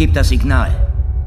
Gib 0.00 0.14
das 0.14 0.30
Signal, 0.30 0.70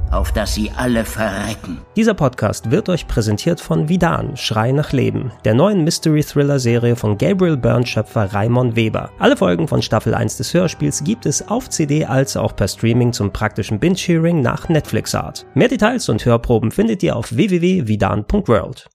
auf 0.09 0.31
das 0.31 0.55
sie 0.55 0.71
alle 0.75 1.05
verrecken. 1.05 1.77
Dieser 1.95 2.15
Podcast 2.15 2.71
wird 2.71 2.89
euch 2.89 3.07
präsentiert 3.07 3.61
von 3.61 3.87
Vidan, 3.87 4.35
Schrei 4.35 4.71
nach 4.71 4.93
Leben, 4.93 5.31
der 5.45 5.53
neuen 5.53 5.83
Mystery-Thriller-Serie 5.83 6.95
von 6.95 7.19
Gabriel 7.19 7.55
Byrne-Schöpfer 7.55 8.33
Raimon 8.33 8.75
Weber. 8.75 9.11
Alle 9.19 9.37
Folgen 9.37 9.67
von 9.67 9.83
Staffel 9.83 10.15
1 10.15 10.37
des 10.37 10.55
Hörspiels 10.55 11.03
gibt 11.03 11.27
es 11.27 11.47
auf 11.47 11.69
CD 11.69 12.05
als 12.05 12.35
auch 12.35 12.55
per 12.55 12.67
Streaming 12.67 13.13
zum 13.13 13.31
praktischen 13.31 13.79
Binge-Hearing 13.79 14.41
nach 14.41 14.67
Netflix-Art. 14.69 15.45
Mehr 15.53 15.67
Details 15.67 16.09
und 16.09 16.25
Hörproben 16.25 16.71
findet 16.71 17.03
ihr 17.03 17.15
auf 17.15 17.35
www.vidan.world. 17.35 18.89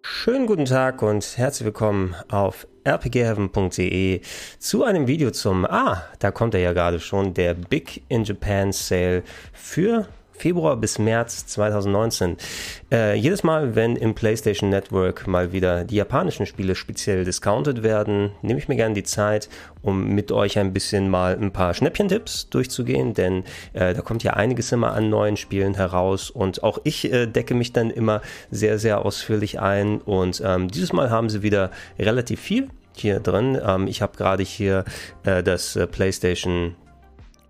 Schönen 0.00 0.46
guten 0.46 0.64
Tag 0.64 1.02
und 1.02 1.36
herzlich 1.36 1.66
willkommen 1.66 2.14
auf 2.30 2.66
rpgheaven.de 2.88 4.20
zu 4.58 4.84
einem 4.84 5.06
Video 5.06 5.30
zum, 5.30 5.64
ah, 5.64 6.02
da 6.18 6.30
kommt 6.30 6.54
er 6.54 6.60
ja 6.60 6.72
gerade 6.72 7.00
schon, 7.00 7.34
der 7.34 7.54
Big 7.54 8.02
in 8.08 8.24
Japan 8.24 8.72
Sale 8.72 9.22
für 9.52 10.06
Februar 10.38 10.76
bis 10.76 10.98
März 10.98 11.46
2019. 11.46 12.36
Äh, 12.92 13.16
jedes 13.16 13.42
Mal, 13.42 13.74
wenn 13.74 13.96
im 13.96 14.14
PlayStation 14.14 14.70
Network 14.70 15.26
mal 15.26 15.52
wieder 15.52 15.84
die 15.84 15.96
japanischen 15.96 16.46
Spiele 16.46 16.74
speziell 16.74 17.24
discounted 17.24 17.82
werden, 17.82 18.30
nehme 18.42 18.58
ich 18.58 18.68
mir 18.68 18.76
gerne 18.76 18.94
die 18.94 19.02
Zeit, 19.02 19.48
um 19.82 20.14
mit 20.14 20.32
euch 20.32 20.58
ein 20.58 20.72
bisschen 20.72 21.10
mal 21.10 21.36
ein 21.36 21.52
paar 21.52 21.74
Schnäppchentipps 21.74 22.48
durchzugehen, 22.50 23.14
denn 23.14 23.44
äh, 23.72 23.94
da 23.94 24.00
kommt 24.00 24.22
ja 24.22 24.34
einiges 24.34 24.72
immer 24.72 24.92
an 24.92 25.10
neuen 25.10 25.36
Spielen 25.36 25.74
heraus 25.74 26.30
und 26.30 26.62
auch 26.62 26.78
ich 26.84 27.12
äh, 27.12 27.26
decke 27.26 27.54
mich 27.54 27.72
dann 27.72 27.90
immer 27.90 28.22
sehr, 28.50 28.78
sehr 28.78 29.04
ausführlich 29.04 29.60
ein 29.60 30.00
und 30.00 30.40
ähm, 30.44 30.68
dieses 30.68 30.92
Mal 30.92 31.10
haben 31.10 31.28
sie 31.28 31.42
wieder 31.42 31.70
relativ 31.98 32.40
viel 32.40 32.68
hier 33.00 33.20
drin. 33.20 33.58
Ähm, 33.64 33.86
ich 33.86 34.02
habe 34.02 34.16
gerade 34.16 34.42
hier 34.42 34.84
äh, 35.24 35.42
das 35.42 35.76
äh, 35.76 35.86
PlayStation 35.86 36.76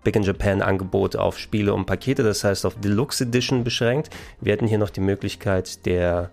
Big 0.03 0.15
in 0.15 0.23
Japan 0.23 0.61
Angebot 0.61 1.15
auf 1.15 1.37
Spiele 1.37 1.73
und 1.73 1.85
Pakete, 1.85 2.23
das 2.23 2.43
heißt 2.43 2.65
auf 2.65 2.79
Deluxe 2.79 3.25
Edition 3.25 3.63
beschränkt. 3.63 4.09
Wir 4.39 4.53
hätten 4.53 4.67
hier 4.67 4.77
noch 4.77 4.89
die 4.89 5.01
Möglichkeit 5.01 5.85
der 5.85 6.31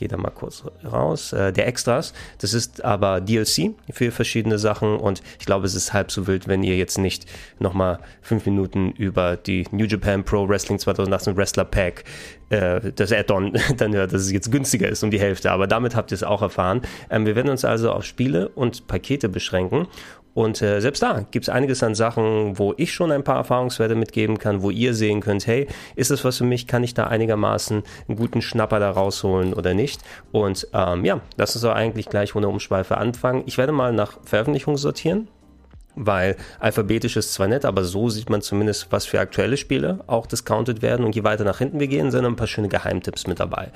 gehe 0.00 0.08
da 0.08 0.16
mal 0.16 0.30
kurz 0.30 0.64
raus, 0.84 1.32
äh, 1.32 1.52
der 1.52 1.68
Extras. 1.68 2.12
Das 2.38 2.54
ist 2.54 2.84
aber 2.84 3.20
DLC 3.20 3.74
für 3.90 4.10
verschiedene 4.10 4.58
Sachen 4.58 4.96
und 4.96 5.22
ich 5.38 5.46
glaube, 5.46 5.66
es 5.66 5.74
ist 5.74 5.92
halb 5.92 6.10
so 6.10 6.26
wild, 6.26 6.48
wenn 6.48 6.62
ihr 6.62 6.76
jetzt 6.76 6.98
nicht 6.98 7.26
nochmal 7.58 8.00
fünf 8.22 8.46
Minuten 8.46 8.92
über 8.92 9.36
die 9.36 9.66
New 9.70 9.84
Japan 9.84 10.24
Pro 10.24 10.48
Wrestling 10.48 10.78
2018 10.78 11.36
Wrestler 11.36 11.66
Pack 11.66 12.04
äh, 12.48 12.92
das 12.92 13.12
Add-on 13.12 13.58
dann 13.76 13.94
hört, 13.94 14.12
dass 14.12 14.22
es 14.22 14.32
jetzt 14.32 14.50
günstiger 14.50 14.88
ist 14.88 15.02
um 15.02 15.10
die 15.10 15.20
Hälfte. 15.20 15.52
Aber 15.52 15.66
damit 15.66 15.94
habt 15.94 16.10
ihr 16.12 16.16
es 16.16 16.22
auch 16.22 16.42
erfahren. 16.42 16.82
Ähm, 17.10 17.26
wir 17.26 17.36
werden 17.36 17.50
uns 17.50 17.64
also 17.64 17.92
auf 17.92 18.04
Spiele 18.04 18.48
und 18.48 18.86
Pakete 18.86 19.28
beschränken 19.28 19.86
und 20.34 20.62
äh, 20.62 20.80
selbst 20.80 21.02
da 21.02 21.24
gibt 21.30 21.44
es 21.44 21.48
einiges 21.48 21.82
an 21.82 21.94
Sachen, 21.94 22.58
wo 22.58 22.74
ich 22.76 22.92
schon 22.92 23.10
ein 23.12 23.24
paar 23.24 23.36
Erfahrungswerte 23.36 23.94
mitgeben 23.94 24.38
kann, 24.38 24.62
wo 24.62 24.70
ihr 24.70 24.94
sehen 24.94 25.20
könnt, 25.20 25.46
hey, 25.46 25.66
ist 25.96 26.10
das 26.10 26.24
was 26.24 26.38
für 26.38 26.44
mich? 26.44 26.66
Kann 26.66 26.84
ich 26.84 26.94
da 26.94 27.06
einigermaßen 27.06 27.82
einen 28.08 28.16
guten 28.16 28.42
Schnapper 28.42 28.78
da 28.78 28.90
rausholen 28.90 29.54
oder 29.54 29.74
nicht? 29.74 30.00
Und 30.32 30.68
ähm, 30.72 31.04
ja, 31.04 31.20
lass 31.36 31.54
uns 31.54 31.62
doch 31.62 31.74
eigentlich 31.74 32.08
gleich 32.08 32.34
ohne 32.36 32.48
Umschweife 32.48 32.96
anfangen. 32.96 33.42
Ich 33.46 33.58
werde 33.58 33.72
mal 33.72 33.92
nach 33.92 34.18
Veröffentlichung 34.24 34.76
sortieren 34.76 35.28
weil 35.96 36.36
alphabetisch 36.58 37.16
ist 37.16 37.32
zwar 37.32 37.48
nett, 37.48 37.64
aber 37.64 37.84
so 37.84 38.08
sieht 38.08 38.30
man 38.30 38.42
zumindest, 38.42 38.88
was 38.90 39.06
für 39.06 39.20
aktuelle 39.20 39.56
Spiele 39.56 40.00
auch 40.06 40.26
discounted 40.26 40.82
werden. 40.82 41.04
Und 41.04 41.14
je 41.14 41.24
weiter 41.24 41.44
nach 41.44 41.58
hinten 41.58 41.80
wir 41.80 41.88
gehen, 41.88 42.10
sind 42.10 42.24
ein 42.24 42.36
paar 42.36 42.46
schöne 42.46 42.68
Geheimtipps 42.68 43.26
mit 43.26 43.40
dabei. 43.40 43.70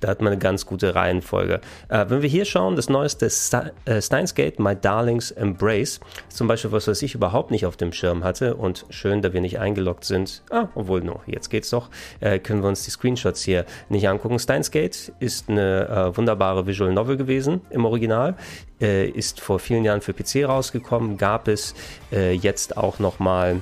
Da 0.00 0.08
hat 0.08 0.20
man 0.20 0.32
eine 0.32 0.38
ganz 0.38 0.66
gute 0.66 0.94
Reihenfolge. 0.94 1.60
Äh, 1.88 2.06
wenn 2.08 2.22
wir 2.22 2.28
hier 2.28 2.44
schauen, 2.44 2.76
das 2.76 2.88
neueste 2.88 3.28
St 3.30 3.72
äh, 3.84 4.00
Steins 4.00 4.34
Gate, 4.34 4.58
My 4.58 4.76
Darlings 4.76 5.30
Embrace, 5.30 6.00
zum 6.28 6.46
Beispiel 6.48 6.72
was, 6.72 6.86
was 6.86 7.02
ich 7.02 7.14
überhaupt 7.14 7.50
nicht 7.50 7.66
auf 7.66 7.76
dem 7.76 7.92
Schirm 7.92 8.24
hatte 8.24 8.54
und 8.54 8.86
schön, 8.90 9.22
da 9.22 9.32
wir 9.32 9.40
nicht 9.40 9.58
eingeloggt 9.58 10.04
sind, 10.04 10.42
ah, 10.50 10.68
obwohl, 10.74 11.02
no, 11.02 11.20
jetzt 11.26 11.50
geht's 11.50 11.70
doch, 11.70 11.90
äh, 12.20 12.38
können 12.38 12.62
wir 12.62 12.68
uns 12.68 12.84
die 12.84 12.90
Screenshots 12.90 13.42
hier 13.42 13.64
nicht 13.88 14.08
angucken. 14.08 14.38
Steins 14.38 14.70
Gate 14.70 15.12
ist 15.18 15.48
eine 15.48 15.88
äh, 15.88 16.16
wunderbare 16.16 16.66
Visual 16.66 16.92
Novel 16.92 17.16
gewesen 17.16 17.60
im 17.70 17.84
Original, 17.84 18.36
äh, 18.80 19.08
ist 19.08 19.40
vor 19.40 19.58
vielen 19.58 19.84
Jahren 19.84 20.00
für 20.00 20.12
PC 20.12 20.44
rausgekommen, 20.44 21.16
gab 21.16 21.48
es 21.48 21.67
äh, 22.12 22.32
jetzt 22.32 22.76
auch 22.76 22.98
nochmal 22.98 23.60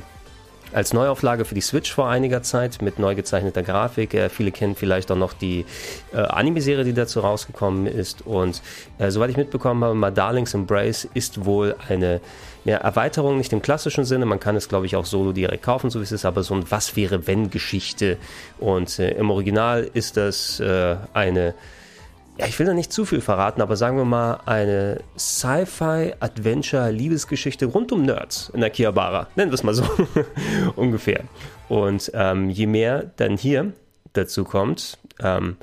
als 0.72 0.92
Neuauflage 0.92 1.44
für 1.44 1.54
die 1.54 1.60
Switch 1.60 1.92
vor 1.92 2.08
einiger 2.08 2.42
Zeit 2.42 2.82
mit 2.82 2.98
neu 2.98 3.14
gezeichneter 3.14 3.62
Grafik. 3.62 4.14
Äh, 4.14 4.28
viele 4.28 4.52
kennen 4.52 4.74
vielleicht 4.74 5.10
auch 5.10 5.16
noch 5.16 5.32
die 5.32 5.64
äh, 6.12 6.18
Anime-Serie, 6.18 6.84
die 6.84 6.92
dazu 6.92 7.20
rausgekommen 7.20 7.86
ist. 7.86 8.26
Und 8.26 8.62
äh, 8.98 9.10
soweit 9.10 9.30
ich 9.30 9.36
mitbekommen 9.36 9.84
habe, 9.84 9.94
My 9.94 10.12
Darlings 10.12 10.54
Embrace 10.54 11.08
ist 11.14 11.44
wohl 11.44 11.76
eine 11.88 12.20
ja, 12.64 12.78
Erweiterung, 12.78 13.38
nicht 13.38 13.52
im 13.52 13.62
klassischen 13.62 14.04
Sinne. 14.04 14.26
Man 14.26 14.40
kann 14.40 14.56
es, 14.56 14.68
glaube 14.68 14.86
ich, 14.86 14.96
auch 14.96 15.06
solo 15.06 15.32
direkt 15.32 15.62
kaufen, 15.62 15.88
so 15.88 16.00
wie 16.00 16.04
es 16.04 16.12
ist, 16.12 16.24
aber 16.24 16.42
so 16.42 16.54
ein 16.54 16.70
Was 16.70 16.96
wäre 16.96 17.26
wenn 17.26 17.50
Geschichte. 17.50 18.18
Und 18.58 18.98
äh, 18.98 19.12
im 19.12 19.30
Original 19.30 19.88
ist 19.92 20.16
das 20.16 20.60
äh, 20.60 20.96
eine 21.14 21.54
ja, 22.38 22.46
ich 22.46 22.58
will 22.58 22.66
da 22.66 22.74
nicht 22.74 22.92
zu 22.92 23.04
viel 23.04 23.20
verraten, 23.20 23.62
aber 23.62 23.76
sagen 23.76 23.96
wir 23.96 24.04
mal 24.04 24.40
eine 24.44 24.98
Sci-Fi-Adventure-Liebesgeschichte 25.18 27.66
rund 27.66 27.92
um 27.92 28.02
Nerds 28.02 28.50
in 28.54 28.62
Akihabara. 28.62 29.28
Nennen 29.36 29.50
wir 29.50 29.54
es 29.54 29.62
mal 29.62 29.74
so 29.74 29.84
ungefähr. 30.76 31.22
Und 31.68 32.10
ähm, 32.14 32.50
je 32.50 32.66
mehr 32.66 33.10
dann 33.16 33.36
hier 33.36 33.72
dazu 34.12 34.44
kommt, 34.44 34.98
ähm, 35.22 35.56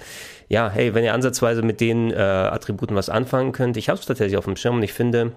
ja, 0.50 0.70
hey, 0.70 0.94
wenn 0.94 1.04
ihr 1.04 1.14
ansatzweise 1.14 1.62
mit 1.62 1.80
den 1.80 2.12
äh, 2.12 2.16
Attributen 2.16 2.96
was 2.96 3.10
anfangen 3.10 3.52
könnt, 3.52 3.78
ich 3.78 3.90
habe 3.90 4.00
es 4.00 4.06
tatsächlich 4.06 4.38
auf 4.38 4.46
dem 4.46 4.56
Schirm 4.56 4.78
und 4.78 4.84
ich 4.84 4.94
finde, 4.94 5.34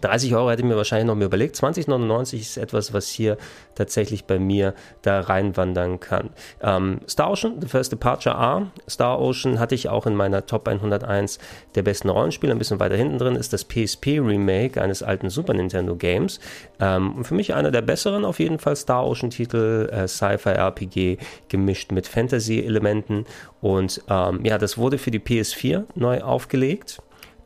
30 0.00 0.34
Euro 0.34 0.50
hätte 0.50 0.62
ich 0.62 0.68
mir 0.68 0.76
wahrscheinlich 0.76 1.06
noch 1.06 1.14
mehr 1.14 1.26
überlegt. 1.26 1.56
20,99 1.56 2.40
ist 2.40 2.56
etwas, 2.56 2.92
was 2.92 3.08
hier 3.08 3.36
tatsächlich 3.74 4.24
bei 4.24 4.38
mir 4.38 4.74
da 5.02 5.20
reinwandern 5.20 6.00
kann. 6.00 6.30
Ähm, 6.60 7.00
Star 7.08 7.30
Ocean, 7.30 7.60
The 7.60 7.68
First 7.68 7.92
Departure 7.92 8.36
A. 8.36 8.70
Star 8.88 9.20
Ocean 9.20 9.58
hatte 9.58 9.74
ich 9.74 9.88
auch 9.88 10.06
in 10.06 10.14
meiner 10.14 10.46
Top 10.46 10.68
101 10.68 11.38
der 11.74 11.82
besten 11.82 12.08
Rollenspiele. 12.08 12.52
Ein 12.52 12.58
bisschen 12.58 12.80
weiter 12.80 12.96
hinten 12.96 13.18
drin 13.18 13.36
ist 13.36 13.52
das 13.52 13.64
PSP 13.64 14.18
Remake 14.20 14.80
eines 14.80 15.02
alten 15.02 15.30
Super 15.30 15.54
Nintendo 15.54 15.96
Games. 15.96 16.40
Ähm, 16.80 17.24
für 17.24 17.34
mich 17.34 17.54
einer 17.54 17.70
der 17.70 17.82
besseren 17.82 18.24
auf 18.24 18.38
jeden 18.38 18.58
Fall 18.58 18.76
Star 18.76 19.06
Ocean 19.06 19.30
Titel, 19.30 19.88
äh, 19.92 20.08
Sci-Fi 20.08 20.50
RPG 20.50 21.18
gemischt 21.48 21.92
mit 21.92 22.06
Fantasy 22.06 22.60
Elementen. 22.60 23.24
Und 23.60 24.02
ähm, 24.08 24.44
ja, 24.44 24.58
das 24.58 24.78
wurde 24.78 24.98
für 24.98 25.10
die 25.10 25.20
PS4 25.20 25.84
neu 25.94 26.20
aufgelegt 26.22 27.00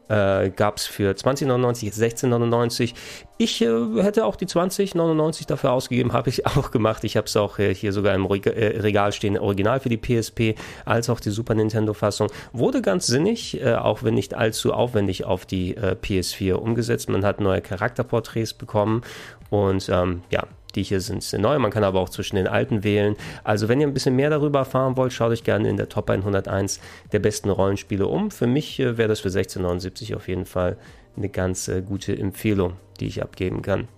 äh, 0.09 0.51
gab 0.51 0.77
es 0.77 0.87
für 0.87 1.13
20,99, 1.13 1.93
16,99. 1.93 2.95
Ich 3.39 3.61
äh, 3.61 4.03
hätte 4.03 4.25
auch 4.25 4.37
die 4.37 4.47
20,99 4.47 5.47
dafür 5.47 5.73
ausgegeben, 5.73 6.13
habe 6.15 6.31
ich 6.31 6.47
auch 6.47 6.71
gemacht. 6.71 7.05
Ich 7.05 7.17
habe 7.17 7.27
es 7.27 7.37
auch 7.37 7.59
äh, 7.59 7.75
hier 7.75 7.93
sogar 7.93 8.15
im 8.15 8.25
äh, 8.27 8.81
Regal 8.81 9.13
stehen, 9.13 9.39
original 9.39 9.81
für 9.81 9.89
die 9.89 9.99
PSP, 9.99 10.55
als 10.85 11.11
auch 11.11 11.21
die 11.21 11.31
Super 11.31 11.55
Nintendo-Fassung. 11.55 12.29
Wurde 12.53 12.83
ganz 12.83 13.07
sinnig, 13.07 13.61
äh, 13.61 13.75
auch 13.75 14.03
wenn 14.03 14.15
nicht 14.15 14.35
allzu 14.35 14.73
aufwendig 14.73 15.25
auf 15.25 15.47
die 15.47 15.77
äh, 15.77 15.97
PS4 16.01 16.55
umgesetzt. 16.55 17.09
Man 17.09 17.25
hat 17.25 17.41
neue 17.41 17.61
Charakterporträts 17.61 18.55
bekommen 18.55 19.03
und 19.51 19.89
ähm, 19.89 20.23
ja, 20.31 20.45
die 20.77 20.83
hier 20.83 21.01
sind, 21.01 21.23
sind 21.23 21.41
neu. 21.41 21.59
Man 21.59 21.71
kann 21.71 21.85
aber 21.85 22.01
auch 22.01 22.09
zwischen 22.09 22.37
den 22.37 22.47
alten 22.47 22.85
wählen. 22.85 23.17
Also 23.43 23.69
wenn 23.69 23.81
ihr 23.81 23.87
ein 23.87 23.95
bisschen 23.95 24.15
mehr 24.15 24.31
darüber 24.31 24.61
erfahren 24.61 24.97
wollt, 24.97 25.13
schaut 25.13 25.33
euch 25.33 25.45
gerne 25.45 25.69
in 25.69 25.77
der 25.77 25.89
Top 25.89 26.09
101 26.09 26.81
der 27.13 27.19
besten 27.19 27.51
Rollenspiele 27.51 28.07
um. 28.07 28.31
Für 28.31 28.47
mich 28.47 28.79
äh, 28.79 28.97
wäre 28.97 29.09
das 29.09 29.21
für 29.21 29.29
1679 29.29 30.15
auf 30.15 30.29
jeden 30.29 30.47
Fall 30.47 30.77
eine 31.17 31.29
ganz 31.29 31.69
äh, 31.69 31.83
gute 31.83 32.17
Empfehlung, 32.17 32.75
die 33.01 33.07
ich 33.07 33.23
abgeben 33.23 33.63
kann. 33.63 33.89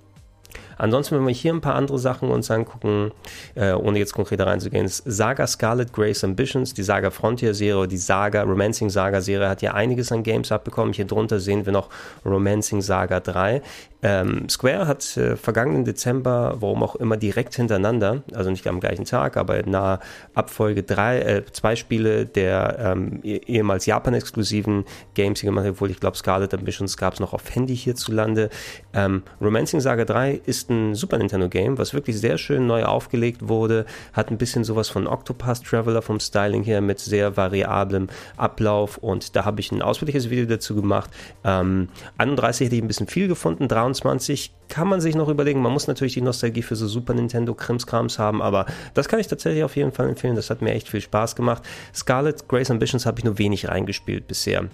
Ansonsten, 0.77 1.17
wenn 1.17 1.27
wir 1.27 1.35
hier 1.35 1.53
ein 1.53 1.61
paar 1.61 1.75
andere 1.75 1.99
Sachen 1.99 2.31
uns 2.31 2.51
angucken, 2.51 3.11
äh, 3.55 3.73
ohne 3.73 3.99
jetzt 3.99 4.13
konkreter 4.15 4.47
reinzugehen, 4.47 4.87
ist 4.87 5.03
Saga 5.05 5.47
Scarlet 5.47 5.93
Grace 5.93 6.25
Ambitions, 6.25 6.73
die 6.73 6.83
Saga 6.83 7.11
Frontier 7.11 7.55
Serie, 7.55 7.89
die 7.89 7.97
Saga 7.97 8.43
Romancing 8.43 8.89
Saga 8.89 9.21
Serie 9.21 9.49
hat 9.49 9.61
ja 9.61 9.75
einiges 9.75 10.13
an 10.13 10.23
Games 10.23 10.53
abbekommen. 10.53 10.93
Hier 10.93 11.05
drunter 11.05 11.41
sehen 11.41 11.67
wir 11.67 11.73
noch 11.73 11.91
Romancing 12.25 12.81
Saga 12.81 13.21
3. 13.21 13.61
Ähm, 14.01 14.49
Square 14.49 14.87
hat 14.87 15.17
äh, 15.17 15.37
vergangenen 15.37 15.85
Dezember, 15.85 16.57
warum 16.61 16.85
auch 16.85 16.95
immer, 16.97 17.17
direkt 17.17 17.57
hintereinander, 17.57 18.23
also 18.33 18.51
nicht 18.51 18.67
am 18.69 18.79
gleichen 18.79 19.05
Tag, 19.05 19.37
aber 19.37 19.61
nahe 19.65 19.99
Abfolge 20.35 20.85
drei, 20.85 21.21
äh, 21.21 21.45
zwei 21.51 21.75
Spiele 21.75 22.25
der 22.25 22.77
ähm, 22.79 23.21
eh, 23.25 23.39
ehemals 23.47 23.87
Japan-exklusiven 23.87 24.85
Games 25.15 25.41
hier 25.41 25.51
gemacht, 25.51 25.67
obwohl 25.69 25.91
ich 25.91 25.99
glaube, 25.99 26.17
Scarlet 26.17 26.55
Ambitions 26.55 26.97
gab 26.97 27.15
es 27.15 27.21
noch 27.21 27.33
auf 27.33 27.53
Handy 27.53 27.77
hierzulande. 27.77 28.51
Ähm, 28.93 29.25
Romancing 29.41 29.81
Saga 29.81 30.05
3 30.05 30.43
ist 30.47 30.71
ein 30.71 30.95
Super 30.95 31.19
Nintendo 31.19 31.49
Game, 31.49 31.77
was 31.77 31.93
wirklich 31.93 32.21
sehr 32.21 32.39
schön 32.39 32.69
neu 32.69 32.85
aufgelegt 32.85 33.49
wurde, 33.49 33.85
hat 34.13 34.31
ein 34.31 34.39
bisschen 34.39 34.63
sowas 34.63 34.89
von 34.89 35.09
Octopath 35.09 35.65
Traveler 35.65 36.03
vom 36.03 36.21
Styling 36.21 36.63
her 36.63 36.81
mit 36.81 37.01
sehr 37.01 37.37
variablem 37.37 38.07
Ablauf 38.37 38.99
und 38.99 39.35
da 39.35 39.45
habe 39.45 39.61
ich 39.61 39.73
ein 39.73 39.83
ausführliches 39.83 40.31
Video 40.31 40.47
dazu 40.47 40.77
gemacht. 40.77 41.11
Ähm, 41.43 41.89
31 42.19 42.67
hätte 42.67 42.77
ich 42.77 42.83
ein 42.83 42.89
bisschen 42.89 43.09
viel 43.09 43.27
gefunden, 43.27 43.67
23 43.67 43.88
23 43.89 44.53
kann 44.69 44.89
man 44.89 45.01
sich 45.01 45.15
noch 45.15 45.29
überlegen. 45.29 45.63
Man 45.63 45.73
muss 45.73 45.87
natürlich 45.87 46.15
die 46.15 46.21
Nostalgie 46.21 46.63
für 46.63 46.77
so 46.77 46.87
Super 46.87 47.15
Nintendo 47.15 47.55
Krimskrams 47.55 48.19
haben, 48.19 48.43
aber 48.43 48.67
das 48.95 49.09
kann 49.09 49.21
ich 49.21 49.27
tatsächlich 49.27 49.65
auf 49.65 49.77
jeden 49.77 49.93
Fall 49.93 50.09
empfehlen. 50.09 50.37
Das 50.37 50.51
hat 50.51 50.63
mir 50.63 50.73
echt 50.73 50.89
viel 50.89 51.01
Spaß 51.01 51.37
gemacht. 51.37 51.63
Scarlet 51.95 52.49
Grace 52.49 52.71
Ambitions 52.71 53.07
habe 53.07 53.19
ich 53.19 53.25
nur 53.25 53.39
wenig 53.39 53.69
reingespielt 53.69 54.27
bisher, 54.27 54.69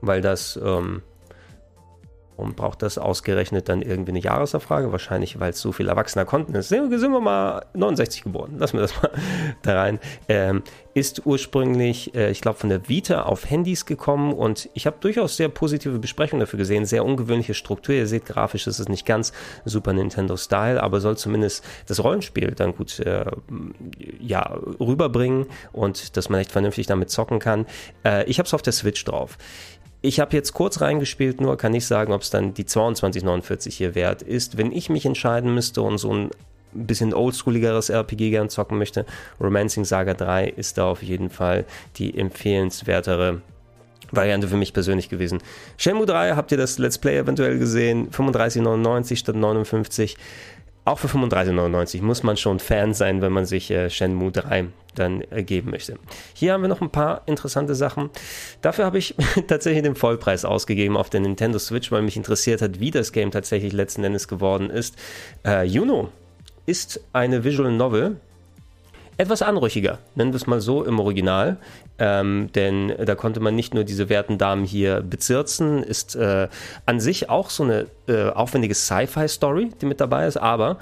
weil 0.00 0.22
das 0.22 0.58
ähm, 0.62 1.02
Und 2.38 2.54
braucht 2.54 2.82
das 2.82 2.98
ausgerechnet 2.98 3.68
dann 3.68 3.82
irgendwie 3.82 4.12
eine 4.12 4.20
Jahresabfrage? 4.20 4.92
Wahrscheinlich, 4.92 5.40
weil 5.40 5.50
es 5.50 5.60
so 5.60 5.72
viel 5.72 5.88
erwachsener 5.88 6.24
Konten 6.24 6.54
ist. 6.54 6.68
Sind 6.68 6.88
wir 6.90 7.20
mal 7.20 7.66
69 7.74 8.22
geboren. 8.22 8.54
Lassen 8.58 8.74
wir 8.74 8.82
das 8.82 9.02
mal 9.02 9.10
da 9.62 9.80
rein. 9.80 9.98
Ähm, 10.28 10.62
ist 10.94 11.26
ursprünglich, 11.26 12.14
äh, 12.14 12.30
ich 12.30 12.40
glaube, 12.40 12.58
von 12.58 12.68
der 12.68 12.88
Vita 12.88 13.22
auf 13.22 13.50
Handys 13.50 13.86
gekommen 13.86 14.32
und 14.32 14.68
ich 14.74 14.86
habe 14.86 14.98
durchaus 15.00 15.36
sehr 15.36 15.48
positive 15.48 15.98
Besprechungen 15.98 16.40
dafür 16.40 16.58
gesehen. 16.58 16.86
Sehr 16.86 17.04
ungewöhnliche 17.04 17.54
Struktur. 17.54 17.96
Ihr 17.96 18.06
seht, 18.06 18.26
grafisch 18.26 18.68
ist 18.68 18.78
es 18.78 18.88
nicht 18.88 19.04
ganz 19.04 19.32
Super 19.64 19.92
Nintendo-Style, 19.92 20.80
aber 20.80 21.00
soll 21.00 21.16
zumindest 21.16 21.64
das 21.88 22.02
Rollenspiel 22.04 22.52
dann 22.52 22.74
gut 22.74 23.00
äh, 23.00 23.24
ja, 24.20 24.58
rüberbringen 24.78 25.46
und 25.72 26.16
dass 26.16 26.28
man 26.28 26.38
echt 26.38 26.52
vernünftig 26.52 26.86
damit 26.86 27.10
zocken 27.10 27.40
kann. 27.40 27.66
Äh, 28.04 28.24
ich 28.30 28.38
habe 28.38 28.46
es 28.46 28.54
auf 28.54 28.62
der 28.62 28.72
Switch 28.72 29.04
drauf. 29.04 29.38
Ich 30.00 30.20
habe 30.20 30.36
jetzt 30.36 30.52
kurz 30.52 30.80
reingespielt, 30.80 31.40
nur 31.40 31.56
kann 31.56 31.74
ich 31.74 31.86
sagen, 31.86 32.12
ob 32.12 32.22
es 32.22 32.30
dann 32.30 32.54
die 32.54 32.64
22,49 32.64 33.72
hier 33.72 33.94
wert 33.96 34.22
ist. 34.22 34.56
Wenn 34.56 34.70
ich 34.70 34.90
mich 34.90 35.04
entscheiden 35.04 35.54
müsste 35.54 35.82
und 35.82 35.98
so 35.98 36.12
ein 36.12 36.30
bisschen 36.72 37.12
oldschooligeres 37.12 37.90
RPG 37.90 38.30
gern 38.30 38.48
zocken 38.48 38.78
möchte, 38.78 39.06
Romancing 39.40 39.84
Saga 39.84 40.14
3 40.14 40.48
ist 40.48 40.78
da 40.78 40.86
auf 40.86 41.02
jeden 41.02 41.30
Fall 41.30 41.64
die 41.96 42.16
empfehlenswertere 42.16 43.42
Variante 44.12 44.48
für 44.48 44.56
mich 44.56 44.72
persönlich 44.72 45.08
gewesen. 45.08 45.40
Shenmue 45.76 46.06
3, 46.06 46.34
habt 46.34 46.52
ihr 46.52 46.58
das 46.58 46.78
Let's 46.78 46.98
Play 46.98 47.18
eventuell 47.18 47.58
gesehen? 47.58 48.10
35,99 48.10 49.16
statt 49.16 49.36
59 49.36 50.16
auch 50.88 50.98
für 50.98 51.08
35,99 51.08 52.00
muss 52.02 52.22
man 52.22 52.38
schon 52.38 52.60
Fan 52.60 52.94
sein, 52.94 53.20
wenn 53.20 53.32
man 53.32 53.44
sich 53.44 53.70
äh, 53.70 53.90
Shenmue 53.90 54.32
3 54.32 54.68
dann 54.98 55.22
geben 55.30 55.70
möchte. 55.70 55.98
Hier 56.34 56.52
haben 56.52 56.62
wir 56.62 56.68
noch 56.68 56.80
ein 56.80 56.90
paar 56.90 57.22
interessante 57.26 57.74
Sachen. 57.74 58.10
Dafür 58.62 58.84
habe 58.84 58.98
ich 58.98 59.14
tatsächlich 59.46 59.82
den 59.82 59.94
Vollpreis 59.94 60.44
ausgegeben 60.44 60.96
auf 60.96 61.10
der 61.10 61.20
Nintendo 61.20 61.58
Switch, 61.58 61.90
weil 61.92 62.02
mich 62.02 62.16
interessiert 62.16 62.62
hat, 62.62 62.80
wie 62.80 62.90
das 62.90 63.12
Game 63.12 63.30
tatsächlich 63.30 63.72
letzten 63.72 64.04
Endes 64.04 64.28
geworden 64.28 64.70
ist. 64.70 64.96
Äh, 65.44 65.64
Juno 65.64 66.10
ist 66.66 67.00
eine 67.12 67.44
Visual 67.44 67.72
Novel, 67.72 68.16
etwas 69.20 69.42
anrüchiger, 69.42 69.98
nennen 70.14 70.32
wir 70.32 70.36
es 70.36 70.46
mal 70.46 70.60
so 70.60 70.84
im 70.84 71.00
Original. 71.00 71.56
Ähm, 71.98 72.50
denn 72.54 72.94
da 73.04 73.16
konnte 73.16 73.40
man 73.40 73.56
nicht 73.56 73.74
nur 73.74 73.82
diese 73.82 74.08
werten 74.08 74.38
Damen 74.38 74.64
hier 74.64 75.00
bezirzen, 75.00 75.82
ist 75.82 76.14
äh, 76.14 76.46
an 76.86 77.00
sich 77.00 77.28
auch 77.28 77.50
so 77.50 77.64
eine 77.64 77.88
äh, 78.06 78.28
aufwendige 78.30 78.76
Sci-Fi-Story, 78.76 79.70
die 79.80 79.86
mit 79.86 80.00
dabei 80.00 80.28
ist, 80.28 80.36
aber 80.36 80.78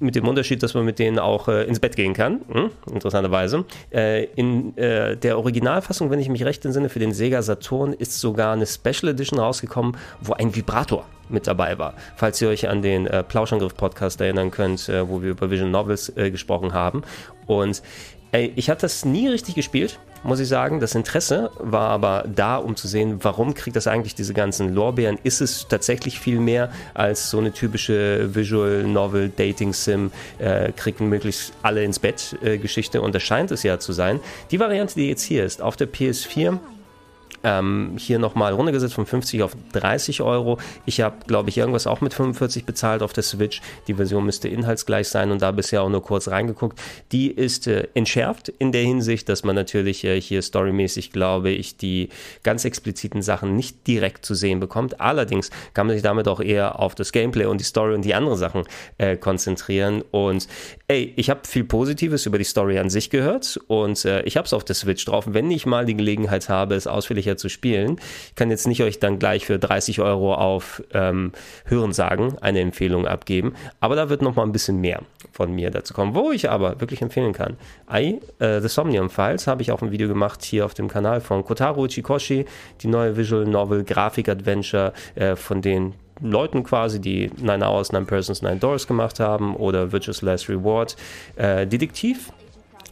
mit 0.00 0.14
dem 0.14 0.26
Unterschied, 0.26 0.62
dass 0.62 0.74
man 0.74 0.84
mit 0.84 0.98
denen 0.98 1.18
auch 1.18 1.48
äh, 1.48 1.64
ins 1.64 1.80
Bett 1.80 1.96
gehen 1.96 2.14
kann, 2.14 2.40
hm, 2.50 2.70
interessanterweise. 2.92 3.64
Äh, 3.90 4.24
in 4.36 4.76
äh, 4.76 5.16
der 5.16 5.38
Originalfassung, 5.38 6.10
wenn 6.10 6.20
ich 6.20 6.28
mich 6.28 6.44
recht 6.44 6.64
entsinne, 6.64 6.88
für 6.88 6.98
den 6.98 7.12
Sega 7.12 7.42
Saturn 7.42 7.92
ist 7.92 8.20
sogar 8.20 8.52
eine 8.52 8.66
Special 8.66 9.12
Edition 9.12 9.38
rausgekommen, 9.38 9.96
wo 10.20 10.34
ein 10.34 10.54
Vibrator 10.54 11.04
mit 11.28 11.46
dabei 11.46 11.78
war. 11.78 11.94
Falls 12.16 12.40
ihr 12.40 12.48
euch 12.48 12.68
an 12.68 12.82
den 12.82 13.06
äh, 13.06 13.22
Plauschangriff-Podcast 13.22 14.20
erinnern 14.20 14.50
könnt, 14.50 14.88
äh, 14.88 15.08
wo 15.08 15.22
wir 15.22 15.30
über 15.30 15.50
Vision 15.50 15.70
Novels 15.70 16.14
äh, 16.16 16.30
gesprochen 16.30 16.72
haben. 16.72 17.02
Und 17.46 17.82
ich 18.30 18.68
hatte 18.68 18.82
das 18.82 19.06
nie 19.06 19.26
richtig 19.26 19.54
gespielt, 19.54 19.98
muss 20.22 20.40
ich 20.40 20.48
sagen. 20.48 20.80
Das 20.80 20.94
Interesse 20.94 21.50
war 21.58 21.90
aber 21.90 22.24
da, 22.26 22.56
um 22.56 22.76
zu 22.76 22.88
sehen, 22.88 23.18
warum 23.22 23.54
kriegt 23.54 23.76
das 23.76 23.86
eigentlich 23.86 24.14
diese 24.14 24.34
ganzen 24.34 24.74
Lorbeeren? 24.74 25.18
Ist 25.22 25.40
es 25.40 25.66
tatsächlich 25.68 26.18
viel 26.20 26.40
mehr 26.40 26.70
als 26.94 27.30
so 27.30 27.38
eine 27.38 27.52
typische 27.52 28.34
Visual 28.34 28.84
Novel 28.84 29.30
Dating 29.34 29.72
Sim, 29.72 30.10
äh, 30.38 30.72
kriegen 30.72 31.08
möglichst 31.08 31.52
alle 31.62 31.84
ins 31.84 31.98
Bett 31.98 32.36
äh, 32.42 32.58
Geschichte 32.58 33.00
und 33.02 33.14
das 33.14 33.22
scheint 33.22 33.50
es 33.50 33.62
ja 33.62 33.78
zu 33.78 33.92
sein. 33.92 34.20
Die 34.50 34.60
Variante, 34.60 34.94
die 34.94 35.08
jetzt 35.08 35.22
hier 35.22 35.44
ist, 35.44 35.62
auf 35.62 35.76
der 35.76 35.88
PS4 35.88 36.58
ähm, 37.44 37.94
hier 37.98 38.18
nochmal 38.18 38.52
runtergesetzt 38.52 38.94
von 38.94 39.06
50 39.06 39.42
auf 39.42 39.56
30 39.72 40.22
Euro. 40.22 40.58
Ich 40.86 41.00
habe, 41.00 41.16
glaube 41.26 41.50
ich, 41.50 41.58
irgendwas 41.58 41.86
auch 41.86 42.00
mit 42.00 42.14
45 42.14 42.64
bezahlt 42.64 43.02
auf 43.02 43.12
der 43.12 43.22
Switch. 43.22 43.60
Die 43.86 43.94
Version 43.94 44.24
müsste 44.24 44.48
inhaltsgleich 44.48 45.08
sein 45.08 45.30
und 45.30 45.42
da 45.42 45.50
bisher 45.50 45.82
auch 45.82 45.88
nur 45.88 46.02
kurz 46.02 46.28
reingeguckt. 46.28 46.80
Die 47.12 47.30
ist 47.30 47.66
äh, 47.66 47.88
entschärft 47.94 48.48
in 48.48 48.72
der 48.72 48.82
Hinsicht, 48.82 49.28
dass 49.28 49.44
man 49.44 49.54
natürlich 49.54 50.04
äh, 50.04 50.20
hier 50.20 50.42
storymäßig, 50.42 51.12
glaube 51.12 51.50
ich, 51.50 51.76
die 51.76 52.08
ganz 52.42 52.64
expliziten 52.64 53.22
Sachen 53.22 53.56
nicht 53.56 53.86
direkt 53.86 54.24
zu 54.24 54.34
sehen 54.34 54.60
bekommt. 54.60 55.00
Allerdings 55.00 55.50
kann 55.74 55.86
man 55.86 55.96
sich 55.96 56.02
damit 56.02 56.28
auch 56.28 56.40
eher 56.40 56.78
auf 56.78 56.94
das 56.94 57.12
Gameplay 57.12 57.46
und 57.46 57.60
die 57.60 57.64
Story 57.64 57.94
und 57.94 58.04
die 58.04 58.14
anderen 58.14 58.38
Sachen 58.38 58.64
äh, 58.98 59.16
konzentrieren. 59.16 60.02
Und 60.10 60.48
ey, 60.90 61.12
ich 61.16 61.28
habe 61.28 61.40
viel 61.46 61.64
Positives 61.64 62.24
über 62.24 62.38
die 62.38 62.44
Story 62.44 62.78
an 62.78 62.88
sich 62.88 63.10
gehört 63.10 63.60
und 63.66 64.06
äh, 64.06 64.22
ich 64.22 64.38
habe 64.38 64.46
es 64.46 64.54
auf 64.54 64.64
der 64.64 64.74
Switch 64.74 65.04
drauf. 65.04 65.26
Wenn 65.28 65.50
ich 65.50 65.66
mal 65.66 65.84
die 65.84 65.94
Gelegenheit 65.94 66.48
habe, 66.48 66.74
es 66.74 66.86
ausführlicher 66.86 67.36
zu 67.36 67.50
spielen. 67.50 68.00
Ich 68.28 68.34
kann 68.36 68.50
jetzt 68.50 68.66
nicht 68.66 68.82
euch 68.82 68.98
dann 68.98 69.18
gleich 69.18 69.44
für 69.44 69.58
30 69.58 70.00
Euro 70.00 70.34
auf 70.34 70.82
ähm, 70.94 71.32
Hören 71.66 71.92
sagen 71.92 72.38
eine 72.40 72.60
Empfehlung 72.60 73.06
abgeben, 73.06 73.52
aber 73.80 73.96
da 73.96 74.08
wird 74.08 74.22
noch 74.22 74.34
mal 74.34 74.44
ein 74.44 74.52
bisschen 74.52 74.80
mehr 74.80 75.02
von 75.30 75.52
mir 75.52 75.70
dazu 75.70 75.92
kommen. 75.92 76.14
Wo 76.14 76.32
ich 76.32 76.48
aber 76.48 76.80
wirklich 76.80 77.02
empfehlen 77.02 77.34
kann, 77.34 77.58
Ai, 77.86 78.20
äh, 78.38 78.62
The 78.62 78.68
Somnium 78.68 79.10
Files, 79.10 79.46
habe 79.46 79.60
ich 79.60 79.70
auch 79.70 79.82
ein 79.82 79.90
Video 79.90 80.08
gemacht 80.08 80.42
hier 80.42 80.64
auf 80.64 80.72
dem 80.72 80.88
Kanal 80.88 81.20
von 81.20 81.44
Kotaro 81.44 81.86
Chikoshi, 81.86 82.46
die 82.80 82.88
neue 82.88 83.14
Visual 83.14 83.44
Novel 83.44 83.84
Grafik 83.84 84.30
Adventure 84.30 84.94
äh, 85.16 85.36
von 85.36 85.60
den 85.60 85.92
Leuten 86.20 86.62
quasi, 86.64 87.00
die 87.00 87.30
Nine 87.36 87.66
Hours, 87.66 87.92
Nine 87.92 88.04
Persons, 88.04 88.42
Nine 88.42 88.56
Doors 88.56 88.86
gemacht 88.86 89.20
haben 89.20 89.56
oder 89.56 89.92
Virtuous 89.92 90.22
Last 90.22 90.48
Reward. 90.48 90.96
Äh, 91.36 91.66
Detektiv 91.66 92.32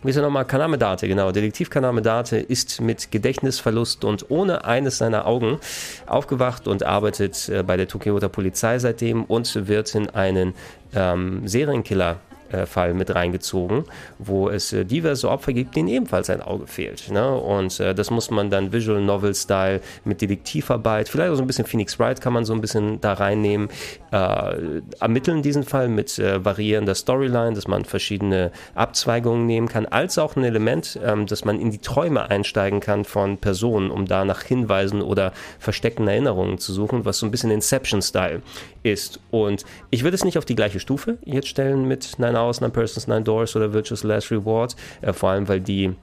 wie 0.02 0.10
ist 0.10 0.16
er 0.16 0.22
nochmal? 0.22 0.44
Kaname 0.44 0.78
Date, 0.78 1.00
genau. 1.00 1.32
Detektiv 1.32 1.68
Kaname 1.68 2.00
Date 2.00 2.32
ist 2.32 2.80
mit 2.80 3.10
Gedächtnisverlust 3.10 4.04
und 4.04 4.30
ohne 4.30 4.64
eines 4.64 4.98
seiner 4.98 5.26
Augen 5.26 5.58
aufgewacht 6.06 6.68
und 6.68 6.84
arbeitet 6.84 7.48
äh, 7.48 7.64
bei 7.64 7.76
der 7.76 7.88
Tokioter 7.88 8.28
Polizei 8.28 8.78
seitdem 8.78 9.24
und 9.24 9.66
wird 9.66 9.94
in 9.96 10.08
einen 10.10 10.54
ähm, 10.94 11.48
Serienkiller 11.48 12.18
Fall 12.64 12.94
mit 12.94 13.14
reingezogen, 13.14 13.84
wo 14.18 14.48
es 14.48 14.72
äh, 14.72 14.86
diverse 14.86 15.28
Opfer 15.28 15.52
gibt, 15.52 15.76
denen 15.76 15.88
ebenfalls 15.88 16.30
ein 16.30 16.40
Auge 16.40 16.66
fehlt. 16.66 17.10
Ne? 17.10 17.34
Und 17.34 17.78
äh, 17.80 17.94
das 17.94 18.10
muss 18.10 18.30
man 18.30 18.48
dann 18.48 18.72
Visual 18.72 19.02
Novel 19.02 19.34
Style 19.34 19.80
mit 20.04 20.22
Detektivarbeit, 20.22 21.08
vielleicht 21.08 21.30
auch 21.30 21.36
so 21.36 21.42
ein 21.42 21.46
bisschen 21.46 21.66
Phoenix 21.66 21.98
Wright 21.98 22.20
kann 22.20 22.32
man 22.32 22.44
so 22.44 22.54
ein 22.54 22.60
bisschen 22.60 23.00
da 23.00 23.14
reinnehmen, 23.14 23.68
äh, 24.12 24.80
ermitteln 25.00 25.42
diesen 25.42 25.64
Fall 25.64 25.88
mit 25.88 26.18
äh, 26.18 26.44
variierender 26.44 26.94
Storyline, 26.94 27.54
dass 27.54 27.68
man 27.68 27.84
verschiedene 27.84 28.52
Abzweigungen 28.74 29.46
nehmen 29.46 29.68
kann, 29.68 29.86
als 29.86 30.18
auch 30.18 30.36
ein 30.36 30.44
Element, 30.44 30.98
ähm, 31.04 31.26
dass 31.26 31.44
man 31.44 31.60
in 31.60 31.70
die 31.70 31.78
Träume 31.78 32.30
einsteigen 32.30 32.80
kann 32.80 33.04
von 33.04 33.38
Personen, 33.38 33.90
um 33.90 34.06
da 34.06 34.24
nach 34.24 34.42
Hinweisen 34.42 35.02
oder 35.02 35.32
versteckten 35.58 36.08
Erinnerungen 36.08 36.58
zu 36.58 36.72
suchen, 36.72 37.04
was 37.04 37.18
so 37.18 37.26
ein 37.26 37.30
bisschen 37.30 37.50
Inception 37.50 38.02
Style 38.02 38.42
ist. 38.82 39.20
Und 39.30 39.64
ich 39.90 40.04
würde 40.04 40.14
es 40.14 40.24
nicht 40.24 40.38
auf 40.38 40.44
die 40.44 40.54
gleiche 40.54 40.80
Stufe 40.80 41.18
jetzt 41.24 41.48
stellen 41.48 41.86
mit 41.88 42.18
Nine 42.18 42.38
Hours, 42.46 42.60
Nine 42.60 42.72
Persons, 42.72 43.06
Nine 43.06 43.22
Doors 43.22 43.56
oder 43.56 43.72
Virtuous 43.72 44.02
Last 44.04 44.30
Reward, 44.30 44.76
äh, 45.02 45.12
vor 45.12 45.30
allem 45.30 45.48
weil 45.48 45.60
die 45.60 45.94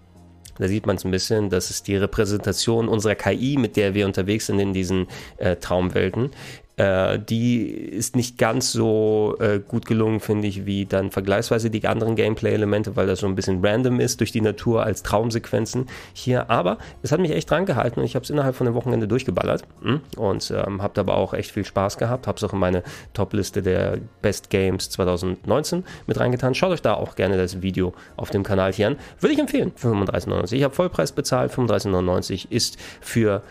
da 0.60 0.68
sieht 0.68 0.86
man 0.86 0.98
es 0.98 1.04
ein 1.04 1.10
bisschen, 1.10 1.50
das 1.50 1.72
ist 1.72 1.88
die 1.88 1.96
Repräsentation 1.96 2.88
unserer 2.88 3.16
KI, 3.16 3.58
mit 3.58 3.76
der 3.76 3.96
wir 3.96 4.06
unterwegs 4.06 4.46
sind 4.46 4.60
in 4.60 4.72
diesen 4.72 5.08
äh, 5.38 5.56
Traumwelten. 5.56 6.30
Äh, 6.76 7.20
die 7.20 7.68
ist 7.68 8.16
nicht 8.16 8.38
ganz 8.38 8.72
so 8.72 9.36
äh, 9.40 9.60
gut 9.60 9.86
gelungen, 9.86 10.20
finde 10.20 10.48
ich, 10.48 10.66
wie 10.66 10.86
dann 10.86 11.12
vergleichsweise 11.12 11.70
die 11.70 11.86
anderen 11.88 12.16
Gameplay-Elemente, 12.16 12.96
weil 12.96 13.06
das 13.06 13.20
so 13.20 13.28
ein 13.28 13.36
bisschen 13.36 13.64
random 13.64 14.00
ist 14.00 14.20
durch 14.20 14.32
die 14.32 14.42
Natur 14.42 14.84
als 14.84 15.04
Traumsequenzen 15.04 15.88
hier. 16.14 16.50
Aber 16.50 16.80
es 17.04 17.12
hat 17.12 17.20
mich 17.20 17.32
echt 17.32 17.50
dran 17.50 17.66
gehalten 17.66 18.00
und 18.00 18.06
ich 18.06 18.16
habe 18.16 18.24
es 18.24 18.30
innerhalb 18.32 18.56
von 18.56 18.66
einem 18.66 18.76
Wochenende 18.76 19.08
durchgeballert 19.08 19.64
hm? 19.84 20.02
und 20.18 20.52
ähm, 20.52 20.82
habe 20.82 20.94
dabei 20.96 21.14
auch 21.14 21.34
echt 21.34 21.52
viel 21.52 21.66
Spaß 21.66 21.98
gehabt. 21.98 22.26
Habe 22.26 22.38
es 22.38 22.44
auch 22.44 22.54
in 22.54 22.60
meine 22.60 22.82
Top-Liste 23.14 23.62
der 23.62 24.00
Best 24.24 24.50
Games 24.50 24.90
2019 24.90 25.84
mit 26.08 26.20
reingetan. 26.20 26.56
Schaut 26.56 26.72
euch 26.72 26.82
da 26.82 26.96
auch 26.96 27.16
gerne 27.16 27.38
das 27.38 27.62
Video 27.62 27.94
auf 28.16 28.32
dem 28.32 28.42
Kanal 28.42 28.74
hier 28.74 28.88
an. 28.88 28.98
Würde 29.20 29.34
ich 29.34 29.40
empfehlen 29.40 29.74
für 29.76 29.90
35,99. 29.90 30.54
Ich 30.54 30.64
habe 30.64 30.74
Vollpreis 30.74 31.12
bezahlt. 31.12 31.52
35,99 31.52 32.48
ist 32.50 32.78
für 33.00 33.44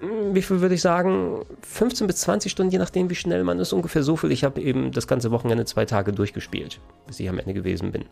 wie 0.00 0.42
viel 0.42 0.60
würde 0.60 0.74
ich 0.74 0.82
sagen, 0.82 1.44
15 1.62 2.06
bis 2.06 2.16
20 2.16 2.50
Stunden, 2.50 2.72
je 2.72 2.78
nachdem, 2.78 3.10
wie 3.10 3.14
schnell 3.14 3.44
man 3.44 3.58
ist, 3.58 3.72
ungefähr 3.72 4.02
so 4.02 4.16
viel. 4.16 4.32
Ich 4.32 4.44
habe 4.44 4.60
eben 4.60 4.92
das 4.92 5.06
ganze 5.06 5.30
Wochenende 5.30 5.64
zwei 5.64 5.84
Tage 5.84 6.12
durchgespielt, 6.12 6.80
bis 7.06 7.20
ich 7.20 7.28
am 7.28 7.38
Ende 7.38 7.54
gewesen 7.54 7.92
bin. 7.92 8.04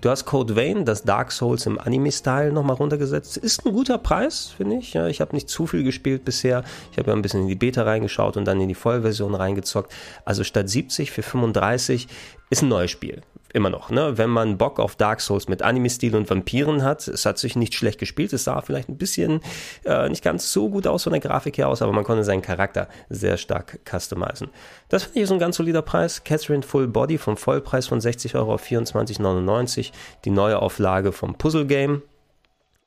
Du 0.00 0.08
hast 0.08 0.24
Code 0.24 0.56
Vein, 0.56 0.86
das 0.86 1.02
Dark 1.02 1.30
Souls 1.30 1.66
im 1.66 1.78
Anime-Style 1.78 2.52
nochmal 2.52 2.76
runtergesetzt. 2.76 3.36
Ist 3.36 3.66
ein 3.66 3.72
guter 3.72 3.98
Preis, 3.98 4.54
finde 4.56 4.76
ich. 4.76 4.94
Ja, 4.94 5.06
ich 5.08 5.20
habe 5.20 5.34
nicht 5.34 5.50
zu 5.50 5.66
viel 5.66 5.84
gespielt 5.84 6.24
bisher. 6.24 6.64
Ich 6.90 6.98
habe 6.98 7.10
ja 7.10 7.16
ein 7.16 7.20
bisschen 7.20 7.42
in 7.42 7.48
die 7.48 7.54
Beta 7.54 7.82
reingeschaut 7.82 8.38
und 8.38 8.46
dann 8.46 8.60
in 8.60 8.68
die 8.68 8.74
Vollversion 8.74 9.34
reingezockt. 9.34 9.92
Also 10.24 10.42
statt 10.42 10.70
70 10.70 11.10
für 11.10 11.22
35 11.22 12.08
ist 12.48 12.62
ein 12.62 12.68
neues 12.68 12.90
Spiel 12.90 13.20
immer 13.52 13.70
noch, 13.70 13.90
ne? 13.90 14.18
Wenn 14.18 14.30
man 14.30 14.58
Bock 14.58 14.78
auf 14.78 14.96
Dark 14.96 15.20
Souls 15.20 15.48
mit 15.48 15.62
Anime-Stil 15.62 16.14
und 16.14 16.28
Vampiren 16.28 16.82
hat, 16.82 17.08
es 17.08 17.26
hat 17.26 17.38
sich 17.38 17.56
nicht 17.56 17.74
schlecht 17.74 17.98
gespielt, 17.98 18.32
es 18.32 18.44
sah 18.44 18.60
vielleicht 18.60 18.88
ein 18.88 18.96
bisschen 18.96 19.40
äh, 19.84 20.08
nicht 20.08 20.22
ganz 20.22 20.52
so 20.52 20.68
gut 20.70 20.86
aus 20.86 21.04
von 21.04 21.12
der 21.12 21.20
Grafik 21.20 21.58
her 21.58 21.68
aus, 21.68 21.82
aber 21.82 21.92
man 21.92 22.04
konnte 22.04 22.24
seinen 22.24 22.42
Charakter 22.42 22.88
sehr 23.08 23.36
stark 23.36 23.80
customizen. 23.84 24.48
Das 24.88 25.04
finde 25.04 25.20
ich 25.20 25.28
so 25.28 25.34
ein 25.34 25.40
ganz 25.40 25.56
solider 25.56 25.82
Preis. 25.82 26.24
Catherine 26.24 26.62
Full 26.62 26.88
Body 26.88 27.18
vom 27.18 27.36
Vollpreis 27.36 27.86
von 27.86 28.00
60 28.00 28.34
Euro 28.34 28.54
auf 28.54 28.64
24,99. 28.64 29.92
Die 30.24 30.30
neue 30.30 30.60
Auflage 30.60 31.12
vom 31.12 31.34
Puzzle 31.34 31.66
Game 31.66 32.02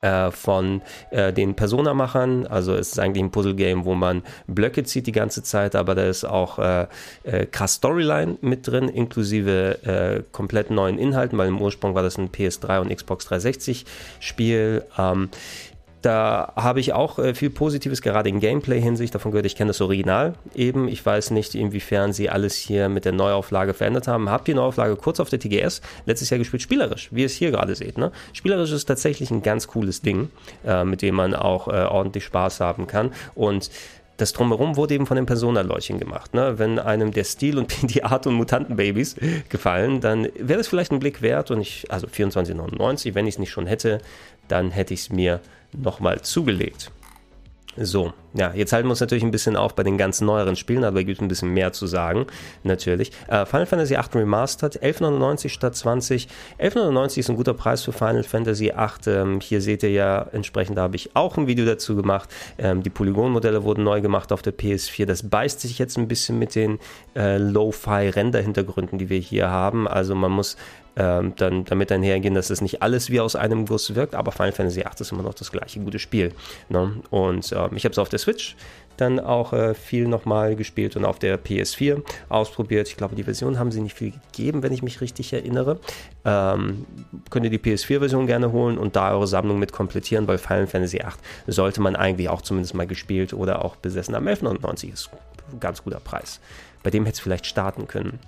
äh, 0.03 0.31
von 0.31 0.81
äh, 1.11 1.31
den 1.31 1.55
Persona-Machern. 1.55 2.45
Also 2.45 2.75
es 2.75 2.91
ist 2.91 2.99
eigentlich 2.99 3.23
ein 3.23 3.31
Puzzle-Game, 3.31 3.85
wo 3.85 3.95
man 3.95 4.21
Blöcke 4.47 4.83
zieht 4.83 5.07
die 5.07 5.11
ganze 5.11 5.43
Zeit, 5.43 5.75
aber 5.75 5.95
da 5.95 6.05
ist 6.05 6.25
auch 6.25 6.59
äh, 6.59 6.87
äh 7.23 7.45
krass 7.45 7.75
Storyline 7.75 8.37
mit 8.41 8.67
drin, 8.67 8.89
inklusive 8.89 9.79
äh, 9.83 10.23
komplett 10.31 10.69
neuen 10.69 10.97
Inhalten, 10.97 11.37
weil 11.37 11.47
im 11.47 11.61
Ursprung 11.61 11.95
war 11.95 12.03
das 12.03 12.17
ein 12.17 12.29
PS3 12.29 12.81
und 12.81 12.95
Xbox 12.95 13.25
360 13.25 13.85
Spiel. 14.19 14.83
Ähm, 14.97 15.29
da 16.03 16.51
habe 16.57 16.81
ich 16.81 16.93
auch 16.93 17.17
äh, 17.17 17.33
viel 17.33 17.49
Positives, 17.49 18.01
gerade 18.01 18.27
in 18.27 18.39
Gameplay-Hinsicht, 18.39 19.15
davon 19.15 19.31
gehört, 19.31 19.45
ich 19.45 19.55
kenne 19.55 19.69
das 19.69 19.79
Original 19.79 20.33
eben. 20.53 20.87
Ich 20.89 21.03
weiß 21.03 21.31
nicht, 21.31 21.55
inwiefern 21.55 22.11
sie 22.11 22.29
alles 22.29 22.55
hier 22.55 22.89
mit 22.89 23.05
der 23.05 23.13
Neuauflage 23.13 23.73
verändert 23.73 24.07
haben. 24.07 24.29
Habt 24.29 24.47
die 24.47 24.53
Neuauflage 24.53 24.97
kurz 24.97 25.19
auf 25.21 25.29
der 25.29 25.39
TGS 25.39 25.81
letztes 26.05 26.29
Jahr 26.29 26.37
gespielt, 26.37 26.61
spielerisch, 26.61 27.09
wie 27.11 27.21
ihr 27.21 27.25
es 27.25 27.33
hier 27.33 27.51
gerade 27.51 27.73
seht. 27.73 27.97
Ne? 27.97 28.11
Spielerisch 28.33 28.71
ist 28.73 28.85
tatsächlich 28.85 29.31
ein 29.31 29.43
ganz 29.43 29.67
cooles 29.67 30.01
Ding, 30.01 30.29
äh, 30.65 30.83
mit 30.83 31.01
dem 31.01 31.15
man 31.15 31.33
auch 31.33 31.69
äh, 31.69 31.85
ordentlich 31.85 32.25
Spaß 32.25 32.59
haben 32.59 32.85
kann. 32.85 33.11
Und 33.33 33.71
das 34.17 34.33
Drumherum 34.33 34.75
wurde 34.75 34.93
eben 34.93 35.07
von 35.07 35.15
den 35.15 35.25
Persona-Leutchen 35.25 35.99
gemacht. 35.99 36.33
Ne? 36.33 36.59
Wenn 36.59 36.79
einem 36.79 37.11
der 37.11 37.23
Stil 37.23 37.57
und 37.57 37.73
die 37.95 38.03
Art 38.03 38.27
und 38.27 38.33
Mutantenbabys 38.33 39.15
gefallen, 39.47 40.01
dann 40.01 40.27
wäre 40.37 40.57
das 40.57 40.67
vielleicht 40.67 40.91
ein 40.91 40.99
Blick 40.99 41.21
wert. 41.21 41.49
Und 41.49 41.61
ich, 41.61 41.85
also 41.89 42.07
24,99, 42.07 43.15
wenn 43.15 43.25
ich 43.25 43.35
es 43.35 43.39
nicht 43.39 43.51
schon 43.51 43.67
hätte, 43.67 43.99
dann 44.49 44.71
hätte 44.71 44.93
ich 44.93 45.01
es 45.01 45.09
mir 45.09 45.39
nochmal 45.73 46.21
zugelegt. 46.21 46.91
So, 47.75 48.13
ja, 48.35 48.53
jetzt 48.53 48.71
halten 48.71 48.87
wir 48.87 48.91
uns 48.91 48.99
natürlich 48.99 49.23
ein 49.23 49.31
bisschen 49.31 49.55
auf 49.55 49.73
bei 49.73 49.81
den 49.81 49.97
ganz 49.97 50.21
neueren 50.21 50.55
Spielen, 50.55 50.83
aber 50.83 50.99
es 50.99 51.07
gibt 51.07 51.21
ein 51.21 51.27
bisschen 51.27 51.49
mehr 51.49 51.73
zu 51.73 51.87
sagen, 51.87 52.27
natürlich. 52.61 53.11
Äh, 53.27 53.47
Final 53.47 53.65
Fantasy 53.65 53.95
VIII 53.95 54.21
Remastered, 54.21 54.83
11,99 54.83 55.49
statt 55.49 55.75
20. 55.75 56.27
11,99 56.59 57.17
ist 57.17 57.29
ein 57.31 57.35
guter 57.35 57.55
Preis 57.55 57.81
für 57.81 57.91
Final 57.91 58.23
Fantasy 58.23 58.65
VIII. 58.65 59.15
Ähm, 59.15 59.39
hier 59.39 59.59
seht 59.59 59.81
ihr 59.81 59.89
ja 59.89 60.21
entsprechend, 60.33 60.77
da 60.77 60.83
habe 60.83 60.95
ich 60.95 61.15
auch 61.15 61.35
ein 61.37 61.47
Video 61.47 61.65
dazu 61.65 61.95
gemacht. 61.95 62.29
Ähm, 62.59 62.83
die 62.83 62.91
Polygonmodelle 62.91 63.63
wurden 63.63 63.83
neu 63.83 64.01
gemacht 64.01 64.31
auf 64.31 64.43
der 64.43 64.55
PS4. 64.55 65.05
Das 65.05 65.27
beißt 65.27 65.59
sich 65.59 65.79
jetzt 65.79 65.97
ein 65.97 66.07
bisschen 66.07 66.37
mit 66.37 66.53
den 66.53 66.77
äh, 67.15 67.37
Lo-Fi-Render-Hintergründen, 67.37 68.99
die 68.99 69.09
wir 69.09 69.19
hier 69.19 69.49
haben. 69.49 69.87
Also 69.87 70.13
man 70.13 70.31
muss 70.31 70.57
ähm, 70.95 71.33
dann 71.35 71.65
damit 71.65 71.91
einhergehen, 71.91 72.35
dass 72.35 72.49
es 72.49 72.61
nicht 72.61 72.81
alles 72.81 73.09
wie 73.09 73.19
aus 73.19 73.35
einem 73.35 73.65
Guss 73.65 73.95
wirkt, 73.95 74.15
aber 74.15 74.31
Final 74.31 74.51
Fantasy 74.51 74.81
VIII 74.81 74.91
ist 74.99 75.11
immer 75.11 75.23
noch 75.23 75.33
das 75.33 75.51
gleiche 75.51 75.79
gute 75.79 75.99
Spiel. 75.99 76.31
Ne? 76.69 77.01
Und 77.09 77.51
äh, 77.51 77.69
ich 77.75 77.85
habe 77.85 77.91
es 77.91 77.97
auf 77.97 78.09
der 78.09 78.19
Switch 78.19 78.55
dann 78.97 79.19
auch 79.19 79.53
äh, 79.53 79.73
viel 79.73 80.07
nochmal 80.07 80.55
gespielt 80.55 80.95
und 80.95 81.05
auf 81.05 81.19
der 81.19 81.43
PS4 81.43 82.01
ausprobiert. 82.29 82.87
Ich 82.87 82.97
glaube, 82.97 83.15
die 83.15 83.23
Version 83.23 83.57
haben 83.57 83.71
sie 83.71 83.81
nicht 83.81 83.97
viel 83.97 84.13
gegeben, 84.31 84.63
wenn 84.63 84.71
ich 84.71 84.83
mich 84.83 85.01
richtig 85.01 85.33
erinnere. 85.33 85.79
Ähm, 86.25 86.85
könnt 87.29 87.45
ihr 87.45 87.51
die 87.51 87.57
PS4-Version 87.57 88.27
gerne 88.27 88.51
holen 88.51 88.77
und 88.77 88.95
da 88.95 89.11
eure 89.11 89.27
Sammlung 89.27 89.59
mit 89.59 89.71
komplettieren, 89.71 90.27
weil 90.27 90.37
Final 90.37 90.67
Fantasy 90.67 90.99
VIII 90.99 91.53
sollte 91.53 91.81
man 91.81 91.95
eigentlich 91.95 92.29
auch 92.29 92.41
zumindest 92.41 92.75
mal 92.75 92.87
gespielt 92.87 93.33
oder 93.33 93.65
auch 93.65 93.75
besessen 93.75 94.15
haben. 94.15 94.27
11,99 94.27 94.93
ist 94.93 95.09
ein 95.51 95.59
ganz 95.59 95.83
guter 95.83 95.99
Preis. 95.99 96.39
Bei 96.83 96.89
dem 96.89 97.05
hätte 97.05 97.15
es 97.15 97.19
vielleicht 97.19 97.45
starten 97.45 97.87
können. 97.87 98.19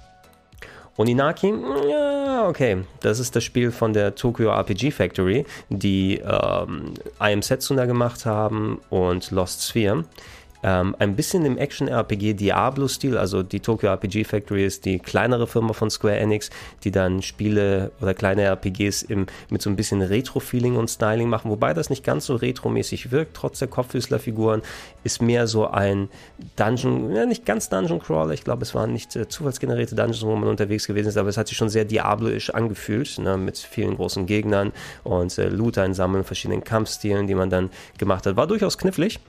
Oninaki, 0.98 1.54
ja, 1.90 2.48
okay. 2.48 2.84
Das 3.02 3.20
ist 3.20 3.36
das 3.36 3.44
Spiel 3.44 3.72
von 3.72 3.92
der 3.92 4.16
Tokyo 4.16 4.50
RPG 4.50 4.92
Factory, 4.92 5.46
die 5.70 6.18
ähm, 6.20 6.94
I 7.20 7.34
Am 7.34 7.42
Setsuna 7.42 7.86
gemacht 7.86 8.26
haben 8.26 8.80
und 8.90 9.32
Lost 9.32 9.68
Sphere. 9.68 10.06
Ähm, 10.64 10.96
ein 11.00 11.16
bisschen 11.16 11.46
im 11.46 11.58
Action-RPG 11.58 12.34
Diablo-Stil, 12.34 13.18
also 13.18 13.44
die 13.44 13.60
Tokyo 13.60 13.90
RPG 13.90 14.24
Factory 14.24 14.66
ist 14.66 14.86
die 14.86 15.00
kleinere 15.00 15.48
Firma 15.48 15.74
von 15.74 15.90
Square 15.90 16.18
Enix, 16.18 16.50
die 16.84 16.92
dann 16.92 17.22
Spiele 17.22 17.92
oder 18.02 18.14
kleine 18.14 18.44
RPGs 18.44 19.04
im, 19.04 19.28
mit 19.50 19.62
so 19.62 19.70
ein 19.70 19.76
bisschen 19.76 20.02
Retro-Feeling 20.02 20.76
und 20.76 20.90
Styling 20.90 21.30
machen, 21.30 21.52
wobei 21.52 21.74
das 21.74 21.90
nicht 21.90 22.04
ganz 22.04 22.26
so 22.26 22.36
retromäßig 22.36 23.12
wirkt, 23.12 23.36
trotz 23.36 23.60
der 23.60 23.68
Kopfhüßler-Figuren, 23.68 24.62
ist 25.04 25.22
mehr 25.22 25.48
so 25.48 25.68
ein 25.68 26.10
Dungeon, 26.56 27.16
ja 27.16 27.26
nicht 27.26 27.46
ganz 27.46 27.70
Dungeon-Crawler, 27.70 28.34
ich 28.34 28.44
glaube 28.44 28.64
es 28.64 28.74
waren 28.74 28.92
nicht 28.92 29.16
äh, 29.16 29.28
zufallsgenerierte 29.28 29.96
Dungeons, 29.96 30.24
wo 30.24 30.36
man 30.36 30.50
unterwegs 30.50 30.88
gewesen 30.88 31.10
ist, 31.10 31.18
aber 31.18 31.30
es 31.30 31.38
hat 31.38 31.48
sich 31.48 31.58
schon 31.58 31.70
sehr 31.70 31.86
Diablo-isch 31.86 32.50
angefühlt, 32.50 33.20
ne, 33.20 33.38
mit 33.38 33.58
vielen 33.58 33.96
großen 33.96 34.26
Gegnern 34.26 34.72
und 35.04 35.38
äh, 35.38 35.50
Loot 35.50 35.78
einsammeln, 35.78 36.24
verschiedenen 36.24 36.64
Kampfstilen, 36.64 37.28
die 37.28 37.36
man 37.36 37.50
dann 37.50 37.70
gemacht 37.98 38.26
hat. 38.26 38.36
War 38.36 38.48
durchaus 38.48 38.78
knifflig, 38.78 39.20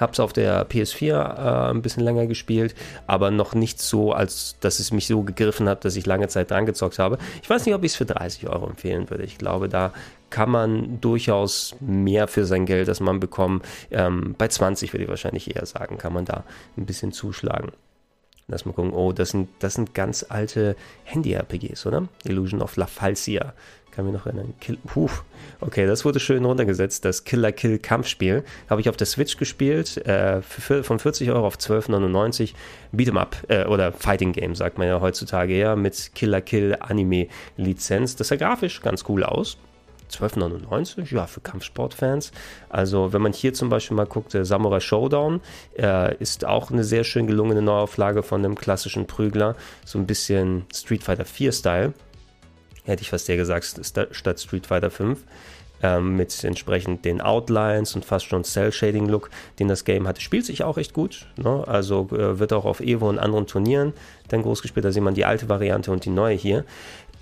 habe 0.00 0.12
es 0.12 0.20
auf 0.20 0.32
der 0.32 0.68
PS4 0.68 1.08
äh, 1.08 1.70
ein 1.70 1.82
bisschen 1.82 2.02
länger 2.02 2.26
gespielt, 2.26 2.74
aber 3.06 3.30
noch 3.30 3.54
nicht 3.54 3.80
so, 3.80 4.12
als 4.12 4.56
dass 4.60 4.80
es 4.80 4.92
mich 4.92 5.06
so 5.06 5.22
gegriffen 5.22 5.68
hat, 5.68 5.84
dass 5.84 5.96
ich 5.96 6.06
lange 6.06 6.28
Zeit 6.28 6.50
dran 6.50 6.66
gezockt 6.66 6.98
habe. 6.98 7.18
Ich 7.42 7.50
weiß 7.50 7.66
nicht, 7.66 7.74
ob 7.74 7.84
ich 7.84 7.92
es 7.92 7.96
für 7.96 8.06
30 8.06 8.48
Euro 8.48 8.66
empfehlen 8.66 9.10
würde. 9.10 9.24
Ich 9.24 9.38
glaube, 9.38 9.68
da 9.68 9.92
kann 10.30 10.50
man 10.50 11.00
durchaus 11.00 11.74
mehr 11.80 12.28
für 12.28 12.44
sein 12.44 12.64
Geld, 12.66 12.88
das 12.88 13.00
man 13.00 13.20
bekommt. 13.20 13.64
Ähm, 13.90 14.34
bei 14.38 14.48
20 14.48 14.92
würde 14.92 15.04
ich 15.04 15.10
wahrscheinlich 15.10 15.54
eher 15.54 15.66
sagen, 15.66 15.98
kann 15.98 16.12
man 16.12 16.24
da 16.24 16.44
ein 16.76 16.86
bisschen 16.86 17.12
zuschlagen. 17.12 17.72
Lass 18.50 18.64
mal 18.64 18.72
gucken. 18.72 18.92
Oh, 18.92 19.12
das 19.12 19.30
sind, 19.30 19.48
das 19.60 19.74
sind 19.74 19.94
ganz 19.94 20.26
alte 20.28 20.76
Handy-RPGs, 21.04 21.86
oder? 21.86 22.08
Illusion 22.24 22.62
of 22.62 22.76
La 22.76 22.86
Falsia 22.86 23.54
kann 23.90 24.04
mich 24.04 24.14
noch 24.14 24.26
erinnern. 24.26 24.54
Kill, 24.60 24.78
puh. 24.86 25.08
Okay, 25.60 25.86
das 25.86 26.04
wurde 26.04 26.20
schön 26.20 26.44
runtergesetzt. 26.44 27.04
Das 27.04 27.24
Killer 27.24 27.52
Kill 27.52 27.78
Kampfspiel 27.78 28.44
habe 28.68 28.80
ich 28.80 28.88
auf 28.88 28.96
der 28.96 29.06
Switch 29.06 29.36
gespielt. 29.36 29.96
Äh, 30.06 30.42
für, 30.42 30.84
von 30.84 30.98
40 30.98 31.30
Euro 31.30 31.46
auf 31.46 31.56
12,99. 31.56 32.54
Beat'em 32.94 33.18
Up 33.18 33.36
äh, 33.48 33.64
oder 33.64 33.92
Fighting 33.92 34.32
Game, 34.32 34.54
sagt 34.54 34.78
man 34.78 34.86
ja 34.86 35.00
heutzutage 35.00 35.52
eher, 35.52 35.76
mit 35.76 36.12
Killer 36.14 36.40
Kill 36.40 36.76
Anime 36.80 37.28
Lizenz. 37.56 38.16
Das 38.16 38.28
sah 38.28 38.36
grafisch 38.36 38.80
ganz 38.80 39.04
cool 39.08 39.24
aus. 39.24 39.58
12,99, 40.10 41.14
ja, 41.14 41.26
für 41.26 41.40
Kampfsportfans. 41.40 42.32
Also, 42.68 43.12
wenn 43.12 43.22
man 43.22 43.32
hier 43.32 43.54
zum 43.54 43.68
Beispiel 43.68 43.96
mal 43.96 44.06
guckt, 44.06 44.36
Samurai 44.38 44.80
Showdown 44.80 45.40
äh, 45.78 46.14
ist 46.16 46.44
auch 46.44 46.70
eine 46.70 46.84
sehr 46.84 47.04
schön 47.04 47.26
gelungene 47.26 47.62
Neuauflage 47.62 48.22
von 48.22 48.44
einem 48.44 48.56
klassischen 48.56 49.06
Prügler. 49.06 49.56
So 49.84 49.98
ein 49.98 50.06
bisschen 50.06 50.66
Street 50.72 51.02
Fighter 51.02 51.24
4-Style 51.24 51.94
hätte 52.84 53.02
ich 53.02 53.10
fast 53.10 53.28
eher 53.28 53.36
gesagt, 53.36 53.80
statt 54.10 54.40
Street 54.40 54.66
Fighter 54.66 54.90
5. 54.90 55.20
Ähm, 55.82 56.14
mit 56.16 56.44
entsprechend 56.44 57.06
den 57.06 57.22
Outlines 57.22 57.94
und 57.94 58.04
fast 58.04 58.26
schon 58.26 58.44
Cell-Shading-Look, 58.44 59.30
den 59.58 59.66
das 59.66 59.86
Game 59.86 60.06
hatte. 60.06 60.20
Spielt 60.20 60.44
sich 60.44 60.62
auch 60.62 60.76
echt 60.76 60.92
gut. 60.92 61.26
Ne? 61.36 61.64
Also 61.66 62.06
äh, 62.12 62.38
wird 62.38 62.52
auch 62.52 62.66
auf 62.66 62.80
Evo 62.80 63.08
und 63.08 63.18
anderen 63.18 63.46
Turnieren 63.46 63.94
dann 64.28 64.42
groß 64.42 64.60
gespielt. 64.60 64.84
Da 64.84 64.92
sieht 64.92 65.02
man 65.02 65.14
die 65.14 65.24
alte 65.24 65.48
Variante 65.48 65.90
und 65.90 66.04
die 66.04 66.10
neue 66.10 66.36
hier. 66.36 66.66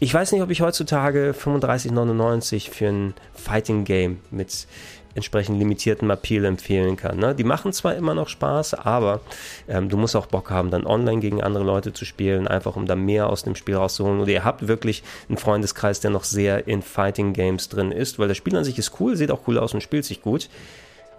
Ich 0.00 0.14
weiß 0.14 0.30
nicht, 0.30 0.42
ob 0.42 0.50
ich 0.50 0.60
heutzutage 0.60 1.34
35,99 1.36 2.70
für 2.70 2.86
ein 2.86 3.14
Fighting-Game 3.34 4.20
mit 4.30 4.68
entsprechend 5.14 5.58
limitierten 5.58 6.08
Appeal 6.10 6.44
empfehlen 6.44 6.96
kann. 6.96 7.18
Ne? 7.18 7.34
Die 7.34 7.42
machen 7.42 7.72
zwar 7.72 7.96
immer 7.96 8.14
noch 8.14 8.28
Spaß, 8.28 8.74
aber 8.74 9.20
ähm, 9.66 9.88
du 9.88 9.96
musst 9.96 10.14
auch 10.14 10.26
Bock 10.26 10.50
haben, 10.50 10.70
dann 10.70 10.86
online 10.86 11.20
gegen 11.20 11.42
andere 11.42 11.64
Leute 11.64 11.92
zu 11.92 12.04
spielen, 12.04 12.46
einfach 12.46 12.76
um 12.76 12.86
da 12.86 12.94
mehr 12.94 13.28
aus 13.28 13.42
dem 13.42 13.56
Spiel 13.56 13.74
rauszuholen. 13.74 14.20
Oder 14.20 14.30
ihr 14.30 14.44
habt 14.44 14.68
wirklich 14.68 15.02
einen 15.28 15.36
Freundeskreis, 15.38 15.98
der 15.98 16.12
noch 16.12 16.22
sehr 16.22 16.68
in 16.68 16.82
Fighting 16.82 17.32
Games 17.32 17.68
drin 17.68 17.90
ist, 17.90 18.20
weil 18.20 18.28
das 18.28 18.36
Spiel 18.36 18.56
an 18.56 18.62
sich 18.62 18.78
ist 18.78 19.00
cool, 19.00 19.16
sieht 19.16 19.32
auch 19.32 19.48
cool 19.48 19.58
aus 19.58 19.74
und 19.74 19.82
spielt 19.82 20.04
sich 20.04 20.22
gut. 20.22 20.48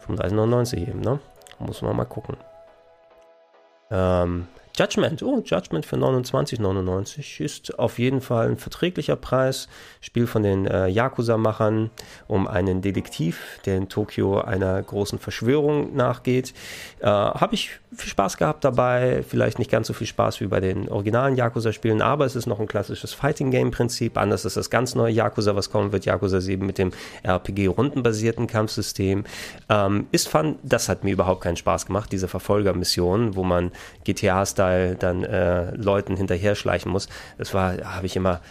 35,99 0.07 0.87
eben, 0.87 1.01
ne? 1.01 1.19
Muss 1.59 1.81
man 1.81 1.97
mal 1.97 2.05
gucken. 2.05 2.37
Ähm, 3.91 4.47
Judgment, 4.77 5.21
oh, 5.23 5.41
Judgment 5.43 5.85
für 5.85 5.97
29,99 5.97 7.41
ist 7.43 7.77
auf 7.77 7.99
jeden 7.99 8.21
Fall 8.21 8.47
ein 8.47 8.57
verträglicher 8.57 9.17
Preis. 9.17 9.67
Spiel 9.99 10.25
von 10.25 10.41
den 10.41 10.67
äh, 10.67 10.87
Yakuza-Machern 10.87 11.89
um 12.27 12.47
einen 12.47 12.81
Detektiv, 12.81 13.59
der 13.65 13.75
in 13.75 13.89
Tokio 13.89 14.39
einer 14.39 14.81
großen 14.81 15.19
Verschwörung 15.19 15.95
nachgeht. 15.95 16.53
Äh, 17.01 17.07
Habe 17.07 17.55
ich 17.55 17.71
viel 17.93 18.09
Spaß 18.09 18.37
gehabt 18.37 18.63
dabei, 18.63 19.23
vielleicht 19.27 19.59
nicht 19.59 19.69
ganz 19.69 19.87
so 19.87 19.93
viel 19.93 20.07
Spaß 20.07 20.39
wie 20.39 20.47
bei 20.47 20.61
den 20.61 20.87
originalen 20.87 21.35
Yakuza-Spielen, 21.35 22.01
aber 22.01 22.25
es 22.25 22.37
ist 22.37 22.45
noch 22.45 22.61
ein 22.61 22.67
klassisches 22.67 23.13
Fighting-Game-Prinzip. 23.13 24.17
Anders 24.17 24.45
ist 24.45 24.55
das 24.55 24.69
ganz 24.69 24.95
neue 24.95 25.11
Yakuza, 25.11 25.55
was 25.55 25.71
kommen 25.71 25.91
wird. 25.91 26.05
Yakuza 26.05 26.39
7 26.39 26.65
mit 26.65 26.77
dem 26.77 26.91
RPG-rundenbasierten 27.23 28.47
Kampfsystem. 28.47 29.25
Ähm, 29.67 30.07
ist 30.13 30.29
fun, 30.29 30.57
das 30.63 30.87
hat 30.87 31.03
mir 31.03 31.11
überhaupt 31.11 31.41
keinen 31.41 31.57
Spaß 31.57 31.87
gemacht, 31.87 32.11
diese 32.13 32.29
Verfolgermission, 32.29 33.35
wo 33.35 33.43
man 33.43 33.71
GTA-Style 34.05 34.58
Style 34.59 34.95
dann 34.95 35.23
äh, 35.23 35.71
Leuten 35.75 36.17
hinterher 36.17 36.55
schleichen 36.55 36.91
muss. 36.91 37.07
Das 37.37 37.53
war, 37.53 37.77
habe 37.95 38.05
ich 38.05 38.17
immer 38.17 38.41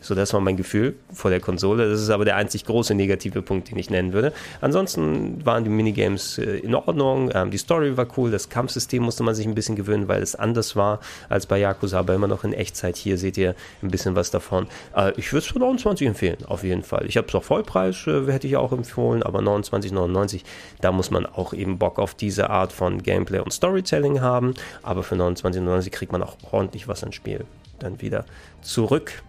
so, 0.00 0.14
das 0.14 0.32
war 0.32 0.40
mein 0.40 0.56
Gefühl 0.56 0.96
vor 1.12 1.30
der 1.30 1.40
Konsole. 1.40 1.90
Das 1.90 2.00
ist 2.00 2.08
aber 2.08 2.24
der 2.24 2.36
einzig 2.36 2.64
große 2.64 2.94
negative 2.94 3.42
Punkt, 3.42 3.70
den 3.70 3.76
ich 3.78 3.90
nennen 3.90 4.14
würde. 4.14 4.32
Ansonsten 4.62 5.44
waren 5.44 5.62
die 5.62 5.68
Minigames 5.68 6.38
äh, 6.38 6.58
in 6.60 6.74
Ordnung. 6.74 7.30
Ähm, 7.34 7.50
die 7.50 7.58
Story 7.58 7.98
war 7.98 8.06
cool. 8.16 8.30
Das 8.30 8.48
Kampfsystem 8.48 9.02
musste 9.02 9.24
man 9.24 9.34
sich 9.34 9.46
ein 9.46 9.54
bisschen 9.54 9.76
gewöhnen, 9.76 10.08
weil 10.08 10.22
es 10.22 10.36
anders 10.36 10.74
war 10.74 11.00
als 11.28 11.44
bei 11.44 11.58
Yakuza, 11.58 11.98
aber 11.98 12.14
immer 12.14 12.28
noch 12.28 12.44
in 12.44 12.54
Echtzeit. 12.54 12.96
Hier 12.96 13.18
seht 13.18 13.36
ihr 13.36 13.54
ein 13.82 13.90
bisschen 13.90 14.16
was 14.16 14.30
davon. 14.30 14.68
Äh, 14.96 15.12
ich 15.18 15.30
würde 15.32 15.44
es 15.44 15.52
für 15.52 15.58
29 15.58 16.06
empfehlen, 16.06 16.38
auf 16.46 16.64
jeden 16.64 16.82
Fall. 16.82 17.04
Ich 17.06 17.18
habe 17.18 17.28
es 17.28 17.34
auch 17.34 17.44
Vollpreis, 17.44 18.06
äh, 18.06 18.32
hätte 18.32 18.46
ich 18.46 18.56
auch 18.56 18.72
empfohlen, 18.72 19.22
aber 19.22 19.40
29,99, 19.40 20.44
da 20.80 20.92
muss 20.92 21.10
man 21.10 21.26
auch 21.26 21.52
eben 21.52 21.76
Bock 21.76 21.98
auf 21.98 22.14
diese 22.14 22.48
Art 22.48 22.72
von 22.72 23.02
Gameplay 23.02 23.40
und 23.40 23.52
Storytelling 23.52 24.22
haben. 24.22 24.54
Aber 24.82 25.02
für 25.02 25.16
29,99 25.16 25.90
kriegt 25.90 26.12
man 26.12 26.22
auch 26.22 26.36
ordentlich 26.52 26.88
was 26.88 27.04
an 27.04 27.12
Spiel 27.12 27.44
dann 27.78 28.00
wieder 28.00 28.24
zurück, 28.66 29.22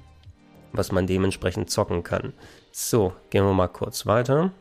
was 0.74 0.91
man 0.91 1.08
dementsprechend 1.08 1.70
zocken 1.70 2.03
kann. 2.03 2.34
So, 2.72 3.13
gehen 3.29 3.46
wir 3.46 3.53
mal 3.53 3.67
kurz 3.67 4.06
weiter. 4.06 4.51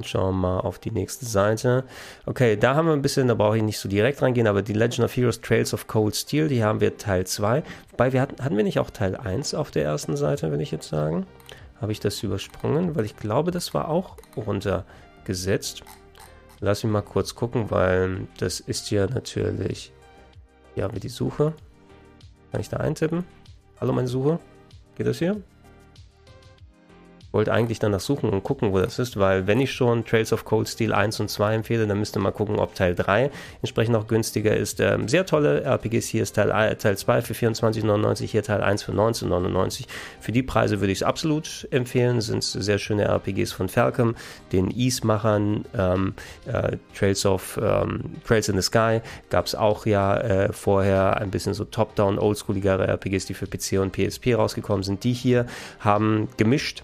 Schauen 0.00 0.34
wir 0.34 0.40
mal 0.40 0.60
auf 0.60 0.78
die 0.78 0.90
nächste 0.90 1.26
Seite. 1.26 1.84
Okay, 2.26 2.56
da 2.56 2.74
haben 2.74 2.86
wir 2.86 2.92
ein 2.92 3.02
bisschen, 3.02 3.28
da 3.28 3.34
brauche 3.34 3.56
ich 3.56 3.62
nicht 3.62 3.78
so 3.78 3.88
direkt 3.88 4.20
reingehen, 4.22 4.46
aber 4.46 4.62
die 4.62 4.72
Legend 4.72 5.04
of 5.04 5.16
Heroes 5.16 5.40
Trails 5.40 5.74
of 5.74 5.86
Cold 5.86 6.16
Steel, 6.16 6.48
die 6.48 6.64
haben 6.64 6.80
wir 6.80 6.96
Teil 6.96 7.26
2. 7.26 7.62
Wobei 7.90 8.12
wir 8.12 8.20
hatten, 8.20 8.42
hatten 8.42 8.56
wir 8.56 8.64
nicht 8.64 8.78
auch 8.78 8.90
Teil 8.90 9.16
1 9.16 9.54
auf 9.54 9.70
der 9.70 9.84
ersten 9.84 10.16
Seite, 10.16 10.50
will 10.50 10.60
ich 10.60 10.70
jetzt 10.70 10.88
sagen. 10.88 11.26
Habe 11.80 11.92
ich 11.92 12.00
das 12.00 12.22
übersprungen, 12.22 12.96
weil 12.96 13.04
ich 13.04 13.16
glaube, 13.16 13.50
das 13.50 13.74
war 13.74 13.88
auch 13.88 14.16
runtergesetzt. 14.36 15.82
Lass 16.60 16.84
mich 16.84 16.92
mal 16.92 17.02
kurz 17.02 17.34
gucken, 17.34 17.70
weil 17.70 18.28
das 18.38 18.60
ist 18.60 18.90
ja 18.90 19.06
natürlich. 19.06 19.92
Hier 20.74 20.84
haben 20.84 20.94
wir 20.94 21.00
die 21.00 21.08
Suche. 21.08 21.54
Kann 22.52 22.60
ich 22.60 22.68
da 22.68 22.76
eintippen? 22.76 23.24
Hallo, 23.80 23.94
meine 23.94 24.08
Suche. 24.08 24.38
Geht 24.94 25.06
das 25.06 25.18
hier? 25.18 25.40
Wollte 27.32 27.52
eigentlich 27.52 27.78
danach 27.78 28.00
suchen 28.00 28.30
und 28.30 28.42
gucken, 28.42 28.72
wo 28.72 28.78
das 28.78 28.98
ist, 28.98 29.18
weil 29.18 29.46
wenn 29.46 29.60
ich 29.60 29.72
schon 29.72 30.04
Trails 30.04 30.32
of 30.32 30.44
Cold 30.44 30.68
Steel 30.68 30.92
1 30.92 31.18
und 31.20 31.30
2 31.30 31.54
empfehle, 31.54 31.86
dann 31.86 31.98
müsste 31.98 32.18
mal 32.18 32.30
gucken, 32.30 32.58
ob 32.58 32.74
Teil 32.74 32.94
3 32.94 33.30
entsprechend 33.62 33.96
auch 33.96 34.06
günstiger 34.06 34.56
ist. 34.56 34.80
Ähm, 34.80 35.08
sehr 35.08 35.26
tolle 35.26 35.62
RPGs, 35.62 36.06
hier 36.06 36.22
ist 36.22 36.34
Teil, 36.34 36.76
Teil 36.76 36.96
2 36.96 37.22
für 37.22 37.34
24,99, 37.34 38.26
hier 38.26 38.42
Teil 38.42 38.62
1 38.62 38.82
für 38.82 38.92
19,99. 38.92 39.86
Für 40.20 40.32
die 40.32 40.42
Preise 40.42 40.80
würde 40.80 40.92
ich 40.92 40.98
es 40.98 41.02
absolut 41.02 41.66
empfehlen, 41.70 42.20
sind 42.20 42.42
sehr 42.44 42.78
schöne 42.78 43.04
RPGs 43.04 43.52
von 43.52 43.68
Falcom, 43.68 44.14
den 44.52 44.70
Ease-Machern, 44.70 45.64
ähm, 45.76 46.14
äh, 46.46 46.76
Trails 46.94 47.26
of 47.26 47.58
ähm, 47.62 48.16
Trails 48.26 48.48
in 48.48 48.56
the 48.56 48.62
Sky 48.62 49.00
gab 49.30 49.46
es 49.46 49.54
auch 49.54 49.86
ja 49.86 50.16
äh, 50.18 50.52
vorher 50.52 51.16
ein 51.16 51.30
bisschen 51.30 51.54
so 51.54 51.64
top-down, 51.64 52.18
oldschooligere 52.18 52.86
RPGs, 52.86 53.26
die 53.26 53.34
für 53.34 53.46
PC 53.46 53.80
und 53.80 53.92
PSP 53.92 54.34
rausgekommen 54.34 54.82
sind. 54.82 55.04
Die 55.04 55.12
hier 55.12 55.46
haben 55.80 56.28
gemischt 56.36 56.82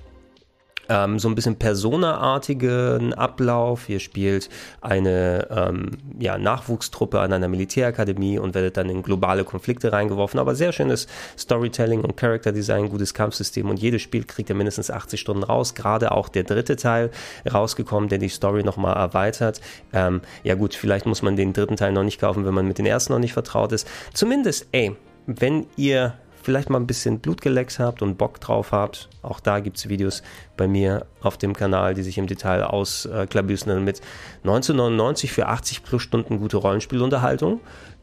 ähm, 0.88 1.18
so 1.18 1.28
ein 1.28 1.34
bisschen 1.34 1.56
Persona-artigen 1.56 3.14
Ablauf. 3.14 3.88
Ihr 3.88 4.00
spielt 4.00 4.48
eine 4.80 5.48
ähm, 5.50 5.90
ja, 6.18 6.38
Nachwuchstruppe 6.38 7.20
an 7.20 7.32
einer 7.32 7.48
Militärakademie 7.48 8.38
und 8.38 8.54
werdet 8.54 8.76
dann 8.76 8.88
in 8.88 9.02
globale 9.02 9.44
Konflikte 9.44 9.92
reingeworfen. 9.92 10.40
Aber 10.40 10.54
sehr 10.54 10.72
schönes 10.72 11.06
Storytelling 11.38 12.00
und 12.00 12.16
Character 12.16 12.52
Design, 12.52 12.88
gutes 12.88 13.14
Kampfsystem 13.14 13.68
und 13.68 13.78
jedes 13.80 14.02
Spiel 14.02 14.24
kriegt 14.24 14.48
ihr 14.48 14.56
mindestens 14.56 14.90
80 14.90 15.20
Stunden 15.20 15.42
raus. 15.42 15.74
Gerade 15.74 16.12
auch 16.12 16.28
der 16.28 16.44
dritte 16.44 16.76
Teil 16.76 17.10
rausgekommen, 17.50 18.08
der 18.08 18.18
die 18.18 18.28
Story 18.28 18.62
nochmal 18.62 18.96
erweitert. 18.96 19.60
Ähm, 19.92 20.22
ja 20.42 20.54
gut, 20.54 20.74
vielleicht 20.74 21.06
muss 21.06 21.22
man 21.22 21.36
den 21.36 21.52
dritten 21.52 21.76
Teil 21.76 21.92
noch 21.92 22.04
nicht 22.04 22.20
kaufen, 22.20 22.44
wenn 22.44 22.54
man 22.54 22.66
mit 22.66 22.78
den 22.78 22.86
ersten 22.86 23.12
noch 23.12 23.20
nicht 23.20 23.32
vertraut 23.32 23.72
ist. 23.72 23.88
Zumindest, 24.14 24.68
ey, 24.72 24.96
wenn 25.26 25.66
ihr 25.76 26.14
vielleicht 26.42 26.70
mal 26.70 26.78
ein 26.78 26.86
bisschen 26.86 27.20
Blut 27.20 27.40
geleckt 27.40 27.78
habt 27.78 28.02
und 28.02 28.16
Bock 28.16 28.40
drauf 28.40 28.72
habt, 28.72 29.08
auch 29.22 29.40
da 29.40 29.60
gibt 29.60 29.76
es 29.76 29.88
Videos 29.88 30.22
bei 30.56 30.66
mir 30.66 31.06
auf 31.20 31.36
dem 31.38 31.54
Kanal, 31.54 31.94
die 31.94 32.02
sich 32.02 32.18
im 32.18 32.26
Detail 32.26 32.62
ausklabüstern 32.64 33.84
mit 33.84 34.00
1999 34.44 35.32
für 35.32 35.46
80 35.46 35.82
plus 35.82 36.02
Stunden 36.02 36.38
gute 36.38 36.56
Rollenspielunterhaltung. 36.56 37.60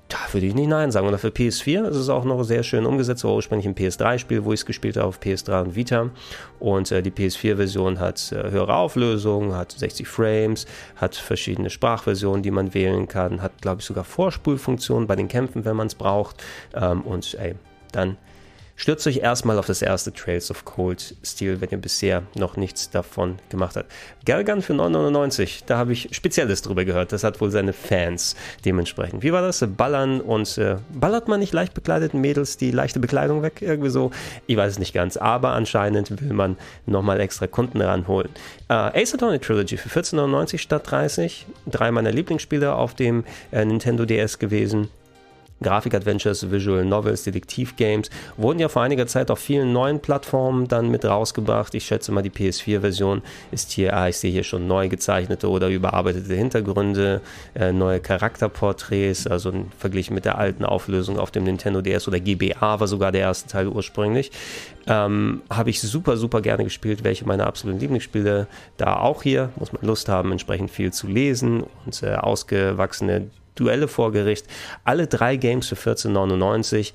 Da 0.07 0.17
würde 0.33 0.45
ich 0.45 0.53
nicht 0.53 0.67
Nein 0.67 0.91
sagen. 0.91 1.07
Und 1.07 1.17
für 1.17 1.29
PS4 1.29 1.87
ist 1.87 1.95
es 1.95 2.09
auch 2.09 2.25
noch 2.25 2.43
sehr 2.43 2.61
schön 2.61 2.85
umgesetzt. 2.85 3.23
War 3.23 3.33
ursprünglich 3.33 3.67
ein 3.67 3.73
PS3-Spiel, 3.73 4.45
wo 4.45 4.53
ich 4.53 4.59
es 4.59 4.65
gespielt 4.65 4.97
habe, 4.97 5.07
auf 5.07 5.19
PS3 5.19 5.63
und 5.63 5.75
Vita. 5.75 6.11
Und 6.59 6.91
äh, 6.91 7.01
die 7.01 7.09
PS4-Version 7.09 7.99
hat 7.99 8.31
äh, 8.31 8.51
höhere 8.51 8.75
Auflösung, 8.75 9.55
hat 9.55 9.71
60 9.71 10.07
Frames, 10.07 10.67
hat 10.95 11.15
verschiedene 11.15 11.71
Sprachversionen, 11.71 12.43
die 12.43 12.51
man 12.51 12.75
wählen 12.75 13.07
kann, 13.07 13.41
hat, 13.41 13.61
glaube 13.63 13.81
ich, 13.81 13.87
sogar 13.87 14.03
Vorspulfunktionen 14.03 15.07
bei 15.07 15.15
den 15.15 15.27
Kämpfen, 15.27 15.65
wenn 15.65 15.75
man 15.75 15.87
es 15.87 15.95
braucht. 15.95 16.43
Ähm, 16.75 17.01
und 17.01 17.33
ey, 17.39 17.55
dann 17.95 18.17
Stürzt 18.77 19.07
euch 19.07 19.17
erstmal 19.17 19.57
auf 19.57 19.67
das 19.67 19.81
erste 19.81 20.11
Trails 20.11 20.51
of 20.51 20.65
Cold 20.65 21.15
Steel, 21.23 21.61
wenn 21.61 21.69
ihr 21.69 21.77
bisher 21.77 22.23
noch 22.35 22.57
nichts 22.57 22.89
davon 22.89 23.37
gemacht 23.47 23.77
habt. 23.77 23.89
Galgan 24.25 24.61
für 24.61 24.73
9,99, 24.73 25.63
da 25.65 25.77
habe 25.77 25.93
ich 25.93 26.09
Spezielles 26.11 26.61
drüber 26.61 26.83
gehört. 26.83 27.13
Das 27.13 27.23
hat 27.23 27.39
wohl 27.39 27.51
seine 27.51 27.71
Fans 27.71 28.35
dementsprechend. 28.65 29.23
Wie 29.23 29.31
war 29.31 29.41
das? 29.41 29.65
Ballern 29.77 30.19
und 30.19 30.57
äh, 30.57 30.75
ballert 30.93 31.29
man 31.29 31.39
nicht 31.39 31.53
leicht 31.53 31.73
bekleideten 31.73 32.19
Mädels 32.19 32.57
die 32.57 32.71
leichte 32.71 32.99
Bekleidung 32.99 33.41
weg? 33.43 33.61
Irgendwie 33.61 33.89
so? 33.89 34.11
Ich 34.45 34.57
weiß 34.57 34.73
es 34.73 34.79
nicht 34.79 34.93
ganz, 34.93 35.15
aber 35.15 35.51
anscheinend 35.51 36.21
will 36.21 36.33
man 36.33 36.57
nochmal 36.85 37.21
extra 37.21 37.47
Kunden 37.47 37.79
ranholen. 37.79 38.29
Äh, 38.67 38.73
Ace 38.73 39.13
Attorney 39.13 39.39
Trilogy 39.39 39.77
für 39.77 39.87
14,99 39.87 40.57
statt 40.57 40.91
30. 40.91 41.45
Drei 41.65 41.91
meiner 41.91 42.11
Lieblingsspiele 42.11 42.75
auf 42.75 42.93
dem 42.93 43.23
äh, 43.53 43.63
Nintendo 43.63 44.03
DS 44.05 44.37
gewesen. 44.37 44.89
Grafik-Adventures, 45.63 46.51
Visual 46.51 46.83
Novels, 46.83 47.23
Detektiv-Games 47.23 48.09
wurden 48.37 48.59
ja 48.59 48.67
vor 48.67 48.81
einiger 48.81 49.07
Zeit 49.07 49.31
auf 49.31 49.39
vielen 49.39 49.71
neuen 49.71 49.99
Plattformen 49.99 50.67
dann 50.67 50.89
mit 50.91 51.05
rausgebracht. 51.05 51.73
Ich 51.75 51.85
schätze 51.85 52.11
mal, 52.11 52.21
die 52.21 52.29
PS4-Version 52.29 53.21
ist 53.51 53.71
hier, 53.71 53.95
ah, 53.95 54.09
ich 54.09 54.17
sehe 54.17 54.31
hier 54.31 54.43
schon 54.43 54.67
neu 54.67 54.89
gezeichnete 54.89 55.49
oder 55.49 55.69
überarbeitete 55.69 56.33
Hintergründe, 56.33 57.21
äh, 57.55 57.71
neue 57.71 57.99
Charakterporträts, 57.99 59.27
also 59.27 59.53
verglichen 59.77 60.13
mit 60.13 60.25
der 60.25 60.37
alten 60.37 60.65
Auflösung 60.65 61.17
auf 61.17 61.31
dem 61.31 61.45
Nintendo 61.45 61.81
DS 61.81 62.07
oder 62.07 62.19
GBA 62.19 62.79
war 62.79 62.87
sogar 62.87 63.11
der 63.11 63.21
erste 63.21 63.49
Teil 63.49 63.67
ursprünglich. 63.67 64.31
Ähm, 64.87 65.41
Habe 65.49 65.69
ich 65.69 65.81
super, 65.81 66.17
super 66.17 66.41
gerne 66.41 66.63
gespielt, 66.63 67.03
welche 67.03 67.25
meiner 67.25 67.47
absoluten 67.47 67.79
Lieblingsspiele 67.79 68.47
da 68.77 68.97
auch 68.97 69.23
hier, 69.23 69.51
muss 69.55 69.71
man 69.71 69.81
Lust 69.83 70.09
haben, 70.09 70.31
entsprechend 70.31 70.69
viel 70.69 70.91
zu 70.91 71.07
lesen 71.07 71.63
und 71.85 72.03
äh, 72.03 72.15
ausgewachsene 72.15 73.27
Duelle 73.55 73.87
vor 73.87 74.11
Gericht. 74.11 74.45
Alle 74.83 75.07
drei 75.07 75.35
Games 75.35 75.67
für 75.67 75.75
14,99. 75.75 76.93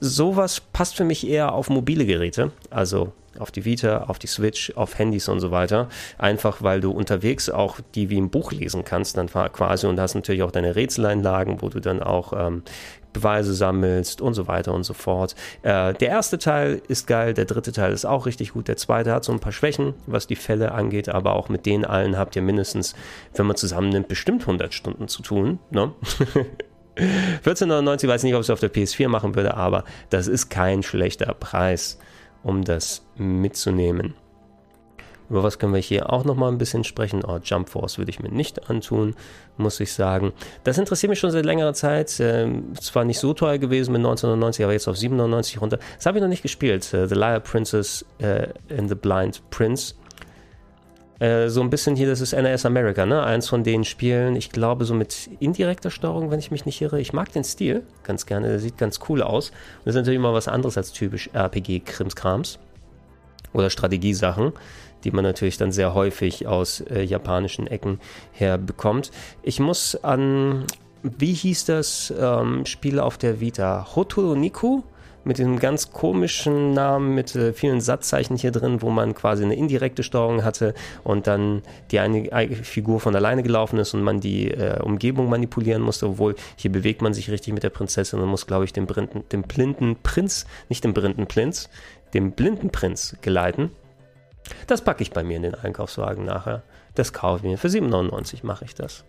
Sowas 0.00 0.60
passt 0.60 0.96
für 0.96 1.04
mich 1.04 1.26
eher 1.26 1.52
auf 1.52 1.70
mobile 1.70 2.04
Geräte, 2.04 2.52
also 2.70 3.12
auf 3.38 3.50
die 3.50 3.64
Vita, 3.64 4.04
auf 4.04 4.18
die 4.18 4.26
Switch, 4.26 4.72
auf 4.76 4.98
Handys 4.98 5.28
und 5.28 5.40
so 5.40 5.50
weiter. 5.50 5.88
Einfach 6.18 6.62
weil 6.62 6.80
du 6.80 6.90
unterwegs 6.90 7.48
auch 7.50 7.78
die 7.94 8.10
wie 8.10 8.18
im 8.18 8.30
Buch 8.30 8.52
lesen 8.52 8.84
kannst, 8.84 9.16
dann 9.16 9.28
quasi 9.28 9.86
und 9.86 10.00
hast 10.00 10.14
natürlich 10.14 10.42
auch 10.42 10.50
deine 10.50 10.76
Rätseleinlagen, 10.76 11.62
wo 11.62 11.68
du 11.68 11.80
dann 11.80 12.02
auch 12.02 12.32
ähm, 12.36 12.62
Beweise 13.16 13.54
sammelst 13.54 14.20
und 14.20 14.34
so 14.34 14.46
weiter 14.46 14.74
und 14.74 14.84
so 14.84 14.92
fort. 14.92 15.34
Äh, 15.62 15.94
der 15.94 16.08
erste 16.08 16.38
Teil 16.38 16.82
ist 16.88 17.06
geil, 17.06 17.32
der 17.32 17.46
dritte 17.46 17.72
Teil 17.72 17.92
ist 17.92 18.04
auch 18.04 18.26
richtig 18.26 18.52
gut, 18.52 18.68
der 18.68 18.76
zweite 18.76 19.12
hat 19.12 19.24
so 19.24 19.32
ein 19.32 19.40
paar 19.40 19.52
Schwächen, 19.52 19.94
was 20.06 20.26
die 20.26 20.36
Fälle 20.36 20.72
angeht, 20.72 21.08
aber 21.08 21.34
auch 21.34 21.48
mit 21.48 21.64
denen 21.64 21.84
allen 21.84 22.18
habt 22.18 22.36
ihr 22.36 22.42
mindestens, 22.42 22.94
wenn 23.34 23.46
man 23.46 23.56
zusammennimmt, 23.56 24.08
bestimmt 24.08 24.42
100 24.42 24.74
Stunden 24.74 25.08
zu 25.08 25.22
tun. 25.22 25.58
Ne? 25.70 25.92
14,99 26.96 28.08
weiß 28.08 28.22
nicht, 28.22 28.34
ob 28.34 28.40
ich 28.40 28.46
es 28.46 28.50
auf 28.50 28.60
der 28.60 28.72
PS4 28.72 29.08
machen 29.08 29.34
würde, 29.34 29.56
aber 29.56 29.84
das 30.10 30.28
ist 30.28 30.48
kein 30.48 30.82
schlechter 30.82 31.32
Preis, 31.34 31.98
um 32.42 32.64
das 32.64 33.06
mitzunehmen. 33.16 34.14
Über 35.28 35.42
was 35.42 35.58
können 35.58 35.74
wir 35.74 35.80
hier 35.80 36.12
auch 36.12 36.24
noch 36.24 36.36
mal 36.36 36.48
ein 36.48 36.58
bisschen 36.58 36.84
sprechen? 36.84 37.22
Oh, 37.26 37.38
Jump 37.42 37.68
Force 37.68 37.98
würde 37.98 38.10
ich 38.10 38.20
mir 38.20 38.30
nicht 38.30 38.70
antun, 38.70 39.14
muss 39.56 39.80
ich 39.80 39.92
sagen. 39.92 40.32
Das 40.64 40.78
interessiert 40.78 41.10
mich 41.10 41.18
schon 41.18 41.30
seit 41.30 41.44
längerer 41.44 41.74
Zeit. 41.74 42.20
Ähm, 42.20 42.74
zwar 42.80 43.04
nicht 43.04 43.18
so 43.18 43.34
teuer 43.34 43.58
gewesen 43.58 43.92
mit 43.92 44.00
1990, 44.00 44.64
aber 44.64 44.72
jetzt 44.72 44.86
auf 44.86 44.96
97 44.96 45.60
runter. 45.60 45.78
Das 45.96 46.06
habe 46.06 46.18
ich 46.18 46.22
noch 46.22 46.28
nicht 46.28 46.42
gespielt. 46.42 46.88
Uh, 46.94 47.06
the 47.06 47.14
Liar 47.14 47.40
Princess 47.40 48.04
uh, 48.22 48.46
in 48.68 48.88
the 48.88 48.94
Blind 48.94 49.42
Prince. 49.50 49.94
Uh, 51.20 51.48
so 51.48 51.62
ein 51.62 51.70
bisschen 51.70 51.96
hier, 51.96 52.06
das 52.06 52.20
ist 52.20 52.34
NAS 52.34 52.66
America, 52.66 53.06
ne? 53.06 53.22
Eins 53.22 53.48
von 53.48 53.64
den 53.64 53.84
Spielen, 53.84 54.36
ich 54.36 54.50
glaube, 54.50 54.84
so 54.84 54.94
mit 54.94 55.30
indirekter 55.40 55.90
Steuerung, 55.90 56.30
wenn 56.30 56.38
ich 56.38 56.50
mich 56.50 56.66
nicht 56.66 56.80
irre. 56.82 57.00
Ich 57.00 57.14
mag 57.14 57.32
den 57.32 57.42
Stil 57.42 57.84
ganz 58.02 58.26
gerne, 58.26 58.48
der 58.48 58.58
sieht 58.58 58.76
ganz 58.76 59.00
cool 59.08 59.22
aus. 59.22 59.50
Das 59.84 59.94
ist 59.94 60.00
natürlich 60.00 60.20
mal 60.20 60.34
was 60.34 60.46
anderes 60.46 60.76
als 60.76 60.92
typisch 60.92 61.30
RPG-Krimskrams 61.32 62.58
oder 63.54 63.70
Strategiesachen 63.70 64.52
die 65.06 65.12
man 65.12 65.22
natürlich 65.22 65.56
dann 65.56 65.70
sehr 65.70 65.94
häufig 65.94 66.48
aus 66.48 66.80
äh, 66.80 67.02
japanischen 67.02 67.68
Ecken 67.68 68.00
her 68.32 68.58
bekommt. 68.58 69.12
Ich 69.44 69.60
muss 69.60 69.94
an, 70.02 70.66
wie 71.02 71.32
hieß 71.32 71.64
das 71.66 72.12
ähm, 72.20 72.66
Spiel 72.66 72.98
auf 72.98 73.16
der 73.16 73.40
Vita? 73.40 73.86
Hotoro 73.94 74.34
Niku? 74.34 74.82
mit 75.22 75.38
diesem 75.38 75.58
ganz 75.58 75.90
komischen 75.90 76.72
Namen 76.72 77.16
mit 77.16 77.34
äh, 77.34 77.52
vielen 77.52 77.80
Satzzeichen 77.80 78.36
hier 78.36 78.52
drin, 78.52 78.80
wo 78.80 78.90
man 78.90 79.12
quasi 79.12 79.42
eine 79.42 79.56
indirekte 79.56 80.04
Steuerung 80.04 80.44
hatte 80.44 80.72
und 81.02 81.26
dann 81.26 81.62
die 81.90 81.98
eine 81.98 82.54
Figur 82.62 83.00
von 83.00 83.16
alleine 83.16 83.42
gelaufen 83.42 83.80
ist 83.80 83.92
und 83.92 84.02
man 84.02 84.20
die 84.20 84.52
äh, 84.52 84.80
Umgebung 84.80 85.28
manipulieren 85.28 85.82
musste, 85.82 86.06
obwohl 86.06 86.36
hier 86.54 86.70
bewegt 86.70 87.02
man 87.02 87.12
sich 87.12 87.28
richtig 87.28 87.52
mit 87.52 87.64
der 87.64 87.70
Prinzessin 87.70 88.20
und 88.20 88.28
muss, 88.28 88.46
glaube 88.46 88.66
ich, 88.66 88.72
den, 88.72 88.86
blinden, 88.86 89.24
den 89.32 89.42
blinden 89.42 89.96
Prinz, 90.00 90.46
nicht 90.68 90.84
den 90.84 90.94
blinden 90.94 91.26
Prinz, 91.26 91.68
dem 92.14 92.30
blinden 92.30 92.70
Prinz 92.70 93.16
geleiten. 93.20 93.72
Das 94.66 94.82
packe 94.82 95.02
ich 95.02 95.10
bei 95.12 95.22
mir 95.22 95.36
in 95.36 95.42
den 95.42 95.54
Einkaufswagen 95.54 96.24
nachher. 96.24 96.62
Das 96.94 97.12
kaufe 97.12 97.38
ich 97.38 97.50
mir. 97.50 97.58
Für 97.58 97.68
7,99 97.68 98.44
mache 98.44 98.64
ich 98.64 98.74
das. 98.74 99.04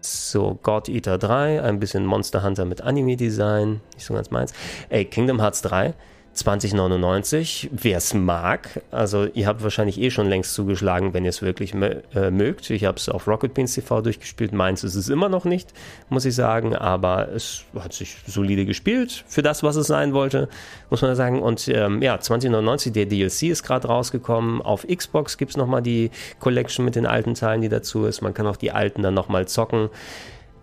So, 0.00 0.58
God 0.62 0.88
Eater 0.88 1.18
3, 1.18 1.62
ein 1.62 1.80
bisschen 1.80 2.06
Monster 2.06 2.42
Hunter 2.42 2.64
mit 2.64 2.80
Anime-Design. 2.80 3.80
Nicht 3.94 4.06
so 4.06 4.14
ganz 4.14 4.30
meins. 4.30 4.52
Ey, 4.88 5.04
Kingdom 5.04 5.40
Hearts 5.40 5.62
3. 5.62 5.94
2099, 6.38 7.70
wer 7.72 7.98
es 7.98 8.14
mag. 8.14 8.82
Also 8.90 9.26
ihr 9.34 9.46
habt 9.46 9.62
wahrscheinlich 9.62 10.00
eh 10.00 10.10
schon 10.10 10.28
längst 10.28 10.54
zugeschlagen, 10.54 11.14
wenn 11.14 11.24
ihr 11.24 11.30
es 11.30 11.42
wirklich 11.42 11.74
äh, 11.74 12.30
mögt. 12.30 12.70
Ich 12.70 12.84
habe 12.84 12.96
es 12.96 13.08
auf 13.08 13.26
Rocket 13.26 13.54
Beans 13.54 13.74
TV 13.74 14.00
durchgespielt. 14.00 14.52
Meins 14.52 14.84
ist 14.84 14.94
es 14.94 15.08
immer 15.08 15.28
noch 15.28 15.44
nicht, 15.44 15.72
muss 16.08 16.24
ich 16.24 16.34
sagen. 16.34 16.74
Aber 16.76 17.28
es 17.28 17.64
hat 17.78 17.92
sich 17.92 18.16
solide 18.26 18.66
gespielt 18.66 19.24
für 19.26 19.42
das, 19.42 19.62
was 19.62 19.76
es 19.76 19.86
sein 19.86 20.12
wollte, 20.12 20.48
muss 20.90 21.02
man 21.02 21.14
sagen. 21.16 21.42
Und 21.42 21.68
ähm, 21.68 22.02
ja, 22.02 22.18
2099, 22.18 22.92
der 22.92 23.06
DLC 23.06 23.44
ist 23.44 23.62
gerade 23.62 23.88
rausgekommen. 23.88 24.62
Auf 24.62 24.86
Xbox 24.86 25.38
gibt 25.38 25.50
es 25.50 25.56
nochmal 25.56 25.82
die 25.82 26.10
Collection 26.40 26.84
mit 26.84 26.94
den 26.94 27.06
alten 27.06 27.34
Teilen, 27.34 27.62
die 27.62 27.68
dazu 27.68 28.04
ist. 28.06 28.22
Man 28.22 28.34
kann 28.34 28.46
auch 28.46 28.56
die 28.56 28.70
alten 28.70 29.02
dann 29.02 29.14
nochmal 29.14 29.48
zocken. 29.48 29.90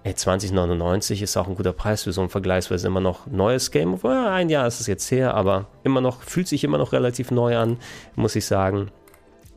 Ey, 0.06 0.14
2099 0.14 1.24
ist 1.24 1.36
auch 1.36 1.48
ein 1.48 1.56
guter 1.56 1.74
Preis 1.74 2.04
für 2.04 2.14
so 2.14 2.22
ein 2.22 2.30
vergleichsweise 2.30 2.86
immer 2.86 3.00
noch 3.00 3.26
neues 3.26 3.72
Game. 3.72 4.06
Ein 4.06 4.50
Jahr 4.50 4.68
ist 4.68 4.80
es 4.80 4.86
jetzt 4.86 5.10
her, 5.10 5.34
aber 5.34 5.66
immer 5.84 6.00
noch, 6.00 6.22
fühlt 6.22 6.48
sich 6.48 6.64
immer 6.64 6.78
noch 6.78 6.94
relativ 6.94 7.32
neu 7.32 7.58
an, 7.58 7.78
muss 8.14 8.36
ich 8.36 8.46
sagen. 8.46 8.92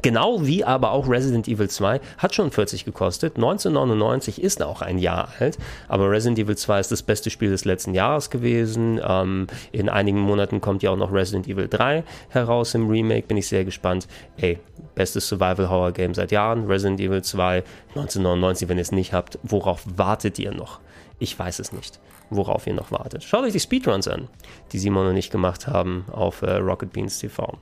Genau 0.01 0.47
wie 0.47 0.65
aber 0.65 0.93
auch 0.93 1.09
Resident 1.09 1.49
Evil 1.49 1.69
2 1.69 2.01
hat 2.19 2.35
schon 2.35 2.53
40 2.53 2.85
gekostet. 2.85 3.35
1999 3.35 4.41
ist 4.41 4.63
auch 4.63 4.81
ein 4.81 4.99
Jahr 4.99 5.31
alt, 5.41 5.59
aber 5.89 6.09
Resident 6.09 6.39
Evil 6.39 6.57
2 6.57 6.81
ist 6.81 6.93
das 6.93 7.03
beste 7.03 7.31
Spiel 7.31 7.51
des 7.51 7.65
letzten 7.65 7.95
Jahres 7.95 8.31
gewesen. 8.31 9.01
Ähm, 9.05 9.49
in 9.73 9.89
einigen 9.89 10.21
Monaten 10.21 10.61
kommt 10.61 10.85
ja 10.85 10.91
auch 10.91 10.97
noch 10.97 11.13
Resident 11.13 11.49
Evil 11.49 11.67
3 11.69 12.05
heraus 12.29 12.75
im 12.75 12.89
Remake. 12.89 13.27
Bin 13.27 13.37
ich 13.37 13.49
sehr 13.49 13.65
gespannt. 13.65 14.07
Ey, 14.37 14.61
bestes 14.95 15.27
Survival 15.29 15.69
Horror 15.69 15.91
Game 15.91 16.15
seit 16.15 16.31
Jahren. 16.31 16.67
Resident 16.67 17.01
Evil 17.01 17.23
2 17.23 17.65
1999, 17.91 18.69
wenn 18.69 18.79
ihr 18.79 18.83
es 18.83 18.93
nicht 18.93 19.13
habt. 19.13 19.41
Worauf 19.43 19.85
wartet 19.97 20.39
ihr 20.39 20.53
noch? 20.53 20.79
Ich 21.19 21.37
weiß 21.37 21.59
es 21.59 21.73
nicht, 21.73 21.99
worauf 22.31 22.69
ihr 22.69 22.75
noch 22.75 22.93
wartet. 22.93 23.25
Schaut 23.25 23.43
euch 23.43 23.53
die 23.53 23.59
Speedruns 23.59 24.07
an, 24.07 24.29
die 24.71 24.79
Simon 24.79 25.09
und 25.09 25.17
ich 25.17 25.31
gemacht 25.31 25.67
haben 25.67 26.05
auf 26.13 26.43
äh, 26.43 26.53
Rocket 26.53 26.93
Beans 26.93 27.19
TV. 27.19 27.59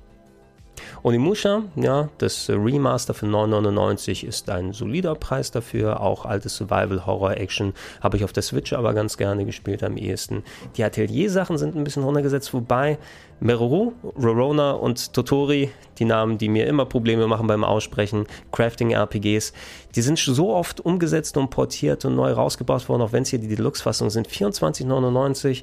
Onimusha, 1.03 1.63
ja, 1.77 2.09
das 2.19 2.49
Remaster 2.49 3.15
für 3.15 3.27
9,99 3.27 4.27
ist 4.27 4.51
ein 4.51 4.73
solider 4.73 5.15
Preis 5.15 5.51
dafür. 5.51 6.01
Auch 6.01 6.25
altes 6.25 6.57
Survival 6.57 7.07
Horror 7.07 7.37
Action 7.37 7.73
habe 8.01 8.17
ich 8.17 8.25
auf 8.25 8.33
der 8.33 8.43
Switch 8.43 8.73
aber 8.73 8.95
ganz 8.95 9.17
gerne 9.17 9.45
gespielt 9.45 9.83
am 9.83 9.97
ehesten. 9.97 10.43
Die 10.77 10.85
Atelier-Sachen 10.85 11.59
sind 11.59 11.77
ein 11.77 11.85
bisschen 11.85 12.03
runtergesetzt, 12.03 12.53
wobei 12.55 12.99
Meru, 13.39 13.93
Rorona 14.19 14.73
und 14.73 15.13
Totori, 15.13 15.71
die 15.99 16.07
Namen, 16.07 16.39
die 16.39 16.49
mir 16.49 16.67
immer 16.67 16.87
Probleme 16.87 17.27
machen 17.27 17.47
beim 17.47 17.65
Aussprechen, 17.65 18.27
Crafting-RPGs, 18.53 19.53
die 19.95 20.03
sind 20.03 20.19
so 20.19 20.55
oft 20.55 20.81
umgesetzt 20.81 21.37
und 21.37 21.51
portiert 21.51 22.05
und 22.05 22.17
neu 22.17 22.33
rausgebracht 22.33 22.89
worden, 22.89 23.03
auch 23.03 23.13
wenn 23.13 23.23
es 23.23 23.31
hier 23.31 23.39
die 23.39 23.55
Deluxe-Fassungen 23.55 24.11
sind. 24.11 24.29
24,99. 24.29 25.63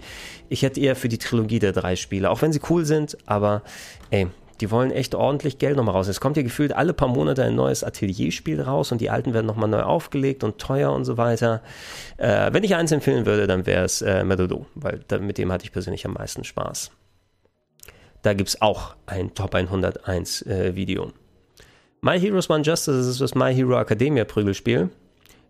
Ich 0.50 0.62
hätte 0.62 0.80
eher 0.80 0.96
für 0.96 1.10
die 1.10 1.18
Trilogie 1.18 1.60
der 1.60 1.72
drei 1.72 1.96
Spiele, 1.96 2.30
auch 2.30 2.42
wenn 2.42 2.54
sie 2.54 2.62
cool 2.70 2.86
sind, 2.86 3.18
aber 3.26 3.64
ey, 4.12 4.28
die 4.62 4.72
wollen 4.72 4.92
echt 4.92 5.16
ordentlich 5.16 5.58
Geld 5.58 5.78
nochmal 5.78 5.96
raus. 5.96 6.08
Es 6.08 6.20
kommt 6.20 6.38
ja 6.38 6.44
gefühlt 6.44 6.74
alle 6.74 6.94
paar 6.94 7.08
Monate 7.08 7.44
ein 7.44 7.56
neues 7.56 7.84
Atelierspiel 7.84 8.62
raus 8.62 8.92
und 8.92 9.02
die 9.02 9.10
alten 9.10 9.34
werden 9.34 9.46
nochmal 9.46 9.70
neu 9.70 9.82
aufgelegt 9.82 10.44
und 10.44 10.60
teuer 10.60 10.92
und 10.92 11.06
so 11.06 11.18
weiter. 11.18 11.62
Äh, 12.18 12.54
wenn 12.54 12.64
ich 12.64 12.76
eins 12.76 12.92
empfehlen 12.92 13.26
würde, 13.26 13.48
dann 13.48 13.66
wäre 13.66 13.86
es 13.86 14.02
äh, 14.02 14.24
Medodo, 14.24 14.66
weil 14.76 15.02
da, 15.08 15.18
mit 15.18 15.38
dem 15.38 15.52
hatte 15.52 15.66
ich 15.66 15.72
persönlich 15.72 16.06
am 16.06 16.14
meisten 16.14 16.44
Spaß. 16.44 16.92
Da 18.22 18.34
gibt 18.34 18.50
es 18.50 18.62
auch 18.62 18.96
ein 19.06 19.34
Top 19.34 19.54
101 19.54 20.44
äh, 20.44 20.76
Video. 20.76 21.12
My 22.02 22.20
Heroes 22.20 22.50
One 22.50 22.64
Justice 22.64 23.10
ist 23.10 23.22
das 23.22 23.36
My 23.36 23.54
Hero 23.54 23.80
Academia 23.80 24.26
Prügelspiel. 24.26 24.90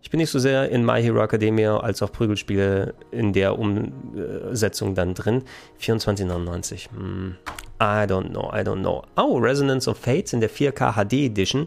Ich 0.02 0.10
bin 0.10 0.18
nicht 0.18 0.30
so 0.30 0.38
sehr 0.38 0.68
in 0.68 0.84
My 0.84 1.02
Hero 1.02 1.22
Academia 1.22 1.78
als 1.78 2.02
auch 2.02 2.12
Prügelspiele 2.12 2.94
in 3.10 3.32
der 3.32 3.58
Umsetzung 3.58 4.94
dann 4.94 5.14
drin. 5.14 5.44
24,99. 5.80 6.90
Hm. 6.90 7.36
I 7.84 8.06
don't 8.06 8.30
know, 8.30 8.50
I 8.52 8.62
don't 8.62 8.80
know. 8.80 9.02
Oh, 9.16 9.38
Resonance 9.38 9.88
of 9.88 9.98
Fates 9.98 10.32
in 10.32 10.40
der 10.40 10.50
4K 10.50 10.94
HD 10.94 11.12
Edition. 11.24 11.66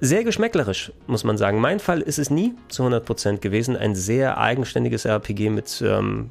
Sehr 0.00 0.24
geschmäcklerisch, 0.24 0.92
muss 1.06 1.24
man 1.24 1.36
sagen. 1.36 1.60
Mein 1.60 1.78
Fall 1.78 2.00
ist 2.00 2.18
es 2.18 2.30
nie 2.30 2.54
zu 2.68 2.84
100% 2.84 3.38
gewesen. 3.38 3.76
Ein 3.76 3.94
sehr 3.94 4.38
eigenständiges 4.38 5.04
RPG 5.04 5.50
mit 5.50 5.82
ähm, 5.86 6.30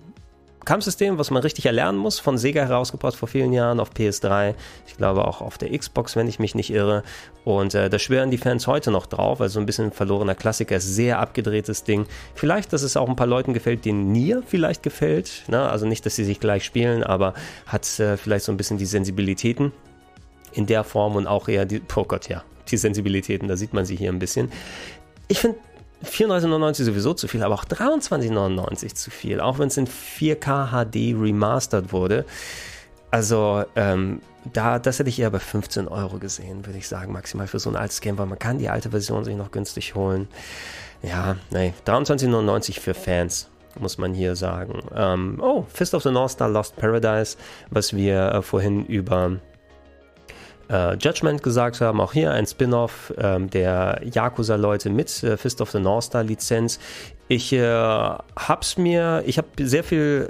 Kampfsystem, 0.65 1.17
was 1.17 1.31
man 1.31 1.41
richtig 1.41 1.65
erlernen 1.65 1.97
muss, 1.97 2.19
von 2.19 2.37
Sega 2.37 2.63
herausgebracht 2.65 3.15
vor 3.15 3.27
vielen 3.27 3.53
Jahren 3.53 3.79
auf 3.79 3.91
PS3, 3.91 4.55
ich 4.87 4.97
glaube 4.97 5.25
auch 5.25 5.41
auf 5.41 5.57
der 5.57 5.77
Xbox, 5.77 6.15
wenn 6.15 6.27
ich 6.27 6.39
mich 6.39 6.53
nicht 6.55 6.71
irre. 6.71 7.03
Und 7.45 7.73
äh, 7.73 7.89
da 7.89 7.97
schwören 7.97 8.29
die 8.29 8.37
Fans 8.37 8.67
heute 8.67 8.91
noch 8.91 9.05
drauf, 9.05 9.41
also 9.41 9.59
ein 9.59 9.65
bisschen 9.65 9.91
verlorener 9.91 10.35
Klassiker, 10.35 10.79
sehr 10.79 11.19
abgedrehtes 11.19 11.83
Ding. 11.83 12.05
Vielleicht, 12.35 12.73
dass 12.73 12.83
es 12.83 12.97
auch 12.97 13.09
ein 13.09 13.15
paar 13.15 13.27
Leuten 13.27 13.53
gefällt, 13.53 13.85
denen 13.85 14.11
Nier 14.11 14.43
vielleicht 14.45 14.83
gefällt. 14.83 15.43
Ne? 15.47 15.67
Also 15.67 15.85
nicht, 15.85 16.05
dass 16.05 16.15
sie 16.15 16.25
sich 16.25 16.39
gleich 16.39 16.65
spielen, 16.65 17.03
aber 17.03 17.33
hat 17.65 17.99
äh, 17.99 18.17
vielleicht 18.17 18.45
so 18.45 18.51
ein 18.51 18.57
bisschen 18.57 18.77
die 18.77 18.85
Sensibilitäten 18.85 19.71
in 20.53 20.65
der 20.65 20.83
Form 20.83 21.15
und 21.15 21.27
auch 21.27 21.47
eher 21.47 21.65
die, 21.65 21.81
oh 21.95 22.03
Gott, 22.03 22.27
ja, 22.29 22.43
die 22.69 22.77
Sensibilitäten, 22.77 23.47
da 23.47 23.55
sieht 23.57 23.73
man 23.73 23.85
sie 23.85 23.95
hier 23.95 24.11
ein 24.11 24.19
bisschen. 24.19 24.51
Ich 25.27 25.39
finde 25.39 25.57
34,99 26.03 26.83
sowieso 26.85 27.13
zu 27.13 27.27
viel, 27.27 27.43
aber 27.43 27.55
auch 27.55 27.65
23,99 27.65 28.95
zu 28.95 29.11
viel, 29.11 29.39
auch 29.41 29.59
wenn 29.59 29.67
es 29.67 29.77
in 29.77 29.87
4K 29.87 30.69
HD 30.69 31.19
remastered 31.19 31.91
wurde. 31.91 32.25
Also, 33.11 33.65
ähm, 33.75 34.21
da, 34.53 34.79
das 34.79 34.99
hätte 34.99 35.09
ich 35.09 35.19
eher 35.19 35.31
bei 35.31 35.39
15 35.39 35.87
Euro 35.87 36.17
gesehen, 36.17 36.65
würde 36.65 36.77
ich 36.77 36.87
sagen, 36.87 37.11
maximal 37.11 37.47
für 37.47 37.59
so 37.59 37.69
ein 37.69 37.75
altes 37.75 38.01
Game, 38.01 38.17
weil 38.17 38.27
man 38.27 38.39
kann 38.39 38.57
die 38.57 38.69
alte 38.69 38.91
Version 38.91 39.25
sich 39.25 39.35
noch 39.35 39.51
günstig 39.51 39.95
holen. 39.95 40.27
Ja, 41.01 41.35
nee, 41.49 41.73
23,99 41.85 42.79
für 42.79 42.93
Fans, 42.93 43.49
muss 43.79 43.97
man 43.97 44.13
hier 44.13 44.35
sagen. 44.35 44.81
Ähm, 44.95 45.39
oh, 45.41 45.65
Fist 45.73 45.93
of 45.93 46.03
the 46.03 46.11
North 46.11 46.31
Star 46.31 46.49
Lost 46.49 46.75
Paradise, 46.75 47.37
was 47.69 47.93
wir 47.93 48.31
äh, 48.31 48.41
vorhin 48.41 48.85
über 48.85 49.39
äh, 50.69 50.95
Judgment 50.95 51.43
gesagt 51.43 51.81
haben. 51.81 51.99
Auch 52.01 52.13
hier 52.13 52.31
ein 52.31 52.45
Spin-off 52.45 53.13
ähm, 53.17 53.49
der 53.49 54.01
Yakuza-Leute 54.03 54.89
mit 54.89 55.23
äh, 55.23 55.37
Fist 55.37 55.61
of 55.61 55.71
the 55.71 55.79
North 55.79 56.05
Star 56.05 56.23
Lizenz 56.23 56.79
ich 57.31 57.53
äh, 57.53 57.61
hab's 57.61 58.79
mir, 58.79 59.21
ich 59.27 59.37
habe 59.37 59.49
sehr 59.59 59.83
viel 59.83 60.27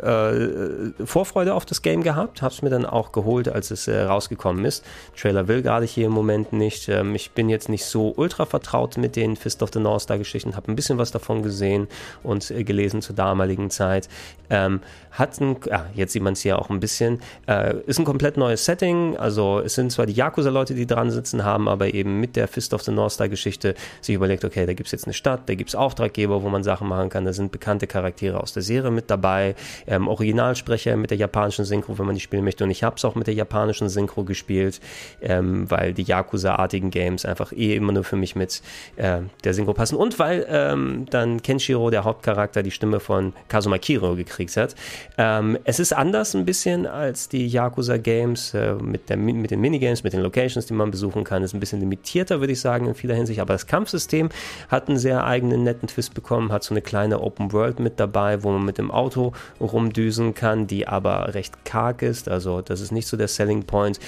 äh, 0.99 1.05
Vorfreude 1.05 1.53
auf 1.53 1.65
das 1.65 1.81
Game 1.81 2.03
gehabt, 2.03 2.41
hab's 2.41 2.61
mir 2.61 2.69
dann 2.69 2.85
auch 2.85 3.13
geholt, 3.13 3.47
als 3.47 3.71
es 3.71 3.87
äh, 3.87 4.01
rausgekommen 4.01 4.65
ist. 4.65 4.83
Trailer 5.17 5.47
will 5.47 5.61
gerade 5.61 5.85
hier 5.85 6.07
im 6.07 6.11
Moment 6.11 6.51
nicht. 6.51 6.89
Ähm, 6.89 7.15
ich 7.15 7.31
bin 7.31 7.47
jetzt 7.47 7.69
nicht 7.69 7.85
so 7.85 8.13
ultra 8.17 8.45
vertraut 8.45 8.97
mit 8.97 9.15
den 9.15 9.37
Fist 9.37 9.63
of 9.63 9.69
the 9.71 9.79
North 9.79 10.01
Star 10.01 10.17
Geschichten, 10.17 10.57
habe 10.57 10.69
ein 10.69 10.75
bisschen 10.75 10.97
was 10.97 11.11
davon 11.11 11.41
gesehen 11.41 11.87
und 12.21 12.51
äh, 12.51 12.65
gelesen 12.65 13.01
zur 13.01 13.15
damaligen 13.15 13.69
Zeit. 13.69 14.09
Ähm, 14.49 14.81
hat 15.11 15.39
ein, 15.39 15.55
ja, 15.67 15.85
jetzt 15.93 16.11
sieht 16.11 16.21
man 16.21 16.33
es 16.33 16.41
hier 16.41 16.59
auch 16.59 16.69
ein 16.69 16.81
bisschen, 16.81 17.21
äh, 17.47 17.75
ist 17.85 17.97
ein 17.97 18.05
komplett 18.05 18.35
neues 18.35 18.65
Setting. 18.65 19.15
Also 19.15 19.61
es 19.63 19.75
sind 19.75 19.93
zwar 19.93 20.05
die 20.05 20.13
Yakuza-Leute, 20.13 20.75
die 20.75 20.85
dran 20.85 21.11
sitzen, 21.11 21.45
haben 21.45 21.69
aber 21.69 21.93
eben 21.93 22.19
mit 22.19 22.35
der 22.35 22.49
Fist 22.49 22.73
of 22.73 22.81
the 22.81 22.91
North 22.91 23.13
Star 23.13 23.29
Geschichte 23.29 23.75
sich 24.01 24.15
überlegt, 24.15 24.43
okay, 24.43 24.65
da 24.65 24.73
gibt's 24.73 24.91
jetzt 24.91 25.05
eine 25.05 25.13
Stadt, 25.13 25.47
da 25.47 25.55
gibt's 25.55 25.75
Auftraggeber, 25.75 26.43
wo 26.43 26.49
man 26.49 26.63
Sachen 26.63 26.88
machen 26.89 27.09
kann. 27.09 27.25
Da 27.25 27.33
sind 27.33 27.51
bekannte 27.51 27.87
Charaktere 27.87 28.41
aus 28.41 28.53
der 28.53 28.63
Serie 28.63 28.91
mit 28.91 29.09
dabei, 29.09 29.55
ähm, 29.87 30.07
Originalsprecher 30.07 30.97
mit 30.97 31.11
der 31.11 31.17
japanischen 31.17 31.65
Synchro, 31.65 31.97
wenn 31.97 32.05
man 32.05 32.15
die 32.15 32.21
spielen 32.21 32.43
möchte. 32.43 32.63
Und 32.63 32.71
ich 32.71 32.83
habe 32.83 32.97
es 32.97 33.05
auch 33.05 33.15
mit 33.15 33.27
der 33.27 33.33
japanischen 33.33 33.89
Synchro 33.89 34.23
gespielt, 34.23 34.81
ähm, 35.21 35.69
weil 35.69 35.93
die 35.93 36.03
Yakuza-artigen 36.03 36.91
Games 36.91 37.25
einfach 37.25 37.51
eh 37.51 37.75
immer 37.75 37.91
nur 37.91 38.03
für 38.03 38.15
mich 38.15 38.35
mit 38.35 38.61
äh, 38.97 39.19
der 39.43 39.53
Synchro 39.53 39.73
passen. 39.73 39.95
Und 39.95 40.19
weil 40.19 40.45
ähm, 40.49 41.05
dann 41.09 41.41
Kenshiro, 41.41 41.89
der 41.89 42.03
Hauptcharakter, 42.03 42.63
die 42.63 42.71
Stimme 42.71 42.99
von 42.99 43.33
Kazuma 43.47 43.77
Kiro 43.77 44.15
gekriegt 44.15 44.57
hat. 44.57 44.75
Ähm, 45.17 45.57
es 45.63 45.79
ist 45.79 45.93
anders 45.93 46.35
ein 46.35 46.45
bisschen 46.45 46.85
als 46.85 47.29
die 47.29 47.47
Yakuza-Games 47.47 48.53
äh, 48.53 48.73
mit, 48.73 49.09
mit 49.15 49.51
den 49.51 49.61
Minigames, 49.61 50.03
mit 50.03 50.13
den 50.13 50.21
Locations, 50.21 50.65
die 50.65 50.73
man 50.73 50.91
besuchen 50.91 51.23
kann. 51.23 51.43
Ist 51.43 51.53
ein 51.53 51.59
bisschen 51.59 51.79
limitierter, 51.79 52.39
würde 52.39 52.53
ich 52.53 52.61
sagen, 52.61 52.87
in 52.87 52.95
vieler 52.95 53.15
Hinsicht. 53.15 53.39
Aber 53.39 53.53
das 53.53 53.67
Kampfsystem 53.67 54.29
hat 54.69 54.87
einen 54.87 54.97
sehr 54.97 55.23
eigenen, 55.25 55.63
netten 55.63 55.87
Twist 55.87 56.13
bekommen, 56.13 56.51
hat 56.51 56.63
so 56.63 56.73
eine 56.73 56.78
kleine 56.81 57.21
Open 57.21 57.51
World 57.51 57.79
mit 57.79 57.99
dabei, 57.99 58.43
wo 58.43 58.51
man 58.51 58.65
mit 58.65 58.77
dem 58.77 58.91
Auto 58.91 59.33
rumdüsen 59.59 60.33
kann, 60.33 60.67
die 60.67 60.87
aber 60.87 61.33
recht 61.33 61.65
karg 61.65 62.01
ist. 62.01 62.29
Also 62.29 62.61
das 62.61 62.81
ist 62.81 62.91
nicht 62.91 63.07
so 63.07 63.17
der 63.17 63.27
Selling 63.27 63.63
Point. 63.63 63.99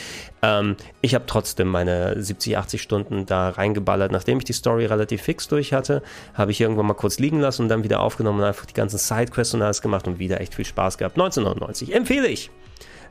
Ähm, 0.41 0.75
ich 1.01 1.15
habe 1.15 1.25
trotzdem 1.27 1.67
meine 1.67 2.21
70, 2.21 2.57
80 2.57 2.81
Stunden 2.81 3.25
da 3.25 3.49
reingeballert. 3.49 4.11
Nachdem 4.11 4.37
ich 4.37 4.45
die 4.45 4.53
Story 4.53 4.85
relativ 4.85 5.21
fix 5.21 5.47
durch 5.47 5.73
hatte, 5.73 6.01
habe 6.33 6.51
ich 6.51 6.61
irgendwann 6.61 6.85
mal 6.85 6.93
kurz 6.93 7.19
liegen 7.19 7.39
lassen 7.39 7.63
und 7.63 7.69
dann 7.69 7.83
wieder 7.83 7.99
aufgenommen 7.99 8.39
und 8.39 8.45
einfach 8.45 8.65
die 8.65 8.73
ganzen 8.73 8.97
Sidequests 8.97 9.53
und 9.53 9.61
alles 9.61 9.81
gemacht 9.81 10.07
und 10.07 10.19
wieder 10.19 10.41
echt 10.41 10.55
viel 10.55 10.65
Spaß 10.65 10.97
gehabt. 10.97 11.15
1999 11.15 11.93
empfehle 11.93 12.27
ich. 12.27 12.49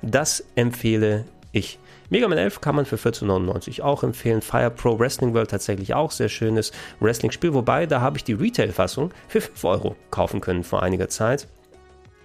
Das 0.03 0.45
empfehle 0.55 1.25
ich. 1.53 1.79
Mega 2.13 2.27
Man 2.27 2.39
11 2.39 2.61
kann 2.61 2.75
man 2.75 2.87
für 2.87 2.97
14,99 2.97 3.83
auch 3.83 4.03
empfehlen. 4.03 4.43
Fire 4.43 4.71
Pro 4.71 4.99
Wrestling 4.99 5.33
World 5.33 5.51
tatsächlich 5.51 5.95
auch 5.95 6.11
sehr 6.11 6.29
schönes 6.29 6.73
Wrestling-Spiel, 6.99 7.55
wobei 7.55 7.87
da 7.87 8.01
habe 8.01 8.17
ich 8.17 8.25
die 8.25 8.33
Retail-Fassung 8.33 9.13
für 9.29 9.41
5 9.41 9.65
Euro 9.65 9.97
kaufen 10.11 10.41
können 10.41 10.65
vor 10.65 10.83
einiger 10.83 11.09
Zeit. 11.09 11.47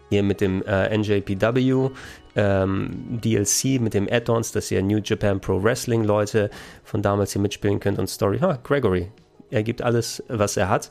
Hier 0.10 0.24
mit 0.24 0.41
dem 0.41 0.63
äh, 0.63 0.98
NJPW 0.98 1.89
ähm, 2.36 3.19
DLC, 3.21 3.80
mit 3.80 3.93
dem 3.93 4.08
Add-ons, 4.12 4.52
dass 4.52 4.71
ihr 4.71 4.82
New 4.82 5.02
Japan 5.04 5.39
Pro 5.39 5.62
Wrestling 5.62 6.04
Leute 6.04 6.50
von 6.84 7.04
damals 7.04 7.34
hier 7.34 7.41
mitspielen 7.43 7.80
könnt 7.80 8.00
und 8.00 8.08
Story. 8.08 8.39
Ha, 8.39 8.58
Gregory. 8.63 9.12
Er 9.52 9.62
gibt 9.62 9.84
alles, 9.84 10.24
was 10.28 10.58
er 10.58 10.67
hat. 10.67 10.89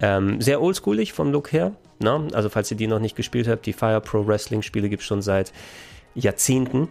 Ähm, 0.00 0.40
sehr 0.40 0.62
oldschoolig 0.62 1.12
vom 1.12 1.32
Look 1.32 1.52
her. 1.52 1.72
Ne? 1.98 2.28
Also, 2.32 2.48
falls 2.48 2.70
ihr 2.70 2.76
die 2.76 2.86
noch 2.86 3.00
nicht 3.00 3.16
gespielt 3.16 3.48
habt, 3.48 3.66
die 3.66 3.72
Fire 3.72 4.00
Pro 4.00 4.24
Wrestling 4.24 4.62
Spiele 4.62 4.88
gibt 4.88 5.02
es 5.02 5.06
schon 5.08 5.22
seit 5.22 5.52
Jahrzehnten 6.14 6.88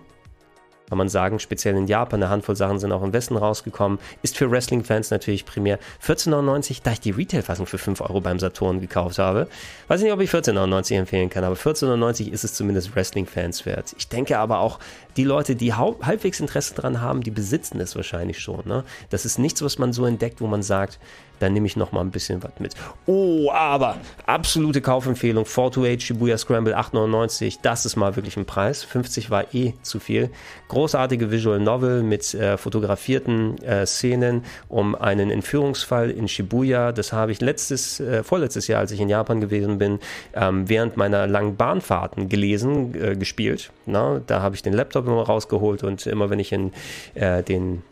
kann 0.90 0.98
man 0.98 1.10
sagen, 1.10 1.40
speziell 1.40 1.76
in 1.76 1.88
Japan. 1.88 2.22
Eine 2.22 2.30
Handvoll 2.30 2.56
Sachen 2.56 2.80
sind 2.80 2.92
auch 2.92 3.04
im 3.04 3.14
Westen 3.14 3.38
rausgekommen. 3.38 4.00
Ist 4.22 4.38
für 4.38 4.50
Wrestling-Fans 4.52 5.12
natürlich 5.12 5.46
primär 5.46 5.80
14,99, 6.06 6.82
da 6.84 6.92
ich 6.92 7.00
die 7.00 7.12
Retail-Fassung 7.12 7.66
für 7.66 7.78
5 7.78 8.02
Euro 8.02 8.22
beim 8.22 8.40
Saturn 8.40 8.82
gekauft 8.82 9.18
habe. 9.18 9.48
Weiß 9.88 10.02
nicht, 10.02 10.12
ob 10.12 10.22
ich 10.22 10.30
14,99 10.30 10.98
empfehlen 10.98 11.30
kann, 11.30 11.44
aber 11.44 11.56
14,99 11.56 12.30
ist 12.30 12.44
es 12.44 12.54
zumindest 12.54 12.96
Wrestling-Fans 12.96 13.66
wert. 13.66 13.96
Ich 13.98 14.10
denke 14.10 14.38
aber 14.38 14.60
auch, 14.60 14.80
die 15.18 15.24
Leute, 15.24 15.56
die 15.56 15.74
halbwegs 15.74 16.40
Interesse 16.40 16.76
daran 16.76 17.02
haben, 17.02 17.22
die 17.22 17.32
besitzen 17.32 17.80
es 17.80 17.96
wahrscheinlich 17.96 18.40
schon. 18.40 18.62
Ne? 18.66 18.84
Das 19.10 19.26
ist 19.26 19.40
nichts, 19.40 19.62
was 19.62 19.78
man 19.78 19.94
so 19.94 20.06
entdeckt, 20.06 20.42
wo 20.42 20.48
man 20.48 20.64
sagt, 20.64 21.00
dann 21.40 21.54
nehme 21.54 21.68
ich 21.68 21.76
noch 21.76 21.92
mal 21.92 22.02
ein 22.02 22.12
bisschen 22.12 22.42
was 22.44 22.52
mit. 22.60 22.74
Oh, 23.06 23.52
aber 23.52 23.98
absolute 24.26 24.82
Kaufempfehlung. 24.82 25.46
428 25.46 26.06
Shibuya 26.06 26.38
Scramble 26.38 26.78
8,99. 26.78 27.60
Das 27.62 27.86
ist 27.86 27.96
mal 27.96 28.16
wirklich 28.16 28.38
ein 28.38 28.46
Preis. 28.46 28.84
50 28.84 29.30
war 29.30 29.54
eh 29.54 29.74
zu 29.82 30.00
viel. 30.00 30.30
Großartige 30.70 31.32
Visual 31.32 31.60
Novel 31.60 32.04
mit 32.04 32.34
äh, 32.34 32.58
fotografierten 32.58 33.62
äh, 33.64 33.86
Szenen 33.86 34.44
um 34.70 34.96
einen 34.96 35.30
Entführungsfall 35.30 36.10
in 36.10 36.28
Shibuya. 36.28 36.92
Das 36.92 37.12
habe 37.12 37.32
ich 37.32 37.42
letztes, 37.42 38.00
äh, 38.00 38.24
vorletztes 38.24 38.68
Jahr, 38.68 38.80
als 38.80 38.92
ich 38.92 39.00
in 39.00 39.10
Japan 39.10 39.42
gewesen 39.42 39.78
bin, 39.78 40.00
ähm, 40.34 40.70
während 40.70 40.98
meiner 40.98 41.28
langen 41.28 41.56
Bahnfahrten 41.56 42.30
gelesen, 42.30 42.96
äh, 42.96 43.16
gespielt. 43.16 43.72
Na, 43.86 44.22
da 44.26 44.42
habe 44.42 44.56
ich 44.56 44.64
den 44.64 44.74
Laptop 44.74 45.05
immer 45.08 45.24
rausgeholt 45.24 45.84
und 45.84 46.06
immer 46.08 46.30
wenn 46.30 46.40
ich 46.40 46.52
in 46.52 46.72
äh, 47.16 47.44
den 47.44 47.84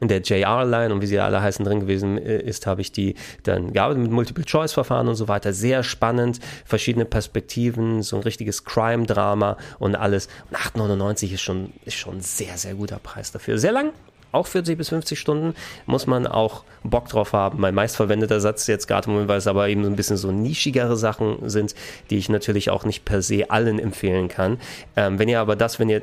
in 0.00 0.08
der 0.08 0.20
JR-Line 0.20 0.94
und 0.94 1.02
wie 1.02 1.06
sie 1.06 1.18
alle 1.18 1.42
heißen 1.42 1.64
drin 1.64 1.80
gewesen 1.80 2.18
äh, 2.18 2.38
ist, 2.38 2.66
habe 2.66 2.80
ich 2.80 2.92
die 2.92 3.14
dann 3.42 3.72
gearbeitet 3.72 4.02
mit 4.02 4.12
Multiple-Choice-Verfahren 4.12 5.08
und 5.08 5.16
so 5.16 5.28
weiter. 5.28 5.52
Sehr 5.52 5.82
spannend, 5.82 6.38
verschiedene 6.64 7.04
Perspektiven, 7.04 8.02
so 8.02 8.16
ein 8.16 8.22
richtiges 8.22 8.64
Crime-Drama 8.64 9.56
und 9.78 9.96
alles. 9.96 10.28
Und 10.50 10.56
8,99 10.56 11.34
ist 11.34 11.42
schon, 11.42 11.72
ist 11.84 11.96
schon 11.96 12.18
ein 12.18 12.20
sehr, 12.20 12.56
sehr 12.56 12.74
guter 12.74 12.98
Preis 12.98 13.32
dafür. 13.32 13.58
Sehr 13.58 13.72
lang, 13.72 13.92
auch 14.30 14.46
40 14.46 14.76
bis 14.76 14.90
50 14.90 15.18
Stunden 15.18 15.54
muss 15.86 16.06
man 16.06 16.26
auch 16.26 16.64
Bock 16.82 17.08
drauf 17.08 17.32
haben. 17.32 17.60
Mein 17.60 17.74
meistverwendeter 17.74 18.40
Satz 18.40 18.66
jetzt 18.66 18.86
gerade, 18.86 19.28
weil 19.28 19.38
es 19.38 19.46
aber 19.46 19.68
eben 19.68 19.84
so 19.84 19.90
ein 19.90 19.96
bisschen 19.96 20.18
so 20.18 20.30
nischigere 20.30 20.96
Sachen 20.96 21.48
sind, 21.48 21.74
die 22.10 22.18
ich 22.18 22.28
natürlich 22.28 22.70
auch 22.70 22.84
nicht 22.84 23.04
per 23.04 23.22
se 23.22 23.50
allen 23.50 23.78
empfehlen 23.78 24.28
kann. 24.28 24.58
Ähm, 24.96 25.18
wenn 25.18 25.28
ihr 25.28 25.40
aber 25.40 25.56
das, 25.56 25.78
wenn 25.78 25.88
ihr 25.88 26.02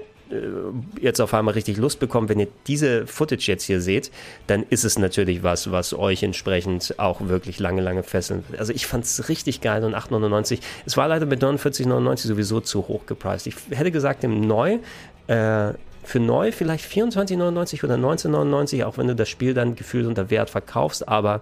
jetzt 0.99 1.21
auf 1.21 1.33
einmal 1.33 1.53
richtig 1.53 1.77
Lust 1.77 1.99
bekommt, 1.99 2.29
wenn 2.29 2.39
ihr 2.39 2.47
diese 2.67 3.05
Footage 3.05 3.47
jetzt 3.47 3.63
hier 3.63 3.79
seht, 3.79 4.11
dann 4.47 4.63
ist 4.69 4.83
es 4.83 4.97
natürlich 4.97 5.43
was, 5.43 5.71
was 5.71 5.93
euch 5.93 6.23
entsprechend 6.23 6.95
auch 6.97 7.21
wirklich 7.21 7.59
lange, 7.59 7.81
lange 7.81 8.03
fesseln 8.03 8.43
wird. 8.49 8.59
Also 8.59 8.73
ich 8.73 8.87
fand 8.87 9.03
es 9.03 9.29
richtig 9.29 9.61
geil 9.61 9.83
und 9.83 9.95
8,99. 9.95 10.59
Es 10.85 10.97
war 10.97 11.07
leider 11.07 11.25
mit 11.25 11.43
49,99 11.43 12.27
sowieso 12.27 12.59
zu 12.59 12.87
hoch 12.87 13.05
gepreist. 13.05 13.45
Ich 13.47 13.55
hätte 13.69 13.91
gesagt, 13.91 14.23
im 14.23 14.41
Neu, 14.41 14.79
äh, 15.27 15.73
für 16.03 16.19
neu 16.19 16.51
vielleicht 16.51 16.85
24,99 16.85 17.83
oder 17.83 17.95
19,99, 17.95 18.83
auch 18.85 18.97
wenn 18.97 19.07
du 19.07 19.15
das 19.15 19.27
Spiel 19.27 19.53
dann 19.55 19.75
gefühlt 19.75 20.05
unter 20.05 20.29
Wert 20.29 20.51
verkaufst, 20.51 21.07
aber 21.07 21.41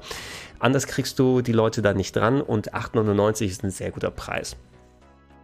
anders 0.60 0.88
kriegst 0.88 1.20
du 1.20 1.42
die 1.42 1.52
Leute 1.52 1.82
da 1.82 1.94
nicht 1.94 2.16
dran 2.16 2.42
und 2.42 2.74
8,99 2.74 3.46
ist 3.46 3.64
ein 3.64 3.72
sehr 3.72 3.92
guter 3.92 4.10
Preis 4.10 4.56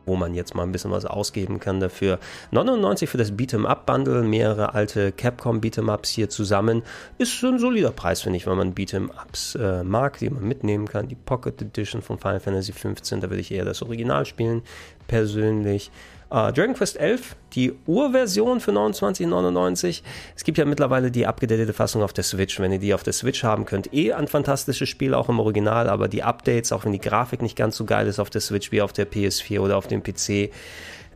wo 0.09 0.17
man 0.17 0.33
jetzt 0.33 0.55
mal 0.55 0.63
ein 0.63 0.73
bisschen 0.73 0.91
was 0.91 1.05
ausgeben 1.05 1.59
kann 1.61 1.79
dafür. 1.79 2.19
99 2.51 3.09
für 3.09 3.17
das 3.17 3.31
Beat'em 3.31 3.65
Up 3.65 3.85
Bundle, 3.85 4.23
mehrere 4.23 4.73
alte 4.73 5.13
Capcom 5.13 5.61
Beat'em 5.61 5.93
Ups 5.93 6.09
hier 6.09 6.29
zusammen. 6.29 6.83
Ist 7.17 7.41
ein 7.43 7.59
solider 7.59 7.91
Preis, 7.91 8.21
finde 8.21 8.37
ich, 8.37 8.47
wenn 8.47 8.57
man 8.57 8.73
Beat'em 8.73 9.09
Ups 9.09 9.55
äh, 9.55 9.83
mag, 9.83 10.17
die 10.17 10.29
man 10.29 10.43
mitnehmen 10.43 10.87
kann. 10.87 11.07
Die 11.07 11.15
Pocket 11.15 11.61
Edition 11.61 12.01
von 12.01 12.17
Final 12.17 12.41
Fantasy 12.41 12.73
15, 12.73 13.21
da 13.21 13.29
würde 13.29 13.41
ich 13.41 13.51
eher 13.51 13.65
das 13.65 13.81
Original 13.81 14.25
spielen, 14.25 14.63
persönlich. 15.07 15.91
Uh, 16.31 16.51
Dragon 16.51 16.75
Quest 16.75 16.97
11, 16.97 17.35
die 17.53 17.73
Urversion 17.87 18.59
für 18.59 18.69
29,99. 18.69 20.03
Es 20.35 20.43
gibt 20.43 20.59
ja 20.59 20.65
mittlerweile 20.65 21.09
die 21.09 21.25
abgedatete 21.25 21.73
Fassung 21.73 22.03
auf 22.03 22.13
der 22.13 22.23
Switch. 22.23 22.59
Wenn 22.59 22.71
ihr 22.71 22.77
die 22.77 22.93
auf 22.93 23.01
der 23.01 23.13
Switch 23.13 23.43
haben 23.43 23.65
könnt, 23.65 23.91
eh 23.95 24.13
ein 24.13 24.27
fantastisches 24.27 24.89
Spiel, 24.89 25.15
auch 25.15 25.27
im 25.27 25.39
Original, 25.39 25.89
aber 25.89 26.07
die 26.07 26.21
Updates, 26.21 26.71
auch 26.71 26.85
wenn 26.85 26.91
die 26.91 27.01
Grafik 27.01 27.41
nicht 27.41 27.55
ganz 27.55 27.77
so 27.77 27.85
geil 27.85 28.05
ist 28.05 28.19
auf 28.19 28.29
der 28.29 28.41
Switch 28.41 28.71
wie 28.71 28.83
auf 28.83 28.93
der 28.93 29.09
PS4 29.09 29.59
oder 29.59 29.75
auf 29.75 29.87
dem 29.87 30.03
PC, 30.03 30.51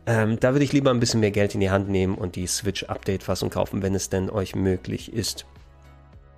ähm, 0.08 0.40
da 0.40 0.54
würde 0.54 0.66
ich 0.66 0.74
lieber 0.74 0.90
ein 0.90 1.00
bisschen 1.00 1.20
mehr 1.20 1.30
Geld 1.30 1.54
in 1.54 1.60
die 1.60 1.70
Hand 1.70 1.90
nehmen 1.90 2.16
und 2.16 2.36
die 2.36 2.48
Switch-Update-Fassung 2.48 3.52
kaufen, 3.52 3.84
wenn 3.84 3.94
es 3.94 4.10
denn 4.10 4.32
euch 4.32 4.56
möglich 4.56 5.14
ist 5.14 5.46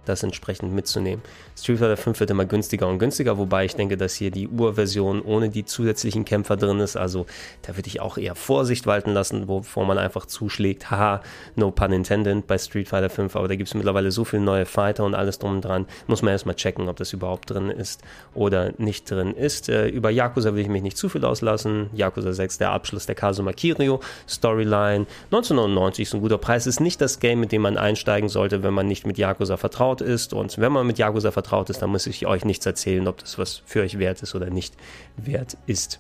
das 0.06 0.24
entsprechend 0.24 0.74
mitzunehmen. 0.74 1.22
Street 1.58 1.80
Fighter 1.80 1.98
5 1.98 2.20
wird 2.20 2.30
immer 2.30 2.46
günstiger 2.46 2.88
und 2.88 3.00
günstiger, 3.00 3.38
wobei 3.38 3.66
ich 3.66 3.76
denke, 3.76 3.98
dass 3.98 4.16
hier 4.16 4.32
die 4.32 4.48
Urversion 4.48 5.22
ohne 5.22 5.50
die 5.50 5.66
zusätzlichen 5.66 6.26
Kämpfer 6.26 6.58
drin 6.58 6.80
ist. 6.80 6.96
Also 6.96 7.26
da 7.62 7.76
würde 7.76 7.88
ich 7.88 8.02
auch 8.02 8.18
eher 8.18 8.36
Vorsicht 8.36 8.88
walten 8.88 9.12
lassen, 9.12 9.48
bevor 9.48 9.86
man 9.86 9.98
einfach 9.98 10.26
zuschlägt. 10.26 10.92
Haha, 10.92 11.22
no 11.56 11.72
pun 11.72 11.92
intended 11.92 12.48
bei 12.48 12.58
Street 12.58 12.88
Fighter 12.88 13.10
5, 13.10 13.36
aber 13.36 13.48
da 13.48 13.56
gibt 13.56 13.68
es 13.68 13.74
mittlerweile 13.74 14.12
so 14.12 14.26
viele 14.26 14.42
neue 14.42 14.66
Fighter 14.66 15.06
und 15.06 15.16
alles 15.16 15.40
drum 15.40 15.56
und 15.56 15.62
dran. 15.62 15.86
Muss 16.08 16.22
man 16.22 16.32
erstmal 16.32 16.56
checken, 16.56 16.90
ob 16.90 16.98
das 16.98 17.14
überhaupt 17.14 17.50
drin 17.50 17.70
ist 17.70 18.02
oder 18.34 18.74
nicht 18.78 19.10
drin 19.10 19.34
ist. 19.34 19.70
Äh, 19.70 19.88
über 19.88 20.10
Yakuza 20.10 20.54
will 20.54 20.62
ich 20.62 20.70
mich 20.70 20.84
nicht 20.84 20.98
zu 20.98 21.10
viel 21.10 21.26
auslassen. 21.26 21.90
Yakuza 21.94 22.34
6, 22.34 22.58
der 22.58 22.72
Abschluss 22.72 23.06
der 23.06 23.16
Kazuma 23.16 23.54
Kirio 23.54 24.00
Storyline. 24.28 25.06
1999 25.26 26.08
ist 26.08 26.14
ein 26.14 26.22
guter 26.22 26.38
Preis. 26.38 26.68
Ist 26.68 26.80
nicht 26.80 27.02
das 27.02 27.20
Game, 27.20 27.40
mit 27.40 27.52
dem 27.52 27.62
man 27.62 27.78
einsteigen 27.78 28.30
sollte, 28.30 28.64
wenn 28.64 28.74
man 28.74 28.88
nicht 28.88 29.06
mit 29.06 29.18
Yakuza 29.18 29.58
vertraut 29.58 29.95
vertraut 29.96 30.02
ist. 30.02 30.34
Und 30.34 30.58
wenn 30.58 30.72
man 30.72 30.88
mit 30.88 30.98
Yakuza 30.98 31.32
vertraut 31.32 31.70
ist, 31.70 31.82
dann 31.82 31.90
muss 31.90 32.08
ich 32.08 32.26
euch 32.26 32.46
nichts 32.46 32.66
erzählen, 32.66 33.08
ob 33.08 33.20
das 33.20 33.38
was 33.38 33.62
für 33.66 33.82
euch 33.82 34.00
wert 34.00 34.22
ist 34.22 34.36
oder 34.36 34.50
nicht 34.50 34.76
wert 35.18 35.58
ist. 35.66 36.00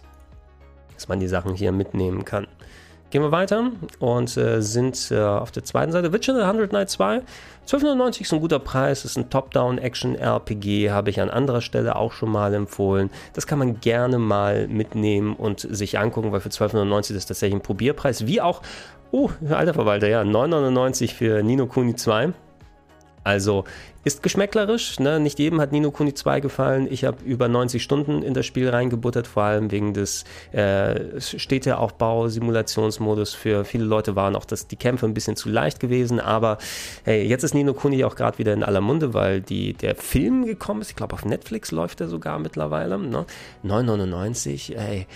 Dass 0.93 1.07
man 1.07 1.19
die 1.19 1.27
Sachen 1.27 1.55
hier 1.55 1.71
mitnehmen 1.71 2.25
kann. 2.25 2.47
Gehen 3.11 3.21
wir 3.21 3.31
weiter 3.31 3.71
und 3.99 4.35
äh, 4.35 4.61
sind 4.61 5.11
äh, 5.11 5.21
auf 5.21 5.51
der 5.51 5.63
zweiten 5.63 5.91
Seite. 5.91 6.11
Witcher 6.11 6.35
100 6.35 6.73
Night 6.73 6.89
2. 6.89 7.21
12,99 7.67 8.21
ist 8.21 8.33
ein 8.33 8.41
guter 8.41 8.59
Preis, 8.59 9.05
ist 9.05 9.17
ein 9.17 9.29
Top-Down-Action-RPG, 9.29 10.91
habe 10.91 11.09
ich 11.11 11.21
an 11.21 11.29
anderer 11.29 11.61
Stelle 11.61 11.95
auch 11.95 12.11
schon 12.11 12.31
mal 12.31 12.53
empfohlen. 12.53 13.09
Das 13.33 13.47
kann 13.47 13.59
man 13.59 13.79
gerne 13.79 14.17
mal 14.17 14.67
mitnehmen 14.67 15.35
und 15.35 15.59
sich 15.61 15.97
angucken, 15.97 16.31
weil 16.31 16.41
für 16.41 16.49
12,99 16.49 17.15
ist 17.15 17.27
tatsächlich 17.27 17.59
ein 17.59 17.63
Probierpreis. 17.63 18.27
Wie 18.27 18.41
auch, 18.41 18.61
oh, 19.11 19.29
alter 19.49 19.73
Verwalter, 19.73 20.07
ja, 20.07 20.21
9,99 20.21 21.13
für 21.13 21.43
Nino 21.43 21.67
Kuni 21.67 21.95
2. 21.95 22.33
Also 23.25 23.65
ist 24.03 24.21
geschmäcklerisch. 24.21 24.99
Ne? 24.99 25.19
Nicht 25.19 25.39
jedem 25.39 25.59
hat 25.59 25.71
Nino 25.71 25.89
Kuni 25.89 26.13
2 26.13 26.39
gefallen. 26.39 26.87
Ich 26.89 27.05
habe 27.05 27.17
über 27.25 27.47
90 27.47 27.81
Stunden 27.81 28.21
in 28.21 28.35
das 28.35 28.45
Spiel 28.45 28.69
reingebuttert, 28.69 29.25
vor 29.25 29.41
allem 29.43 29.71
wegen 29.71 29.95
des 29.95 30.25
äh, 30.51 31.19
Städteaufbau-Simulationsmodus. 31.19 33.33
Für 33.33 33.65
viele 33.65 33.85
Leute 33.85 34.15
waren 34.15 34.35
auch 34.35 34.45
das, 34.45 34.67
die 34.67 34.75
Kämpfe 34.75 35.07
ein 35.07 35.15
bisschen 35.15 35.35
zu 35.35 35.49
leicht 35.49 35.79
gewesen. 35.79 36.19
Aber 36.19 36.59
hey, 37.03 37.27
jetzt 37.27 37.43
ist 37.43 37.55
Nino 37.55 37.73
Kuni 37.73 38.03
auch 38.03 38.15
gerade 38.15 38.37
wieder 38.37 38.53
in 38.53 38.63
aller 38.63 38.81
Munde, 38.81 39.15
weil 39.15 39.41
die, 39.41 39.73
der 39.73 39.95
Film 39.95 40.45
gekommen 40.45 40.81
ist. 40.81 40.91
Ich 40.91 40.95
glaube, 40.95 41.15
auf 41.15 41.25
Netflix 41.25 41.71
läuft 41.71 42.01
er 42.01 42.07
sogar 42.07 42.37
mittlerweile. 42.37 42.99
Ne? 42.99 43.25
9,99. 43.65 44.75
Ey, 44.75 45.07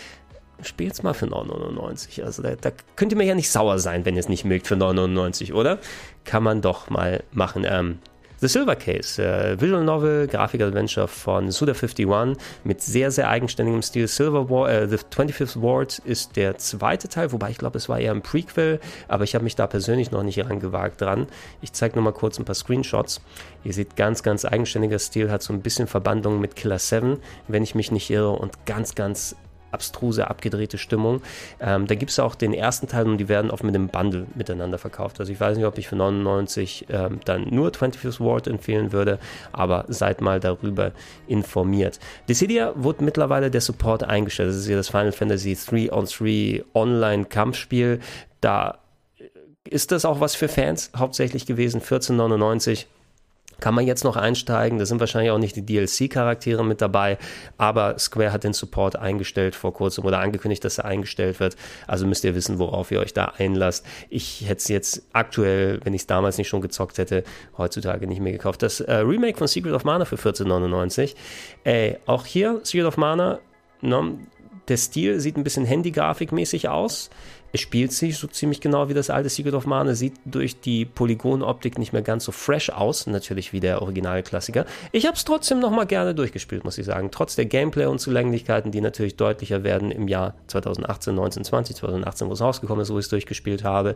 spielt's 0.63 1.03
mal 1.03 1.13
für 1.13 1.25
9,99. 1.25 2.23
Also 2.23 2.41
da, 2.41 2.55
da, 2.55 2.71
könnt 2.95 3.11
ihr 3.11 3.17
mir 3.17 3.25
ja 3.25 3.35
nicht 3.35 3.51
sauer 3.51 3.79
sein, 3.79 4.05
wenn 4.05 4.15
ihr 4.15 4.21
es 4.21 4.29
nicht 4.29 4.45
mögt 4.45 4.67
für 4.67 4.75
9,99, 4.75 5.53
oder? 5.53 5.79
Kann 6.25 6.43
man 6.43 6.61
doch 6.61 6.89
mal 6.89 7.23
machen. 7.31 7.65
Ähm, 7.67 7.99
The 8.41 8.47
Silver 8.47 8.77
Case, 8.77 9.21
äh, 9.21 9.59
Visual 9.59 9.83
Novel, 9.83 10.25
Grafik-Adventure 10.25 11.09
von 11.09 11.49
Suda51 11.49 12.37
mit 12.63 12.81
sehr, 12.81 13.11
sehr 13.11 13.27
eigenständigem 13.27 13.81
Stil. 13.81 14.07
Silver 14.07 14.49
War, 14.49 14.69
äh, 14.69 14.87
The 14.87 14.95
25th 14.95 15.61
Ward 15.61 15.99
ist 15.99 16.37
der 16.37 16.57
zweite 16.57 17.09
Teil, 17.09 17.33
wobei 17.33 17.49
ich 17.49 17.57
glaube, 17.57 17.77
es 17.77 17.89
war 17.89 17.99
eher 17.99 18.13
ein 18.13 18.21
Prequel, 18.21 18.79
aber 19.09 19.25
ich 19.25 19.35
habe 19.35 19.43
mich 19.43 19.57
da 19.57 19.67
persönlich 19.67 20.11
noch 20.11 20.23
nicht 20.23 20.39
rangewagt 20.39 21.01
dran. 21.01 21.27
Ich 21.61 21.73
zeige 21.73 21.95
nur 21.95 22.05
mal 22.05 22.13
kurz 22.13 22.39
ein 22.39 22.45
paar 22.45 22.55
Screenshots. 22.55 23.19
Ihr 23.65 23.73
seht 23.73 23.97
ganz, 23.97 24.23
ganz 24.23 24.45
eigenständiger 24.45 24.99
Stil, 24.99 25.29
hat 25.29 25.43
so 25.43 25.51
ein 25.51 25.61
bisschen 25.61 25.87
Verbandlung 25.87 26.39
mit 26.39 26.55
Killer 26.55 26.79
7, 26.79 27.17
wenn 27.49 27.63
ich 27.63 27.75
mich 27.75 27.91
nicht 27.91 28.09
irre, 28.09 28.29
und 28.29 28.65
ganz, 28.65 28.95
ganz 28.95 29.35
abstruse, 29.71 30.27
abgedrehte 30.29 30.77
Stimmung. 30.77 31.21
Ähm, 31.59 31.87
da 31.87 31.95
gibt 31.95 32.11
es 32.11 32.19
auch 32.19 32.35
den 32.35 32.53
ersten 32.53 32.87
Teil 32.87 33.07
und 33.07 33.17
die 33.17 33.29
werden 33.29 33.51
oft 33.51 33.63
mit 33.63 33.75
einem 33.75 33.87
Bundle 33.87 34.27
miteinander 34.35 34.77
verkauft. 34.77 35.19
Also 35.19 35.31
ich 35.31 35.39
weiß 35.39 35.57
nicht, 35.57 35.65
ob 35.65 35.77
ich 35.77 35.87
für 35.87 35.95
99 35.95 36.87
ähm, 36.89 37.19
dann 37.25 37.47
nur 37.49 37.69
25th 37.69 38.19
Ward 38.19 38.47
empfehlen 38.47 38.91
würde, 38.91 39.19
aber 39.51 39.85
seid 39.87 40.21
mal 40.21 40.39
darüber 40.39 40.91
informiert. 41.27 41.99
Dissidia 42.27 42.73
wurde 42.75 43.03
mittlerweile 43.03 43.51
der 43.51 43.61
Support 43.61 44.03
eingestellt. 44.03 44.49
Das 44.49 44.57
ist 44.57 44.67
ja 44.67 44.77
das 44.77 44.89
Final 44.89 45.11
Fantasy 45.11 45.55
3 45.55 45.91
on 45.91 46.05
3 46.05 46.63
Online-Kampfspiel. 46.73 47.99
Da 48.41 48.79
ist 49.69 49.91
das 49.91 50.05
auch 50.05 50.19
was 50.19 50.35
für 50.35 50.47
Fans 50.47 50.91
hauptsächlich 50.95 51.45
gewesen, 51.45 51.77
1499 51.77 52.87
kann 53.59 53.75
man 53.75 53.85
jetzt 53.85 54.03
noch 54.03 54.15
einsteigen. 54.15 54.79
Da 54.79 54.85
sind 54.85 54.99
wahrscheinlich 54.99 55.31
auch 55.31 55.37
nicht 55.37 55.55
die 55.55 55.65
DLC-Charaktere 55.65 56.63
mit 56.63 56.81
dabei, 56.81 57.17
aber 57.57 57.97
Square 57.99 58.31
hat 58.31 58.43
den 58.43 58.53
Support 58.53 58.95
eingestellt 58.95 59.55
vor 59.55 59.73
kurzem 59.73 60.05
oder 60.05 60.19
angekündigt, 60.19 60.63
dass 60.63 60.77
er 60.77 60.85
eingestellt 60.85 61.39
wird. 61.39 61.55
Also 61.87 62.07
müsst 62.07 62.23
ihr 62.23 62.35
wissen, 62.35 62.59
worauf 62.59 62.91
ihr 62.91 62.99
euch 62.99 63.13
da 63.13 63.33
einlasst. 63.37 63.85
Ich 64.09 64.41
hätte 64.41 64.59
es 64.59 64.67
jetzt 64.67 65.03
aktuell, 65.13 65.79
wenn 65.83 65.93
ich 65.93 66.01
es 66.01 66.07
damals 66.07 66.37
nicht 66.37 66.47
schon 66.47 66.61
gezockt 66.61 66.97
hätte, 66.97 67.23
heutzutage 67.57 68.07
nicht 68.07 68.21
mehr 68.21 68.33
gekauft. 68.33 68.61
Das 68.63 68.79
äh, 68.79 68.93
Remake 68.95 69.37
von 69.37 69.47
Secret 69.47 69.73
of 69.73 69.83
Mana 69.83 70.05
für 70.05 70.15
14,99. 70.15 71.15
Äh, 71.63 71.95
auch 72.05 72.25
hier 72.25 72.59
Secret 72.63 72.85
of 72.85 72.97
Mana, 72.97 73.39
no, 73.81 74.17
der 74.69 74.77
Stil 74.77 75.19
sieht 75.19 75.35
ein 75.35 75.43
bisschen 75.43 75.65
Handy-Grafikmäßig 75.65 76.69
aus. 76.69 77.09
Es 77.51 77.61
spielt 77.61 77.91
sich 77.91 78.17
so 78.17 78.27
ziemlich 78.27 78.61
genau 78.61 78.89
wie 78.89 78.93
das 78.93 79.09
alte 79.09 79.29
Secret 79.29 79.53
of 79.53 79.65
Mana, 79.65 79.95
sieht 79.95 80.13
durch 80.25 80.59
die 80.59 80.85
Polygonoptik 80.85 81.79
nicht 81.79 81.93
mehr 81.93 82.01
ganz 82.01 82.25
so 82.25 82.31
fresh 82.31 82.69
aus, 82.69 83.07
natürlich 83.07 83.53
wie 83.53 83.59
der 83.59 83.81
Originalklassiker. 83.81 84.65
Ich 84.91 85.05
habe 85.05 85.15
es 85.15 85.25
trotzdem 85.25 85.59
nochmal 85.59 85.87
gerne 85.87 86.13
durchgespielt, 86.13 86.63
muss 86.63 86.77
ich 86.77 86.85
sagen. 86.85 87.09
Trotz 87.11 87.35
der 87.35 87.45
Gameplay-Unzulänglichkeiten, 87.45 88.71
die 88.71 88.81
natürlich 88.81 89.15
deutlicher 89.15 89.63
werden 89.63 89.91
im 89.91 90.07
Jahr 90.07 90.35
2018, 90.47 91.15
19, 91.15 91.43
20, 91.43 91.75
2018, 91.75 92.29
wo 92.29 92.33
es 92.33 92.41
rausgekommen 92.41 92.83
ist, 92.83 92.91
wo 92.91 92.99
ich 92.99 93.05
es 93.05 93.09
durchgespielt 93.09 93.63
habe. 93.63 93.95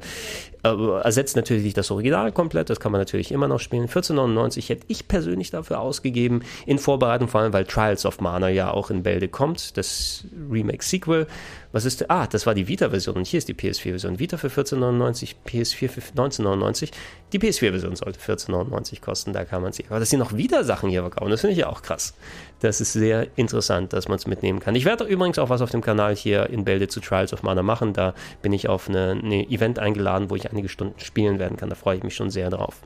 Äh, 0.63 0.69
ersetzt 1.03 1.35
natürlich 1.35 1.63
nicht 1.63 1.77
das 1.77 1.91
Original 1.91 2.31
komplett, 2.31 2.69
das 2.69 2.79
kann 2.79 2.91
man 2.91 3.01
natürlich 3.01 3.31
immer 3.31 3.47
noch 3.47 3.59
spielen. 3.59 3.87
14,99 3.87 4.69
hätte 4.69 4.85
ich 4.87 5.07
persönlich 5.07 5.51
dafür 5.51 5.79
ausgegeben, 5.79 6.41
in 6.65 6.79
Vorbereitung 6.79 7.27
vor 7.27 7.41
allem, 7.41 7.53
weil 7.53 7.65
Trials 7.65 8.05
of 8.05 8.19
Mana 8.19 8.49
ja 8.49 8.71
auch 8.71 8.89
in 8.89 9.03
Bälde 9.03 9.27
kommt, 9.27 9.77
das 9.77 10.25
Remake-Sequel. 10.49 11.27
Was 11.73 11.85
ist, 11.85 12.07
ah, 12.11 12.27
das 12.27 12.45
war 12.45 12.53
die 12.53 12.67
Vita-Version 12.67 13.15
und 13.15 13.25
hier 13.25 13.39
ist 13.39 13.47
die 13.47 13.55
PS4-Version. 13.55 14.19
Vita 14.19 14.37
für 14.37 14.47
14,99, 14.47 15.33
PS4 15.43 15.89
für 15.89 16.01
19,99. 16.01 16.91
Die 17.33 17.39
PS4-Version 17.39 17.95
sollte 17.95 18.19
14,99 18.19 19.01
kosten, 19.01 19.33
da 19.33 19.43
kann 19.43 19.63
man 19.63 19.73
sie. 19.73 19.83
Aber 19.89 19.99
dass 19.99 20.11
sie 20.11 20.17
noch 20.17 20.37
wieder 20.37 20.63
Sachen 20.63 20.91
hier 20.91 21.01
verkaufen, 21.01 21.31
das 21.31 21.41
finde 21.41 21.53
ich 21.53 21.59
ja 21.59 21.67
auch 21.69 21.81
krass. 21.81 22.13
Das 22.59 22.79
ist 22.79 22.93
sehr 22.93 23.27
interessant, 23.37 23.91
dass 23.91 24.07
man 24.07 24.17
es 24.17 24.27
mitnehmen 24.27 24.59
kann. 24.59 24.75
Ich 24.75 24.85
werde 24.85 25.05
übrigens 25.05 25.39
auch 25.39 25.49
was 25.49 25.61
auf 25.61 25.71
dem 25.71 25.81
Kanal 25.81 26.15
hier 26.15 26.47
in 26.51 26.63
Bälde 26.63 26.87
zu 26.89 26.99
Trials 26.99 27.33
of 27.33 27.41
Mana 27.41 27.63
machen. 27.63 27.93
Da 27.93 28.13
bin 28.43 28.53
ich 28.53 28.69
auf 28.69 28.87
eine 28.87 29.17
Event 29.49 29.79
eingeladen, 29.79 30.29
wo 30.29 30.35
ich 30.35 30.51
einige 30.51 30.69
Stunden 30.69 30.99
spielen 30.99 31.39
werden 31.39 31.57
kann. 31.57 31.69
Da 31.69 31.75
freue 31.75 31.97
ich 31.97 32.03
mich 32.03 32.13
schon 32.13 32.29
sehr 32.29 32.51
drauf. 32.51 32.81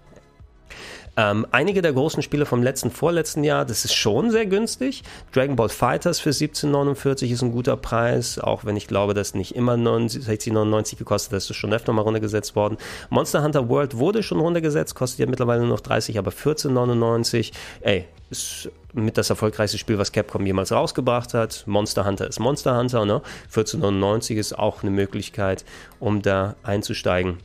Ähm, 1.18 1.48
einige 1.50 1.82
der 1.82 1.94
großen 1.94 2.22
Spiele 2.22 2.46
vom 2.46 2.62
letzten, 2.62 2.92
vorletzten 2.92 3.44
Jahr, 3.44 3.66
das 3.66 3.86
ist 3.86 3.96
schon 3.96 4.30
sehr 4.30 4.46
günstig. 4.46 5.02
Dragon 5.34 5.56
Ball 5.56 5.70
Fighters 5.70 6.20
für 6.20 6.30
17,49 6.30 7.32
ist 7.32 7.42
ein 7.42 7.52
guter 7.52 7.76
Preis, 7.76 8.38
auch 8.38 8.66
wenn 8.66 8.78
ich 8.78 8.88
glaube, 8.88 9.16
dass 9.16 9.34
nicht 9.34 9.56
immer 9.56 9.74
60,99 9.74 10.96
gekostet 10.96 11.32
hat, 11.32 11.38
das 11.38 11.50
ist 11.50 11.56
schon 11.56 11.74
öfter 11.74 11.92
mal 11.92 12.04
runtergesetzt 12.04 12.56
worden. 12.56 12.78
Monster 13.10 13.44
Hunter 13.44 13.68
World 13.68 13.98
wurde 13.98 14.22
schon 14.22 14.40
runtergesetzt, 14.40 14.94
kostet 14.94 15.20
ja 15.20 15.26
mittlerweile 15.26 15.62
nur 15.62 15.70
noch 15.70 15.80
30, 15.80 16.20
aber 16.20 16.30
14,99. 16.30 17.52
Ey, 17.82 18.06
ist 18.30 18.70
mit 18.94 19.18
das 19.18 19.30
erfolgreichste 19.32 19.80
Spiel, 19.80 19.98
was 19.98 20.12
Capcom 20.12 20.46
jemals 20.46 20.72
rausgebracht 20.72 21.34
hat. 21.34 21.64
Monster 21.66 22.06
Hunter 22.06 22.28
ist 22.28 22.40
Monster 22.40 22.78
Hunter, 22.78 23.06
ne? 23.06 23.24
14,99 23.54 24.36
ist 24.36 24.58
auch 24.58 24.84
eine 24.84 24.92
Möglichkeit, 24.92 25.66
um 26.00 26.22
da 26.22 26.56
einzusteigen. 26.62 27.38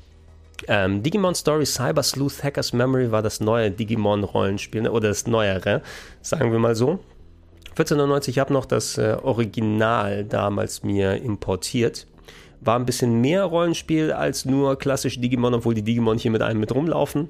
Ähm, 0.68 1.02
Digimon 1.02 1.34
Story 1.34 1.66
Cyber 1.66 2.02
Sleuth 2.02 2.42
Hackers 2.42 2.72
Memory 2.72 3.10
war 3.10 3.22
das 3.22 3.40
neue 3.40 3.70
Digimon-Rollenspiel, 3.70 4.82
ne, 4.82 4.92
oder 4.92 5.08
das 5.08 5.26
neuere, 5.26 5.82
sagen 6.20 6.52
wir 6.52 6.58
mal 6.58 6.74
so. 6.74 7.00
1499, 7.70 8.36
ich 8.36 8.38
habe 8.38 8.52
noch 8.52 8.66
das 8.66 8.98
äh, 8.98 9.16
Original 9.22 10.24
damals 10.24 10.82
mir 10.82 11.16
importiert. 11.22 12.06
War 12.60 12.78
ein 12.78 12.86
bisschen 12.86 13.20
mehr 13.20 13.44
Rollenspiel 13.44 14.12
als 14.12 14.44
nur 14.44 14.78
klassisch 14.78 15.20
Digimon, 15.20 15.54
obwohl 15.54 15.74
die 15.74 15.82
Digimon 15.82 16.18
hier 16.18 16.30
mit 16.30 16.42
einem 16.42 16.60
mit 16.60 16.74
rumlaufen 16.74 17.28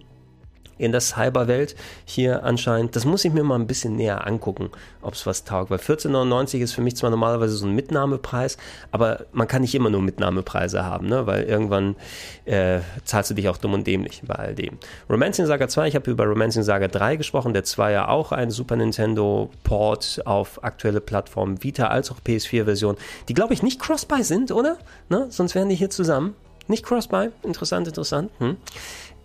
in 0.79 0.93
der 0.93 1.01
Cyberwelt 1.01 1.77
hier 2.05 2.45
anscheinend. 2.45 2.97
Das 2.97 3.05
muss 3.05 3.25
ich 3.25 3.33
mir 3.33 3.45
mal 3.45 3.57
ein 3.57 3.67
bisschen 3.67 3.97
näher 3.97 4.27
angucken, 4.27 4.71
ob 5.01 5.15
es 5.15 5.27
was 5.27 5.45
taugt. 5.45 5.71
Weil 5.71 5.79
14,99 5.79 6.59
ist 6.59 6.73
für 6.73 6.83
mich 6.83 6.97
zwar 6.97 7.11
normalerweise 7.11 7.55
so 7.55 7.67
ein 7.67 7.75
Mitnahmepreis, 7.75 8.57
aber 8.91 9.27
man 9.33 9.49
kann 9.49 9.63
nicht 9.63 9.75
immer 9.75 9.91
nur 9.91 10.03
Mitnahmepreise 10.03 10.85
haben, 10.85 11.09
ne? 11.09 11.27
weil 11.27 11.45
irgendwann 11.45 11.97
äh, 12.45 12.81
zahlst 13.05 13.31
du 13.31 13.35
dich 13.35 13.49
auch 13.49 13.57
dumm 13.57 13.75
und 13.75 13.87
dämlich 13.87 14.23
bei 14.27 14.35
all 14.35 14.55
dem. 14.55 14.79
Romancing 15.09 15.47
Saga 15.47 15.69
2, 15.69 15.89
ich 15.89 15.95
habe 15.95 16.11
über 16.11 16.25
Romancing 16.25 16.63
Saga 16.63 16.89
3 16.89 17.17
gesprochen, 17.17 17.53
der 17.53 17.65
2 17.65 17.93
ja 17.93 18.09
auch 18.09 18.33
ein 18.33 18.51
Super 18.51 18.77
Nintendo 18.77 19.51
Port 19.65 20.23
auf 20.25 20.63
aktuelle 20.65 21.01
Plattformen, 21.01 21.63
Vita 21.63 21.89
als 21.89 22.11
auch 22.11 22.19
PS4-Version, 22.27 22.97
die 23.29 23.35
glaube 23.35 23.55
ich 23.55 23.63
nicht 23.63 23.81
Cross-Buy 23.81 24.25
sind, 24.25 24.51
oder? 24.53 24.79
Ne? 25.09 25.27
Sonst 25.31 25.55
wären 25.55 25.69
die 25.69 25.75
hier 25.75 25.91
zusammen. 25.91 26.35
Nicht 26.69 26.85
Cross-Buy, 26.85 27.31
interessant, 27.43 27.89
interessant. 27.89 28.31
Hm. 28.39 28.57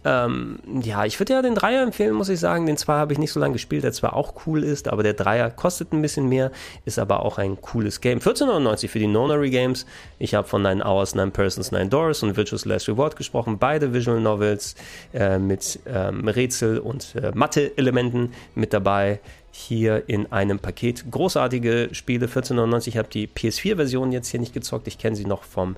Ähm, 0.07 0.59
ja, 0.83 1.03
ich 1.03 1.19
würde 1.19 1.33
ja 1.33 1.41
den 1.41 1.53
Dreier 1.53 1.83
empfehlen, 1.83 2.13
muss 2.13 2.29
ich 2.29 2.39
sagen. 2.39 2.65
Den 2.65 2.77
Zweier 2.77 2.99
habe 2.99 3.11
ich 3.11 3.19
nicht 3.19 3.33
so 3.33 3.41
lange 3.41 3.53
gespielt, 3.53 3.83
der 3.83 3.91
zwar 3.91 4.15
auch 4.15 4.45
cool 4.45 4.63
ist, 4.63 4.87
aber 4.87 5.03
der 5.03 5.13
Dreier 5.13 5.51
kostet 5.51 5.91
ein 5.91 6.01
bisschen 6.01 6.29
mehr, 6.29 6.49
ist 6.85 6.97
aber 6.97 7.25
auch 7.25 7.37
ein 7.37 7.59
cooles 7.59 7.99
Game. 7.99 8.19
14,99 8.19 8.87
für 8.87 8.99
die 8.99 9.07
Nonary 9.07 9.49
Games. 9.49 9.85
Ich 10.17 10.33
habe 10.33 10.47
von 10.47 10.61
9 10.61 10.81
Hours, 10.81 11.13
9 11.13 11.31
Persons, 11.31 11.73
9 11.73 11.89
Doors 11.89 12.23
und 12.23 12.37
Virtuous 12.37 12.63
Last 12.63 12.87
Reward 12.87 13.17
gesprochen. 13.17 13.57
Beide 13.59 13.93
Visual 13.93 14.21
Novels 14.21 14.75
äh, 15.13 15.39
mit 15.39 15.77
ähm, 15.85 16.25
Rätsel- 16.29 16.79
und 16.79 17.13
äh, 17.15 17.31
Mathe-Elementen 17.33 18.31
mit 18.55 18.71
dabei 18.71 19.19
hier 19.51 20.07
in 20.07 20.31
einem 20.31 20.59
Paket. 20.59 21.03
Großartige 21.11 21.89
Spiele, 21.91 22.27
14,99. 22.27 22.87
Ich 22.87 22.97
habe 22.97 23.09
die 23.09 23.27
PS4-Version 23.27 24.13
jetzt 24.13 24.29
hier 24.29 24.39
nicht 24.39 24.53
gezockt. 24.53 24.87
Ich 24.87 24.99
kenne 24.99 25.17
sie 25.17 25.25
noch 25.25 25.43
vom 25.43 25.75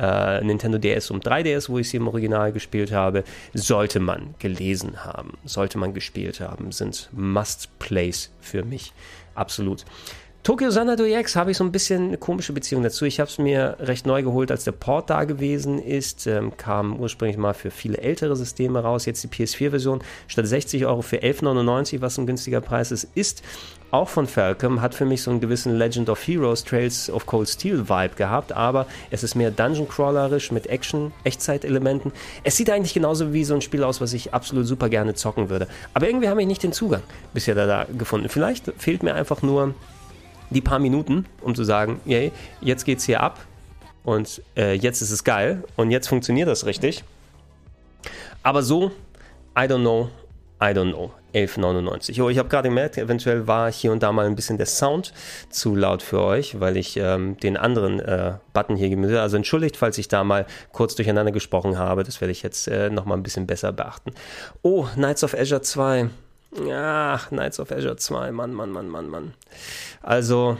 äh, 0.00 0.42
Nintendo 0.42 0.78
DS 0.78 1.10
und 1.10 1.26
3DS, 1.26 1.68
wo 1.68 1.78
ich 1.78 1.90
sie 1.90 1.98
im 1.98 2.08
Original 2.08 2.52
gespielt 2.52 2.92
habe, 2.92 3.24
sollte 3.52 4.00
man 4.00 4.34
gelesen 4.38 5.04
haben, 5.04 5.36
sollte 5.44 5.78
man 5.78 5.92
gespielt 5.92 6.40
haben, 6.40 6.72
sind 6.72 7.10
Must-Plays 7.12 8.30
für 8.40 8.64
mich. 8.64 8.92
Absolut. 9.34 9.84
Tokyo 10.42 10.70
Xanadu 10.70 11.04
X 11.04 11.36
habe 11.36 11.50
ich 11.50 11.58
so 11.58 11.64
ein 11.64 11.70
bisschen 11.70 12.08
eine 12.08 12.16
komische 12.16 12.54
Beziehung 12.54 12.82
dazu. 12.82 13.04
Ich 13.04 13.20
habe 13.20 13.28
es 13.28 13.36
mir 13.36 13.76
recht 13.78 14.06
neu 14.06 14.22
geholt, 14.22 14.50
als 14.50 14.64
der 14.64 14.72
Port 14.72 15.10
da 15.10 15.24
gewesen 15.24 15.78
ist. 15.78 16.26
Ähm, 16.26 16.56
kam 16.56 16.98
ursprünglich 16.98 17.36
mal 17.36 17.52
für 17.52 17.70
viele 17.70 17.98
ältere 17.98 18.34
Systeme 18.34 18.78
raus. 18.78 19.04
Jetzt 19.04 19.22
die 19.22 19.28
PS4-Version 19.28 20.02
statt 20.28 20.46
60 20.46 20.86
Euro 20.86 21.02
für 21.02 21.18
11,99, 21.18 22.00
was 22.00 22.16
ein 22.16 22.26
günstiger 22.26 22.62
Preis 22.62 22.90
ist, 22.90 23.08
ist 23.14 23.42
auch 23.90 24.08
von 24.08 24.26
Falcom, 24.26 24.80
hat 24.80 24.94
für 24.94 25.04
mich 25.04 25.22
so 25.22 25.30
einen 25.30 25.40
gewissen 25.40 25.76
Legend 25.76 26.08
of 26.08 26.26
Heroes 26.26 26.64
Trails 26.64 27.10
of 27.10 27.26
Cold 27.26 27.48
Steel 27.48 27.88
Vibe 27.88 28.14
gehabt, 28.16 28.52
aber 28.52 28.86
es 29.10 29.22
ist 29.22 29.34
mehr 29.34 29.50
Dungeon 29.50 29.88
Crawlerisch 29.88 30.52
mit 30.52 30.66
Action, 30.66 31.12
Echtzeit-Elementen. 31.24 32.12
Es 32.44 32.56
sieht 32.56 32.70
eigentlich 32.70 32.94
genauso 32.94 33.32
wie 33.32 33.44
so 33.44 33.54
ein 33.54 33.60
Spiel 33.60 33.82
aus, 33.82 34.00
was 34.00 34.12
ich 34.12 34.32
absolut 34.32 34.66
super 34.66 34.88
gerne 34.88 35.14
zocken 35.14 35.50
würde. 35.50 35.66
Aber 35.94 36.06
irgendwie 36.06 36.28
habe 36.28 36.40
ich 36.40 36.46
nicht 36.46 36.62
den 36.62 36.72
Zugang 36.72 37.02
bisher 37.34 37.54
da, 37.54 37.66
da 37.66 37.86
gefunden. 37.96 38.28
Vielleicht 38.28 38.72
fehlt 38.78 39.02
mir 39.02 39.14
einfach 39.14 39.42
nur 39.42 39.74
die 40.50 40.60
paar 40.60 40.78
Minuten, 40.78 41.26
um 41.40 41.54
zu 41.54 41.64
sagen, 41.64 42.00
yay, 42.04 42.32
jetzt 42.60 42.84
geht's 42.84 43.04
hier 43.04 43.20
ab 43.20 43.38
und 44.04 44.42
äh, 44.56 44.74
jetzt 44.74 45.00
ist 45.02 45.10
es 45.10 45.24
geil 45.24 45.64
und 45.76 45.90
jetzt 45.90 46.08
funktioniert 46.08 46.48
das 46.48 46.66
richtig. 46.66 47.04
Aber 48.42 48.62
so, 48.62 48.90
I 49.56 49.62
don't 49.62 49.80
know, 49.80 50.10
I 50.60 50.72
don't 50.72 50.92
know. 50.92 51.12
11,99. 51.34 52.22
Oh, 52.22 52.28
ich 52.28 52.38
habe 52.38 52.48
gerade 52.48 52.68
gemerkt, 52.68 52.98
eventuell 52.98 53.46
war 53.46 53.70
hier 53.72 53.92
und 53.92 54.02
da 54.02 54.12
mal 54.12 54.26
ein 54.26 54.36
bisschen 54.36 54.56
der 54.56 54.66
Sound 54.66 55.12
zu 55.48 55.74
laut 55.76 56.02
für 56.02 56.20
euch, 56.20 56.60
weil 56.60 56.76
ich 56.76 56.96
ähm, 56.96 57.36
den 57.38 57.56
anderen 57.56 58.00
äh, 58.00 58.34
Button 58.52 58.76
hier 58.76 58.88
gemüht 58.88 59.10
habe. 59.10 59.22
Also 59.22 59.36
entschuldigt, 59.36 59.76
falls 59.76 59.98
ich 59.98 60.08
da 60.08 60.24
mal 60.24 60.46
kurz 60.72 60.94
durcheinander 60.94 61.32
gesprochen 61.32 61.78
habe. 61.78 62.04
Das 62.04 62.20
werde 62.20 62.32
ich 62.32 62.42
jetzt 62.42 62.68
äh, 62.68 62.90
nochmal 62.90 63.18
ein 63.18 63.22
bisschen 63.22 63.46
besser 63.46 63.72
beachten. 63.72 64.12
Oh, 64.62 64.86
Knights 64.94 65.24
of 65.24 65.34
Azure 65.34 65.62
2. 65.62 66.10
Ach, 66.72 67.28
Knights 67.28 67.60
of 67.60 67.70
Azure 67.70 67.96
2. 67.96 68.32
Mann, 68.32 68.52
Mann, 68.52 68.70
Mann, 68.70 68.88
Mann, 68.88 69.08
Mann. 69.08 69.34
Also, 70.02 70.56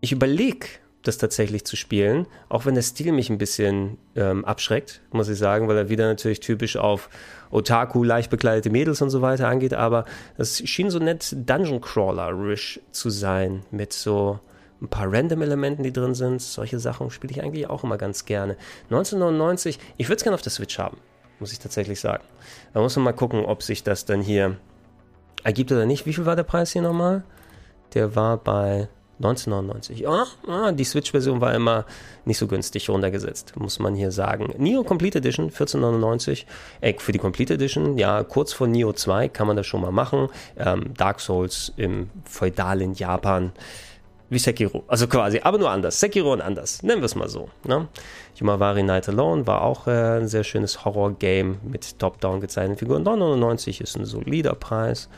ich 0.00 0.12
überlege, 0.12 0.66
das 1.02 1.16
tatsächlich 1.16 1.64
zu 1.64 1.76
spielen, 1.76 2.26
auch 2.48 2.66
wenn 2.66 2.74
der 2.74 2.82
Stil 2.82 3.12
mich 3.12 3.30
ein 3.30 3.38
bisschen 3.38 3.96
ähm, 4.16 4.44
abschreckt, 4.44 5.00
muss 5.12 5.28
ich 5.28 5.38
sagen, 5.38 5.66
weil 5.66 5.76
er 5.76 5.88
wieder 5.88 6.06
natürlich 6.06 6.40
typisch 6.40 6.76
auf 6.76 7.08
Otaku, 7.50 8.04
leicht 8.04 8.30
bekleidete 8.30 8.70
Mädels 8.70 9.00
und 9.00 9.10
so 9.10 9.22
weiter 9.22 9.48
angeht, 9.48 9.72
aber 9.72 10.04
es 10.36 10.58
schien 10.68 10.90
so 10.90 10.98
nett 10.98 11.34
Dungeon 11.48 11.80
Crawler-ish 11.80 12.80
zu 12.92 13.08
sein, 13.08 13.62
mit 13.70 13.92
so 13.92 14.40
ein 14.82 14.88
paar 14.88 15.10
Random-Elementen, 15.10 15.82
die 15.82 15.92
drin 15.92 16.14
sind. 16.14 16.40
Solche 16.40 16.78
Sachen 16.78 17.10
spiele 17.10 17.32
ich 17.32 17.42
eigentlich 17.42 17.68
auch 17.68 17.84
immer 17.84 17.98
ganz 17.98 18.24
gerne. 18.24 18.56
1999, 18.84 19.78
ich 19.96 20.08
würde 20.08 20.16
es 20.16 20.22
gerne 20.22 20.34
auf 20.34 20.42
der 20.42 20.52
Switch 20.52 20.78
haben, 20.78 20.98
muss 21.38 21.52
ich 21.52 21.58
tatsächlich 21.58 22.00
sagen. 22.00 22.24
Da 22.74 22.80
muss 22.80 22.96
man 22.96 23.04
mal 23.04 23.12
gucken, 23.12 23.44
ob 23.44 23.62
sich 23.62 23.82
das 23.82 24.04
dann 24.04 24.20
hier 24.20 24.56
ergibt 25.44 25.72
oder 25.72 25.86
nicht. 25.86 26.04
Wie 26.04 26.12
viel 26.12 26.26
war 26.26 26.36
der 26.36 26.44
Preis 26.44 26.72
hier 26.72 26.82
nochmal? 26.82 27.24
Der 27.94 28.14
war 28.14 28.36
bei 28.36 28.88
1999. 29.22 30.06
Oh, 30.06 30.24
oh, 30.48 30.70
die 30.72 30.84
Switch-Version 30.84 31.40
war 31.40 31.54
immer 31.54 31.84
nicht 32.24 32.38
so 32.38 32.46
günstig 32.46 32.88
runtergesetzt, 32.88 33.54
muss 33.56 33.78
man 33.78 33.94
hier 33.94 34.10
sagen. 34.10 34.54
Neo 34.56 34.82
Complete 34.82 35.18
Edition 35.18 35.46
1499. 35.46 36.46
Äh, 36.80 36.94
für 36.98 37.12
die 37.12 37.18
Complete 37.18 37.54
Edition, 37.54 37.98
ja, 37.98 38.24
kurz 38.24 38.52
vor 38.52 38.66
Neo 38.66 38.92
2 38.92 39.28
kann 39.28 39.46
man 39.46 39.56
das 39.56 39.66
schon 39.66 39.82
mal 39.82 39.92
machen. 39.92 40.28
Ähm, 40.56 40.94
Dark 40.96 41.20
Souls 41.20 41.72
im 41.76 42.08
feudalen 42.24 42.94
Japan. 42.94 43.52
Wie 44.30 44.38
Sekiro, 44.38 44.84
also 44.86 45.08
quasi, 45.08 45.40
aber 45.42 45.58
nur 45.58 45.70
anders. 45.70 45.98
Sekiro 45.98 46.32
und 46.32 46.40
anders, 46.40 46.84
nennen 46.84 47.02
wir 47.02 47.06
es 47.06 47.16
mal 47.16 47.28
so. 47.28 47.50
Ne? 47.64 47.88
Yumawari 48.36 48.84
Night 48.84 49.08
Alone 49.08 49.44
war 49.46 49.62
auch 49.62 49.88
äh, 49.88 50.18
ein 50.18 50.28
sehr 50.28 50.44
schönes 50.44 50.84
Horror-Game 50.84 51.58
mit 51.64 51.98
Top-Down 51.98 52.40
gezeichneten 52.40 52.78
Figuren. 52.78 53.02
999 53.02 53.80
ist 53.80 53.96
ein 53.96 54.04
solider 54.04 54.54
Preis 54.54 55.08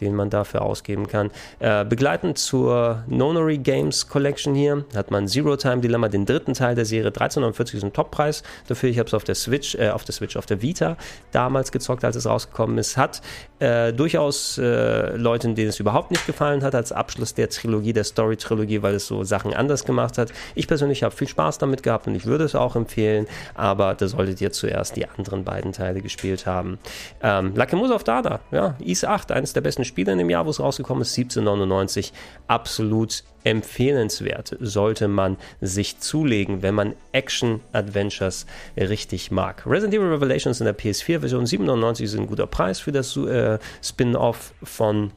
den 0.00 0.14
man 0.14 0.30
dafür 0.30 0.62
ausgeben 0.62 1.06
kann. 1.06 1.30
Äh, 1.58 1.84
begleitend 1.84 2.38
zur 2.38 3.04
Nonary 3.06 3.58
Games 3.58 4.08
Collection 4.08 4.54
hier 4.54 4.84
hat 4.94 5.10
man 5.10 5.28
Zero 5.28 5.56
Time 5.56 5.78
Dilemma, 5.78 6.08
den 6.08 6.26
dritten 6.26 6.54
Teil 6.54 6.74
der 6.74 6.84
Serie. 6.84 7.08
1349 7.08 7.76
ist 7.76 7.84
ein 7.84 7.92
Toppreis 7.92 8.42
dafür. 8.68 8.88
Ich 8.88 8.98
habe 8.98 9.06
es 9.06 9.14
auf 9.14 9.24
der 9.24 9.34
Switch, 9.34 9.74
äh, 9.74 9.90
auf 9.90 10.04
der 10.04 10.14
Switch, 10.14 10.36
auf 10.36 10.46
der 10.46 10.62
Vita 10.62 10.96
damals 11.32 11.72
gezockt, 11.72 12.04
als 12.04 12.16
es 12.16 12.26
rausgekommen 12.26 12.78
ist. 12.78 12.96
Hat 12.96 13.22
äh, 13.58 13.92
durchaus 13.92 14.58
äh, 14.58 15.16
Leuten, 15.16 15.54
denen 15.54 15.68
es 15.68 15.80
überhaupt 15.80 16.10
nicht 16.10 16.26
gefallen 16.26 16.62
hat, 16.62 16.74
als 16.74 16.92
Abschluss 16.92 17.34
der 17.34 17.48
Trilogie, 17.48 17.92
der 17.92 18.04
Story-Trilogie, 18.04 18.82
weil 18.82 18.94
es 18.94 19.06
so 19.06 19.24
Sachen 19.24 19.54
anders 19.54 19.84
gemacht 19.84 20.18
hat. 20.18 20.32
Ich 20.54 20.68
persönlich 20.68 21.02
habe 21.02 21.14
viel 21.14 21.28
Spaß 21.28 21.58
damit 21.58 21.82
gehabt 21.82 22.06
und 22.06 22.14
ich 22.14 22.26
würde 22.26 22.44
es 22.44 22.54
auch 22.54 22.76
empfehlen, 22.76 23.26
aber 23.54 23.94
da 23.94 24.08
solltet 24.08 24.40
ihr 24.40 24.52
zuerst 24.52 24.96
die 24.96 25.08
anderen 25.08 25.44
beiden 25.44 25.72
Teile 25.72 26.00
gespielt 26.00 26.46
haben. 26.46 26.78
Ähm, 27.22 27.54
Lakemus 27.54 27.90
auf 27.90 28.04
Dada, 28.04 28.40
ja, 28.50 28.76
Is 28.78 29.04
8, 29.04 29.32
eines 29.32 29.52
der 29.52 29.60
besten 29.60 29.84
Spiele 29.84 30.12
in 30.12 30.18
dem 30.18 30.30
Jahr, 30.30 30.46
wo 30.46 30.50
es 30.50 30.60
rausgekommen 30.60 31.02
ist, 31.02 31.16
1799, 31.16 32.12
absolut 32.48 33.24
empfehlenswert, 33.46 34.56
sollte 34.60 35.06
man 35.06 35.36
sich 35.60 36.00
zulegen, 36.00 36.62
wenn 36.62 36.74
man 36.74 36.94
Action-Adventures 37.12 38.44
richtig 38.76 39.30
mag. 39.30 39.64
Resident 39.64 39.94
Evil 39.94 40.08
Revelations 40.08 40.60
in 40.60 40.64
der 40.64 40.76
PS4-Version 40.76 41.46
97 41.46 42.06
ist 42.06 42.16
ein 42.16 42.26
guter 42.26 42.48
Preis 42.48 42.80
für 42.80 42.90
das 42.90 43.16
äh, 43.16 43.58
Spin-off 43.82 44.52
von 44.64 45.12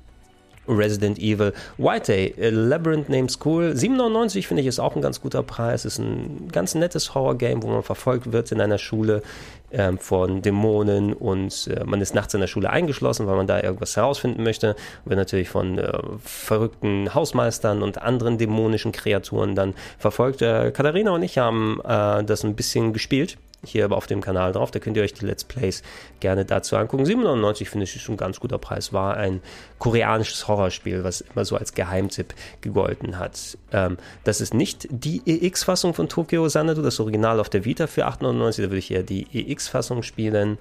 Resident 0.69 1.19
Evil. 1.19 1.53
White 1.77 2.11
Day, 2.11 2.33
Labyrinth 2.37 3.09
Names 3.09 3.39
Cool. 3.43 3.73
7,99 3.75 4.47
finde 4.47 4.61
ich 4.61 4.67
ist 4.67 4.79
auch 4.79 4.95
ein 4.95 5.01
ganz 5.01 5.21
guter 5.21 5.43
Preis. 5.43 5.85
Ist 5.85 5.99
ein 5.99 6.47
ganz 6.51 6.75
nettes 6.75 7.13
Horror-Game, 7.13 7.63
wo 7.63 7.67
man 7.67 7.83
verfolgt 7.83 8.31
wird 8.31 8.51
in 8.51 8.61
einer 8.61 8.77
Schule 8.77 9.21
ähm, 9.71 9.97
von 9.97 10.41
Dämonen 10.41 11.13
und 11.13 11.67
äh, 11.67 11.83
man 11.83 12.01
ist 12.01 12.15
nachts 12.15 12.33
in 12.33 12.39
der 12.39 12.47
Schule 12.47 12.69
eingeschlossen, 12.69 13.27
weil 13.27 13.35
man 13.35 13.47
da 13.47 13.61
irgendwas 13.61 13.95
herausfinden 13.95 14.43
möchte. 14.43 14.75
Wird 15.05 15.17
natürlich 15.17 15.49
von 15.49 15.77
äh, 15.77 15.99
verrückten 16.23 17.13
Hausmeistern 17.13 17.83
und 17.83 18.01
anderen 18.01 18.37
dämonischen 18.37 18.91
Kreaturen 18.91 19.55
dann 19.55 19.73
verfolgt. 19.97 20.41
Äh, 20.41 20.71
Katharina 20.71 21.11
und 21.11 21.23
ich 21.23 21.37
haben 21.37 21.81
äh, 21.83 22.23
das 22.23 22.43
ein 22.43 22.55
bisschen 22.55 22.93
gespielt 22.93 23.37
hier 23.65 23.85
aber 23.85 23.97
auf 23.97 24.07
dem 24.07 24.21
Kanal 24.21 24.51
drauf. 24.51 24.71
Da 24.71 24.79
könnt 24.79 24.97
ihr 24.97 25.03
euch 25.03 25.13
die 25.13 25.25
Let's 25.25 25.43
Plays 25.43 25.83
gerne 26.19 26.45
dazu 26.45 26.75
angucken. 26.77 27.05
97 27.05 27.69
finde 27.69 27.83
ich 27.85 27.95
ist 27.95 28.09
ein 28.09 28.17
ganz 28.17 28.39
guter 28.39 28.57
Preis. 28.57 28.93
War 28.93 29.17
ein 29.17 29.41
koreanisches 29.77 30.47
Horrorspiel, 30.47 31.03
was 31.03 31.21
immer 31.21 31.45
so 31.45 31.55
als 31.55 31.73
Geheimtipp 31.73 32.33
gegolten 32.61 33.17
hat. 33.17 33.57
Ähm, 33.71 33.97
das 34.23 34.41
ist 34.41 34.53
nicht 34.53 34.87
die 34.89 35.21
EX-Fassung 35.25 35.93
von 35.93 36.09
Tokyo 36.09 36.47
Sanadu, 36.49 36.81
das 36.81 36.99
Original 36.99 37.39
auf 37.39 37.49
der 37.49 37.65
Vita 37.65 37.87
für 37.87 38.07
8,99. 38.07 38.57
Da 38.57 38.63
würde 38.63 38.77
ich 38.77 38.91
eher 38.91 39.03
die 39.03 39.27
EX-Fassung 39.33 40.03
spielen. 40.03 40.57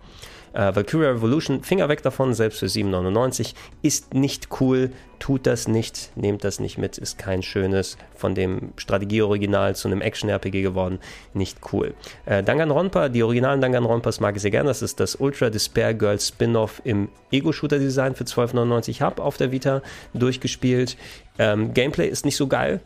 Äh, 0.53 0.74
Valkyria 0.74 1.11
Revolution, 1.11 1.62
Finger 1.62 1.88
weg 1.88 2.03
davon, 2.03 2.34
selbst 2.34 2.59
für 2.59 2.66
7,99. 2.66 3.55
Ist 3.82 4.14
nicht 4.14 4.49
cool, 4.61 4.92
tut 5.18 5.46
das 5.46 5.68
nicht, 5.68 6.11
nehmt 6.16 6.44
das 6.44 6.61
nicht 6.61 6.78
mit, 6.78 6.99
ist 6.99 7.18
kein 7.18 7.42
schönes, 7.42 7.99
von 8.14 8.34
dem 8.34 8.72
Strategieoriginal 8.76 9.76
zu 9.76 9.88
einem 9.88 10.01
Action-RPG 10.01 10.62
geworden, 10.62 10.99
nicht 11.34 11.59
cool. 11.72 11.94
Äh, 12.26 12.42
Danganronpa, 12.42 13.09
die 13.09 13.22
originalen 13.22 13.61
Danganronpas 13.61 14.20
mag 14.20 14.36
ich 14.36 14.42
sehr 14.42 14.51
gerne, 14.51 14.68
das 14.68 14.82
ist 14.82 15.01
das 15.01 15.16
Ultra 15.16 15.51
Despair 15.51 15.94
Girl 15.94 16.20
Spin-Off 16.20 16.80
im 16.84 17.09
Ego-Shooter-Design 17.30 18.14
für 18.14 18.24
12,99 18.24 19.01
habe 19.01 19.22
auf 19.22 19.36
der 19.36 19.53
Vita 19.53 19.82
durchgespielt. 20.14 20.96
Ähm, 21.38 21.74
Gameplay 21.74 22.09
ist 22.09 22.24
nicht 22.24 22.36
so 22.36 22.46
geil, 22.46 22.80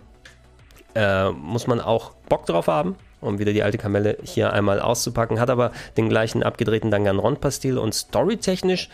äh, 0.95 1.31
muss 1.31 1.67
man 1.67 1.81
auch 1.81 2.13
Bock 2.29 2.47
drauf 2.47 2.67
haben, 2.67 2.97
um 3.23 3.39
wieder 3.39 3.53
die 3.53 3.63
alte 3.63 3.79
Kamelle 3.79 4.19
hier 4.23 4.53
einmal 4.53 4.81
auszupacken. 4.81 5.41
Hat 5.41 5.51
aber 5.51 5.73
den 5.97 6.09
gleichen 6.09 6.43
abgedrehten 6.43 6.91
Danganronpa-Stil 6.91 7.79
und 7.79 7.95
storytechnisch 7.95 8.89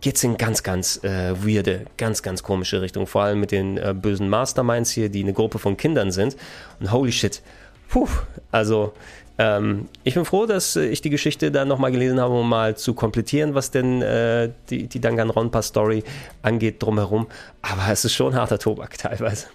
geht 0.00 0.16
es 0.16 0.24
in 0.24 0.36
ganz, 0.36 0.62
ganz 0.62 1.02
äh, 1.02 1.34
weirde, 1.44 1.86
ganz, 1.96 2.22
ganz 2.22 2.42
komische 2.42 2.80
Richtung. 2.80 3.06
Vor 3.06 3.22
allem 3.22 3.40
mit 3.40 3.50
den 3.50 3.76
äh, 3.78 3.94
bösen 3.94 4.28
Masterminds 4.28 4.90
hier, 4.90 5.08
die 5.08 5.22
eine 5.22 5.32
Gruppe 5.32 5.58
von 5.58 5.76
Kindern 5.76 6.12
sind. 6.12 6.36
Und 6.80 6.92
holy 6.92 7.12
shit, 7.12 7.42
puh, 7.88 8.08
also 8.52 8.92
ähm, 9.38 9.88
ich 10.04 10.14
bin 10.14 10.24
froh, 10.24 10.46
dass 10.46 10.76
ich 10.76 11.00
die 11.00 11.10
Geschichte 11.10 11.50
dann 11.50 11.68
nochmal 11.68 11.92
gelesen 11.92 12.20
habe, 12.20 12.34
um 12.34 12.48
mal 12.48 12.76
zu 12.76 12.94
komplettieren, 12.94 13.54
was 13.54 13.70
denn 13.70 14.02
äh, 14.02 14.50
die, 14.70 14.86
die 14.86 15.00
Danganronpa-Story 15.00 16.04
angeht 16.42 16.82
drumherum. 16.82 17.26
Aber 17.62 17.90
es 17.90 18.04
ist 18.04 18.14
schon 18.14 18.34
harter 18.34 18.58
Tobak 18.58 18.98
teilweise 18.98 19.46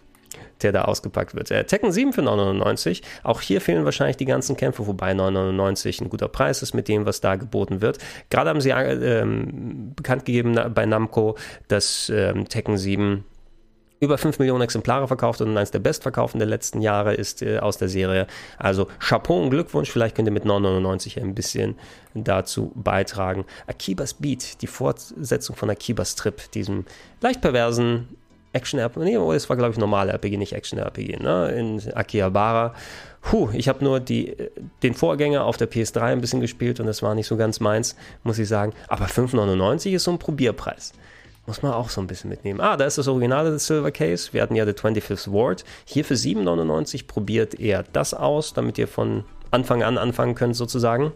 der 0.63 0.71
da 0.71 0.83
ausgepackt 0.83 1.35
wird. 1.35 1.51
Äh, 1.51 1.65
Tekken 1.65 1.91
7 1.91 2.13
für 2.13 2.21
9,99. 2.21 3.01
Auch 3.23 3.41
hier 3.41 3.61
fehlen 3.61 3.85
wahrscheinlich 3.85 4.17
die 4.17 4.25
ganzen 4.25 4.57
Kämpfe, 4.57 4.87
wobei 4.87 5.11
9,99 5.11 6.03
ein 6.03 6.09
guter 6.09 6.27
Preis 6.27 6.61
ist 6.61 6.73
mit 6.73 6.87
dem, 6.87 7.05
was 7.05 7.21
da 7.21 7.35
geboten 7.35 7.81
wird. 7.81 7.99
Gerade 8.29 8.49
haben 8.49 8.61
sie 8.61 8.71
äh, 8.71 9.21
ähm, 9.21 9.93
bekannt 9.95 10.25
gegeben 10.25 10.57
bei 10.73 10.85
Namco, 10.85 11.37
dass 11.67 12.09
ähm, 12.09 12.47
Tekken 12.47 12.77
7 12.77 13.25
über 14.03 14.17
5 14.17 14.37
Millionen 14.39 14.61
Exemplare 14.61 15.07
verkauft 15.07 15.39
und 15.39 15.57
eines 15.57 15.71
der 15.71 15.79
bestverkauften 15.79 16.37
der 16.37 16.47
letzten 16.47 16.81
Jahre 16.81 17.13
ist 17.13 17.41
äh, 17.41 17.59
aus 17.59 17.77
der 17.77 17.87
Serie. 17.87 18.27
Also 18.57 18.87
Chapeau 18.99 19.41
und 19.41 19.49
Glückwunsch, 19.49 19.89
vielleicht 19.89 20.15
könnt 20.15 20.27
ihr 20.27 20.33
mit 20.33 20.43
9,99 20.43 21.21
ein 21.21 21.33
bisschen 21.33 21.75
dazu 22.13 22.73
beitragen. 22.75 23.45
Akibas 23.65 24.15
Beat, 24.15 24.61
die 24.61 24.67
Fortsetzung 24.67 25.55
von 25.55 25.69
Akibas 25.69 26.15
Trip, 26.15 26.51
diesem 26.51 26.85
leicht 27.21 27.39
perversen 27.41 28.09
Action-RPG, 28.53 29.03
nee, 29.03 29.35
es 29.35 29.49
war 29.49 29.57
glaube 29.57 29.73
ich 29.73 29.77
normale 29.77 30.11
RPG, 30.13 30.37
nicht 30.37 30.53
Action-RPG, 30.53 31.17
ne? 31.17 31.49
in 31.51 31.93
Akihabara. 31.93 32.73
Puh, 33.21 33.49
ich 33.53 33.67
habe 33.67 33.83
nur 33.83 33.99
die, 33.99 34.35
den 34.83 34.93
Vorgänger 34.93 35.45
auf 35.45 35.57
der 35.57 35.69
PS3 35.69 36.01
ein 36.01 36.21
bisschen 36.21 36.41
gespielt 36.41 36.79
und 36.79 36.85
das 36.85 37.01
war 37.01 37.15
nicht 37.15 37.27
so 37.27 37.37
ganz 37.37 37.59
meins, 37.59 37.95
muss 38.23 38.37
ich 38.37 38.47
sagen. 38.47 38.73
Aber 38.87 39.05
5,99 39.05 39.91
ist 39.91 40.03
so 40.03 40.11
ein 40.11 40.19
Probierpreis. 40.19 40.93
Muss 41.45 41.61
man 41.61 41.73
auch 41.73 41.89
so 41.89 41.99
ein 41.99 42.07
bisschen 42.07 42.29
mitnehmen. 42.29 42.61
Ah, 42.61 42.77
da 42.77 42.85
ist 42.85 42.97
das 42.97 43.07
Originale 43.07 43.51
des 43.51 43.67
Silver 43.67 43.91
Case. 43.91 44.31
Wir 44.31 44.41
hatten 44.41 44.55
ja 44.55 44.65
The 44.65 44.71
25th 44.71 45.31
Ward. 45.31 45.65
Hier 45.83 46.05
für 46.05 46.13
7,99 46.13 47.07
probiert 47.07 47.59
er 47.59 47.83
das 47.91 48.13
aus, 48.13 48.53
damit 48.53 48.77
ihr 48.77 48.87
von 48.87 49.25
Anfang 49.51 49.83
an 49.83 49.97
anfangen 49.97 50.35
könnt 50.35 50.55
sozusagen 50.55 51.11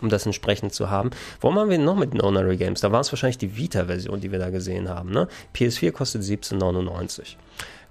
um 0.00 0.08
das 0.08 0.26
entsprechend 0.26 0.74
zu 0.74 0.90
haben. 0.90 1.10
Warum 1.40 1.58
haben 1.58 1.70
wir 1.70 1.78
noch 1.78 1.96
mit 1.96 2.12
den 2.12 2.22
Honorary 2.22 2.56
Games? 2.56 2.80
Da 2.80 2.92
war 2.92 3.00
es 3.00 3.12
wahrscheinlich 3.12 3.38
die 3.38 3.56
Vita-Version, 3.56 4.20
die 4.20 4.32
wir 4.32 4.38
da 4.38 4.50
gesehen 4.50 4.88
haben. 4.88 5.10
Ne? 5.10 5.28
PS4 5.54 5.92
kostet 5.92 6.22
17,99. 6.22 7.36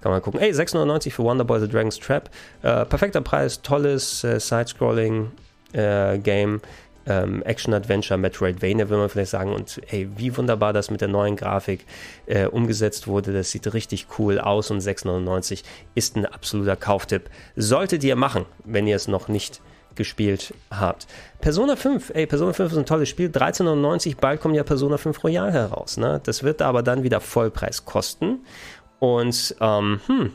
Kann 0.00 0.12
man 0.12 0.22
gucken. 0.22 0.40
Ey, 0.40 0.52
6,99 0.52 1.12
für 1.12 1.24
Wonderboy 1.24 1.60
The 1.60 1.68
Dragon's 1.68 1.98
Trap. 1.98 2.30
Äh, 2.62 2.84
perfekter 2.84 3.20
Preis, 3.20 3.62
tolles 3.62 4.22
äh, 4.24 4.38
Side-Scrolling-Game. 4.38 6.56
Äh, 6.56 6.60
ähm, 7.06 7.42
Action-Adventure, 7.44 8.18
Metroidvania, 8.18 8.88
will 8.88 8.98
man 8.98 9.08
vielleicht 9.08 9.30
sagen. 9.30 9.52
Und 9.52 9.80
hey, 9.86 10.08
wie 10.16 10.36
wunderbar 10.36 10.72
das 10.72 10.90
mit 10.90 11.00
der 11.00 11.08
neuen 11.08 11.36
Grafik 11.36 11.86
äh, 12.26 12.46
umgesetzt 12.46 13.06
wurde. 13.06 13.32
Das 13.32 13.50
sieht 13.50 13.72
richtig 13.72 14.06
cool 14.18 14.38
aus 14.38 14.70
und 14.70 14.80
6,99 14.80 15.62
ist 15.94 16.16
ein 16.16 16.26
absoluter 16.26 16.76
Kauftipp. 16.76 17.30
Solltet 17.54 18.04
ihr 18.04 18.16
machen, 18.16 18.44
wenn 18.64 18.86
ihr 18.86 18.96
es 18.96 19.08
noch 19.08 19.28
nicht 19.28 19.60
gespielt 19.96 20.54
habt. 20.70 21.06
Persona 21.40 21.76
5, 21.76 22.12
ey, 22.14 22.26
Persona 22.26 22.52
5 22.52 22.72
ist 22.72 22.78
ein 22.78 22.86
tolles 22.86 23.08
Spiel. 23.08 23.28
13,99, 23.28 24.16
bald 24.20 24.40
kommt 24.40 24.54
ja 24.54 24.62
Persona 24.62 24.96
5 24.96 25.24
Royal 25.24 25.52
heraus. 25.52 25.96
Ne? 25.96 26.20
Das 26.24 26.42
wird 26.42 26.62
aber 26.62 26.82
dann 26.82 27.02
wieder 27.02 27.20
Vollpreis 27.20 27.84
kosten. 27.84 28.40
Und, 28.98 29.54
ähm, 29.60 30.00
hm, 30.06 30.32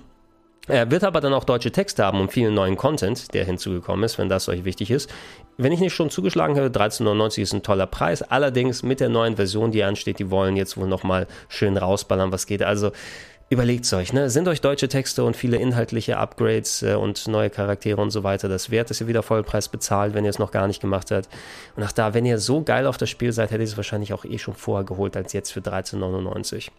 er 0.67 0.91
wird 0.91 1.03
aber 1.03 1.21
dann 1.21 1.33
auch 1.33 1.43
deutsche 1.43 1.71
Texte 1.71 2.05
haben 2.05 2.19
und 2.19 2.31
vielen 2.31 2.53
neuen 2.53 2.77
Content, 2.77 3.33
der 3.33 3.45
hinzugekommen 3.45 4.05
ist, 4.05 4.19
wenn 4.19 4.29
das 4.29 4.47
euch 4.47 4.63
wichtig 4.63 4.91
ist. 4.91 5.09
Wenn 5.57 5.71
ich 5.71 5.79
nicht 5.79 5.93
schon 5.93 6.11
zugeschlagen 6.11 6.55
habe, 6.55 6.67
13,99 6.67 7.41
ist 7.41 7.53
ein 7.53 7.63
toller 7.63 7.87
Preis. 7.87 8.21
Allerdings 8.21 8.83
mit 8.83 8.99
der 8.99 9.09
neuen 9.09 9.37
Version, 9.37 9.71
die 9.71 9.83
ansteht, 9.83 10.19
die 10.19 10.29
wollen 10.29 10.55
jetzt 10.55 10.77
wohl 10.77 10.87
nochmal 10.87 11.27
schön 11.49 11.77
rausballern, 11.77 12.31
was 12.31 12.45
geht. 12.45 12.61
Also 12.61 12.91
überlegt 13.51 13.83
es 13.83 13.91
euch, 13.91 14.13
ne? 14.13 14.29
Sind 14.29 14.47
euch 14.47 14.61
deutsche 14.61 14.87
Texte 14.87 15.25
und 15.25 15.35
viele 15.35 15.57
inhaltliche 15.57 16.17
Upgrades 16.17 16.83
äh, 16.83 16.95
und 16.95 17.27
neue 17.27 17.49
Charaktere 17.49 18.01
und 18.01 18.09
so 18.09 18.23
weiter 18.23 18.47
das 18.47 18.71
wert, 18.71 18.89
dass 18.89 19.01
ihr 19.01 19.07
wieder 19.07 19.23
Vollpreis 19.23 19.67
bezahlt, 19.67 20.13
wenn 20.13 20.23
ihr 20.23 20.29
es 20.29 20.39
noch 20.39 20.51
gar 20.51 20.67
nicht 20.67 20.79
gemacht 20.79 21.11
habt? 21.11 21.27
Und 21.75 21.83
auch 21.83 21.91
da, 21.91 22.13
wenn 22.13 22.25
ihr 22.25 22.39
so 22.39 22.63
geil 22.63 22.87
auf 22.87 22.97
das 22.97 23.09
Spiel 23.09 23.33
seid, 23.33 23.51
hättet 23.51 23.67
ihr 23.67 23.71
es 23.71 23.77
wahrscheinlich 23.77 24.13
auch 24.13 24.23
eh 24.23 24.37
schon 24.37 24.53
vorher 24.53 24.85
geholt 24.85 25.17
als 25.17 25.33
jetzt 25.33 25.51
für 25.51 25.59
13,99. 25.59 26.69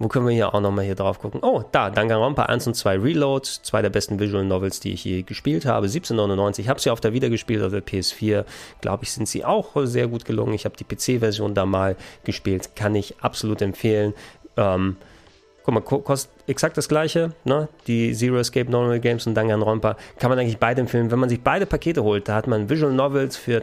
Wo 0.00 0.08
können 0.08 0.26
wir 0.26 0.34
hier 0.34 0.52
auch 0.52 0.60
nochmal 0.60 0.86
hier 0.86 0.96
drauf 0.96 1.20
gucken? 1.20 1.38
Oh, 1.44 1.62
da, 1.70 1.88
Danganronpa 1.88 2.46
1 2.46 2.66
und 2.66 2.74
2 2.74 2.98
Reload, 2.98 3.48
zwei 3.62 3.80
der 3.80 3.90
besten 3.90 4.18
Visual 4.18 4.44
Novels, 4.44 4.80
die 4.80 4.92
ich 4.92 5.04
je 5.04 5.22
gespielt 5.22 5.66
habe. 5.66 5.86
17,99. 5.86 6.66
Habe 6.66 6.80
sie 6.80 6.90
auf 6.90 7.00
der 7.00 7.12
wieder 7.12 7.30
gespielt, 7.30 7.62
auf 7.62 7.70
der 7.70 7.86
PS4. 7.86 8.44
Glaube 8.80 9.04
ich, 9.04 9.12
sind 9.12 9.28
sie 9.28 9.44
auch 9.44 9.70
sehr 9.84 10.08
gut 10.08 10.24
gelungen. 10.24 10.52
Ich 10.52 10.64
habe 10.64 10.74
die 10.76 10.82
PC-Version 10.82 11.54
da 11.54 11.64
mal 11.64 11.94
gespielt. 12.24 12.74
Kann 12.74 12.96
ich 12.96 13.14
absolut 13.20 13.62
empfehlen. 13.62 14.14
Ähm, 14.56 14.96
guck 15.64 15.74
mal, 15.74 15.80
kostet 15.80 16.30
exakt 16.46 16.76
das 16.76 16.88
gleiche, 16.88 17.32
ne? 17.44 17.68
Die 17.86 18.12
Zero 18.12 18.36
Escape 18.38 18.70
Normal 18.70 19.00
Games 19.00 19.26
und 19.26 19.34
Danganronpa. 19.34 19.96
Kann 20.18 20.28
man 20.28 20.38
eigentlich 20.38 20.58
beide 20.58 20.82
empfehlen. 20.82 21.10
Wenn 21.10 21.18
man 21.18 21.30
sich 21.30 21.40
beide 21.40 21.64
Pakete 21.64 22.02
holt, 22.04 22.28
da 22.28 22.34
hat 22.34 22.46
man 22.46 22.68
Visual 22.68 22.92
Novels 22.92 23.36
für 23.36 23.62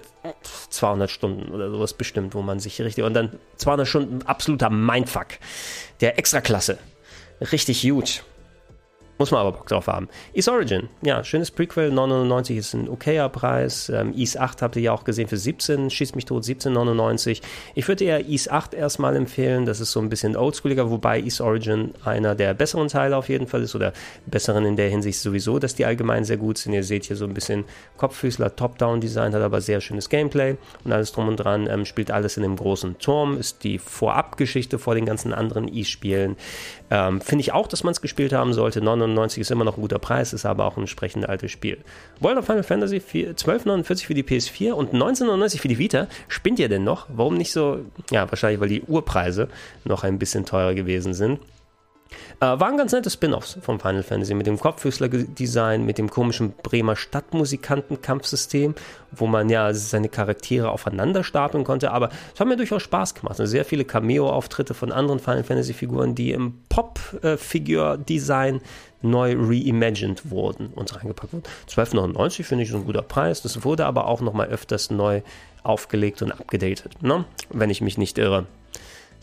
200 0.72 1.10
Stunden 1.10 1.52
oder 1.52 1.70
sowas 1.70 1.94
bestimmt, 1.94 2.34
wo 2.34 2.42
man 2.42 2.60
sich 2.60 2.82
richtig, 2.82 3.04
und 3.04 3.14
dann 3.14 3.38
200 3.58 3.88
Stunden 3.88 4.22
absoluter 4.24 4.72
Mindfuck. 4.72 5.28
Der 6.02 6.18
Extraklasse. 6.18 6.80
Richtig 7.52 7.88
gut. 7.88 8.24
Muss 9.22 9.30
man 9.30 9.42
aber 9.42 9.52
Bock 9.52 9.68
drauf 9.68 9.86
haben. 9.86 10.10
East 10.34 10.50
Origin, 10.50 10.90
ja, 11.04 11.24
schönes 11.24 11.52
Prequel, 11.52 11.92
9,99 11.92 12.58
ist 12.58 12.74
ein 12.74 12.90
okayer 12.90 13.30
Preis. 13.30 13.88
Ähm, 13.90 14.16
East 14.18 14.40
8 14.40 14.64
habt 14.64 14.76
ihr 14.78 14.82
ja 14.82 14.94
auch 14.94 15.04
gesehen 15.04 15.28
für 15.28 15.38
17, 15.38 15.92
schießt 15.92 16.16
mich 16.16 16.26
tot, 16.26 16.44
17,99. 16.44 17.40
Ich 17.76 17.88
würde 17.88 18.04
eher 18.04 18.28
East 18.28 18.50
8 18.50 18.74
erstmal 18.74 19.16
empfehlen, 19.16 19.68
das 19.68 19.80
ist 19.80 19.92
so 19.92 20.00
ein 20.00 20.10
bisschen 20.10 20.36
oldschooliger, 20.36 20.90
wobei 20.90 21.22
East 21.22 21.40
Origin 21.40 21.94
einer 22.04 22.34
der 22.34 22.56
besseren 22.56 22.88
Teile 22.88 23.16
auf 23.16 23.30
jeden 23.30 23.46
Fall 23.46 23.62
ist 23.62 23.76
oder 23.76 23.94
besseren 24.26 24.66
in 24.66 24.76
der 24.76 24.90
Hinsicht 24.90 25.20
sowieso, 25.20 25.60
dass 25.60 25.76
die 25.76 25.86
allgemein 25.86 26.26
sehr 26.26 26.38
gut 26.38 26.58
sind. 26.58 26.74
Ihr 26.74 26.84
seht 26.84 27.04
hier 27.04 27.16
so 27.16 27.26
ein 27.26 27.36
bisschen 27.36 27.66
Kopffüßler, 27.98 28.56
Top-Down-Design, 28.56 29.36
hat 29.36 29.42
aber 29.44 29.62
sehr 29.62 29.82
schönes 29.82 30.10
Gameplay 30.10 30.56
und 30.84 30.94
alles 30.94 31.12
drum 31.12 31.28
und 31.28 31.38
dran, 31.38 31.68
ähm, 31.70 31.86
spielt 31.86 32.10
alles 32.10 32.38
in 32.38 32.42
dem 32.42 32.56
großen 32.56 32.98
Turm, 32.98 33.38
ist 33.38 33.64
die 33.64 33.78
Vorabgeschichte 33.78 34.80
vor 34.80 34.96
den 34.96 35.06
ganzen 35.06 35.32
anderen 35.32 35.68
East-Spielen. 35.68 36.38
Ähm, 36.92 37.22
Finde 37.22 37.42
ich 37.42 37.54
auch, 37.54 37.68
dass 37.68 37.86
man 37.86 37.94
es 37.94 38.02
gespielt 38.02 38.34
haben 38.34 38.54
sollte. 38.54 38.82
99 38.82 39.40
ist 39.40 39.50
immer 39.50 39.64
noch 39.64 39.78
ein 39.78 39.82
guter 39.82 39.98
Preis, 39.98 40.34
ist 40.34 40.46
aber 40.46 40.66
auch 40.66 40.76
ein 40.76 40.82
entsprechend 40.82 41.28
altes 41.28 41.50
Spiel. 41.50 41.78
World 42.20 42.38
of 42.38 42.46
Final 42.46 42.64
Fantasy 42.64 42.98
1249 42.98 44.06
für 44.06 44.14
die 44.14 44.24
PS4 44.24 44.74
und 44.74 44.94
1999 44.94 45.62
für 45.62 45.70
die 45.70 45.78
Vita. 45.78 46.08
Spinnt 46.28 46.60
ihr 46.60 46.68
denn 46.68 46.84
noch? 46.84 47.08
Warum 47.08 47.36
nicht 47.36 47.54
so? 47.54 47.80
Ja, 48.12 48.30
wahrscheinlich, 48.30 48.60
weil 48.60 48.68
die 48.68 48.82
Urpreise 48.82 49.48
noch 49.86 50.04
ein 50.04 50.20
bisschen 50.20 50.46
teurer 50.46 50.74
gewesen 50.74 51.14
sind. 51.14 51.40
Äh, 52.40 52.60
waren 52.60 52.78
ganz 52.78 52.92
nette 52.92 53.10
Spin-offs 53.10 53.58
vom 53.62 53.80
Final 53.80 54.04
Fantasy 54.04 54.34
mit 54.34 54.48
dem 54.48 54.60
Kopffüßler-Design, 54.60 55.86
mit 55.86 55.98
dem 55.98 56.10
komischen 56.10 56.54
Bremer 56.64 56.96
Stadtmusikanten-Kampfsystem, 56.96 58.74
wo 59.12 59.28
man 59.28 59.50
ja 59.50 59.74
seine 59.74 60.10
Charaktere 60.10 60.72
aufeinander 60.72 61.24
stapeln 61.24 61.64
konnte. 61.64 61.92
Aber 61.92 62.10
es 62.34 62.40
hat 62.40 62.48
mir 62.48 62.58
durchaus 62.58 62.82
Spaß 62.82 63.14
gemacht. 63.16 63.40
Also 63.40 63.46
sehr 63.46 63.64
viele 63.66 63.86
Cameo-Auftritte 63.86 64.74
von 64.74 64.92
anderen 64.92 65.20
Final 65.20 65.44
Fantasy-Figuren, 65.44 66.16
die 66.16 66.32
im 66.32 66.60
Pop-Figure-Design 66.70 68.62
neu 69.04 69.36
reimagined 69.38 70.30
wurden 70.30 70.68
und 70.74 70.96
reingepackt 70.96 71.34
wurden. 71.34 71.44
12,99 71.70 72.44
finde 72.44 72.64
ich 72.64 72.72
so 72.72 72.78
ein 72.78 72.86
guter 72.86 73.02
Preis. 73.02 73.42
Das 73.42 73.64
wurde 73.64 73.86
aber 73.86 74.08
auch 74.08 74.22
nochmal 74.22 74.48
öfters 74.48 74.90
neu 74.92 75.22
aufgelegt 75.64 76.22
und 76.24 76.32
abgedatet, 76.32 77.04
ne? 77.04 77.26
wenn 77.52 77.70
ich 77.70 77.82
mich 77.82 77.98
nicht 77.98 78.18
irre. 78.18 78.48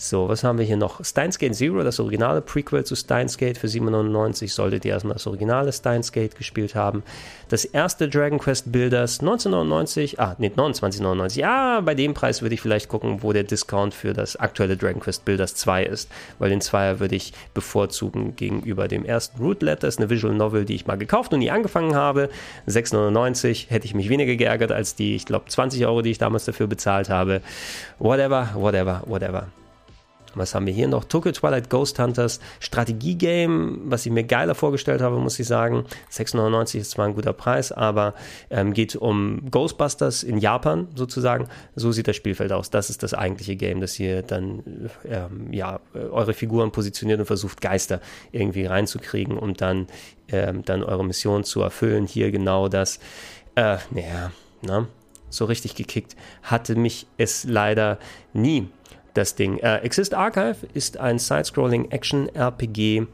So, 0.00 0.28
was 0.28 0.44
haben 0.44 0.58
wir 0.58 0.64
hier 0.64 0.76
noch? 0.76 1.04
Steins 1.04 1.40
Gate 1.40 1.56
Zero, 1.56 1.82
das 1.82 1.98
originale 1.98 2.40
Prequel 2.40 2.84
zu 2.84 2.94
Steins 2.94 3.36
Gate 3.36 3.58
für 3.58 3.66
7,99 3.66 4.48
solltet 4.48 4.84
ihr 4.84 4.92
erstmal 4.92 5.14
das 5.14 5.26
originale 5.26 5.72
Steins 5.72 6.12
Gate 6.12 6.36
gespielt 6.36 6.76
haben. 6.76 7.02
Das 7.48 7.64
erste 7.64 8.08
Dragon 8.08 8.38
Quest 8.38 8.70
Builders 8.70 9.18
1999, 9.18 10.20
ah, 10.20 10.36
nee, 10.38 10.52
29,99. 10.54 11.40
Ja, 11.40 11.80
bei 11.80 11.96
dem 11.96 12.14
Preis 12.14 12.42
würde 12.42 12.54
ich 12.54 12.60
vielleicht 12.60 12.88
gucken, 12.88 13.24
wo 13.24 13.32
der 13.32 13.42
Discount 13.42 13.92
für 13.92 14.12
das 14.12 14.36
aktuelle 14.36 14.76
Dragon 14.76 15.00
Quest 15.00 15.24
Builders 15.24 15.56
2 15.56 15.86
ist, 15.86 16.08
weil 16.38 16.50
den 16.50 16.60
Zweier 16.60 17.00
würde 17.00 17.16
ich 17.16 17.32
bevorzugen 17.52 18.36
gegenüber 18.36 18.86
dem 18.86 19.04
ersten 19.04 19.42
Root 19.42 19.62
Letter, 19.62 19.88
ist 19.88 19.98
eine 19.98 20.08
Visual 20.08 20.32
Novel, 20.32 20.64
die 20.64 20.76
ich 20.76 20.86
mal 20.86 20.96
gekauft 20.96 21.32
und 21.32 21.40
nie 21.40 21.50
angefangen 21.50 21.96
habe. 21.96 22.30
6,99 22.68 23.68
hätte 23.68 23.86
ich 23.86 23.94
mich 23.94 24.08
weniger 24.08 24.36
geärgert 24.36 24.70
als 24.70 24.94
die, 24.94 25.16
ich 25.16 25.26
glaube, 25.26 25.46
20 25.48 25.84
Euro, 25.86 26.02
die 26.02 26.12
ich 26.12 26.18
damals 26.18 26.44
dafür 26.44 26.68
bezahlt 26.68 27.08
habe. 27.08 27.40
Whatever, 27.98 28.50
whatever, 28.54 29.02
whatever. 29.04 29.48
Was 30.34 30.54
haben 30.54 30.66
wir 30.66 30.72
hier 30.72 30.88
noch? 30.88 31.04
Tokyo 31.04 31.32
Twilight 31.32 31.70
Ghost 31.70 31.98
Hunters 31.98 32.40
Strategie-Game, 32.60 33.82
was 33.84 34.06
ich 34.06 34.12
mir 34.12 34.24
geiler 34.24 34.54
vorgestellt 34.54 35.00
habe, 35.00 35.18
muss 35.18 35.38
ich 35.38 35.46
sagen. 35.46 35.84
6,99 36.12 36.78
ist 36.78 36.90
zwar 36.92 37.06
ein 37.06 37.14
guter 37.14 37.32
Preis, 37.32 37.72
aber 37.72 38.14
ähm, 38.50 38.72
geht 38.72 38.96
um 38.96 39.50
Ghostbusters 39.50 40.22
in 40.22 40.38
Japan 40.38 40.88
sozusagen. 40.94 41.48
So 41.74 41.92
sieht 41.92 42.08
das 42.08 42.16
Spielfeld 42.16 42.52
aus. 42.52 42.70
Das 42.70 42.90
ist 42.90 43.02
das 43.02 43.14
eigentliche 43.14 43.56
Game, 43.56 43.80
das 43.80 43.98
ihr 43.98 44.22
dann 44.22 44.90
ähm, 45.04 45.52
ja, 45.52 45.80
eure 45.94 46.34
Figuren 46.34 46.72
positioniert 46.72 47.20
und 47.20 47.26
versucht, 47.26 47.60
Geister 47.60 48.00
irgendwie 48.32 48.66
reinzukriegen, 48.66 49.38
um 49.38 49.54
dann, 49.54 49.86
ähm, 50.28 50.64
dann 50.64 50.82
eure 50.82 51.04
Mission 51.04 51.44
zu 51.44 51.62
erfüllen. 51.62 52.06
Hier 52.06 52.30
genau 52.30 52.68
das. 52.68 52.98
Äh, 53.54 53.78
naja, 53.90 54.32
na, 54.62 54.80
ne? 54.80 54.86
so 55.30 55.44
richtig 55.44 55.74
gekickt 55.74 56.16
hatte 56.42 56.74
mich 56.74 57.06
es 57.16 57.44
leider 57.44 57.98
nie 58.32 58.68
das 59.14 59.34
Ding. 59.34 59.58
Äh, 59.58 59.78
Exist 59.78 60.14
Archive 60.14 60.66
ist 60.74 60.98
ein 60.98 61.18
Side-Scrolling 61.18 61.90
Action-RPG. 61.90 63.06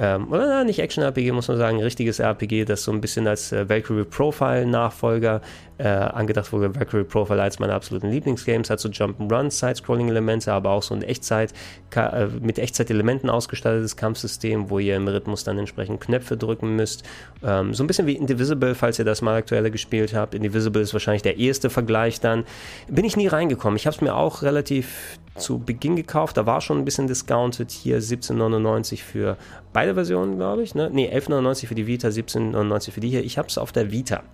Ähm, 0.00 0.32
oder 0.32 0.62
nicht 0.62 0.78
Action-RPG, 0.78 1.32
muss 1.32 1.48
man 1.48 1.56
sagen, 1.56 1.82
richtiges 1.82 2.20
RPG, 2.20 2.64
das 2.64 2.84
so 2.84 2.92
ein 2.92 3.00
bisschen 3.00 3.26
als 3.26 3.50
äh, 3.50 3.68
Valkyrie 3.68 4.04
Profile-Nachfolger 4.04 5.40
äh, 5.78 5.86
angedacht 5.86 6.52
wurde. 6.52 6.74
Valkyrie 6.74 7.04
Profile 7.04 7.42
als 7.42 7.58
meine 7.58 7.72
absoluten 7.72 8.10
Lieblingsgames, 8.10 8.68
hat 8.70 8.80
so 8.80 8.88
Jump'n'Run, 8.88 9.50
Side-Scrolling-Elemente, 9.50 10.52
aber 10.52 10.70
auch 10.70 10.82
so 10.82 10.94
ein 10.94 11.02
Echtzeit, 11.02 11.52
äh, 11.94 12.26
mit 12.40 12.58
Echtzeit-Elementen 12.58 13.30
ausgestattetes 13.30 13.96
Kampfsystem, 13.96 14.70
wo 14.70 14.78
ihr 14.78 14.96
im 14.96 15.08
Rhythmus 15.08 15.44
dann 15.44 15.58
entsprechend 15.58 16.00
Knöpfe 16.00 16.36
drücken 16.36 16.76
müsst. 16.76 17.04
Ähm, 17.42 17.74
so 17.74 17.84
ein 17.84 17.86
bisschen 17.86 18.06
wie 18.06 18.16
Indivisible, 18.16 18.74
falls 18.74 18.98
ihr 18.98 19.04
das 19.04 19.22
mal 19.22 19.36
aktuelle 19.36 19.70
gespielt 19.70 20.14
habt. 20.14 20.34
Indivisible 20.34 20.82
ist 20.82 20.92
wahrscheinlich 20.92 21.22
der 21.22 21.38
erste 21.38 21.70
Vergleich 21.70 22.20
dann. 22.20 22.44
Bin 22.88 23.04
ich 23.04 23.16
nie 23.16 23.28
reingekommen. 23.28 23.76
Ich 23.76 23.86
habe 23.86 23.94
es 23.94 24.00
mir 24.00 24.14
auch 24.14 24.42
relativ 24.42 25.18
zu 25.36 25.60
Beginn 25.60 25.94
gekauft. 25.94 26.36
Da 26.36 26.46
war 26.46 26.60
schon 26.60 26.78
ein 26.78 26.84
bisschen 26.84 27.06
discounted. 27.06 27.70
Hier 27.70 28.00
17,99 28.00 29.02
für 29.02 29.36
beide 29.72 29.94
Versionen, 29.94 30.36
glaube 30.36 30.62
ich. 30.62 30.74
Ne, 30.74 30.90
nee, 30.92 31.08
11,99 31.08 31.66
für 31.66 31.74
die 31.76 31.86
Vita, 31.86 32.08
17,99 32.08 32.90
für 32.90 33.00
die 33.00 33.10
hier. 33.10 33.24
Ich 33.24 33.38
habe 33.38 33.48
es 33.48 33.58
auf 33.58 33.70
der 33.70 33.92
Vita 33.92 34.24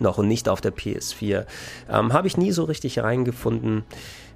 noch 0.00 0.18
und 0.18 0.28
nicht 0.28 0.48
auf 0.48 0.60
der 0.60 0.74
PS4. 0.74 1.46
Ähm, 1.90 2.12
habe 2.12 2.26
ich 2.26 2.36
nie 2.36 2.52
so 2.52 2.64
richtig 2.64 2.98
reingefunden. 2.98 3.84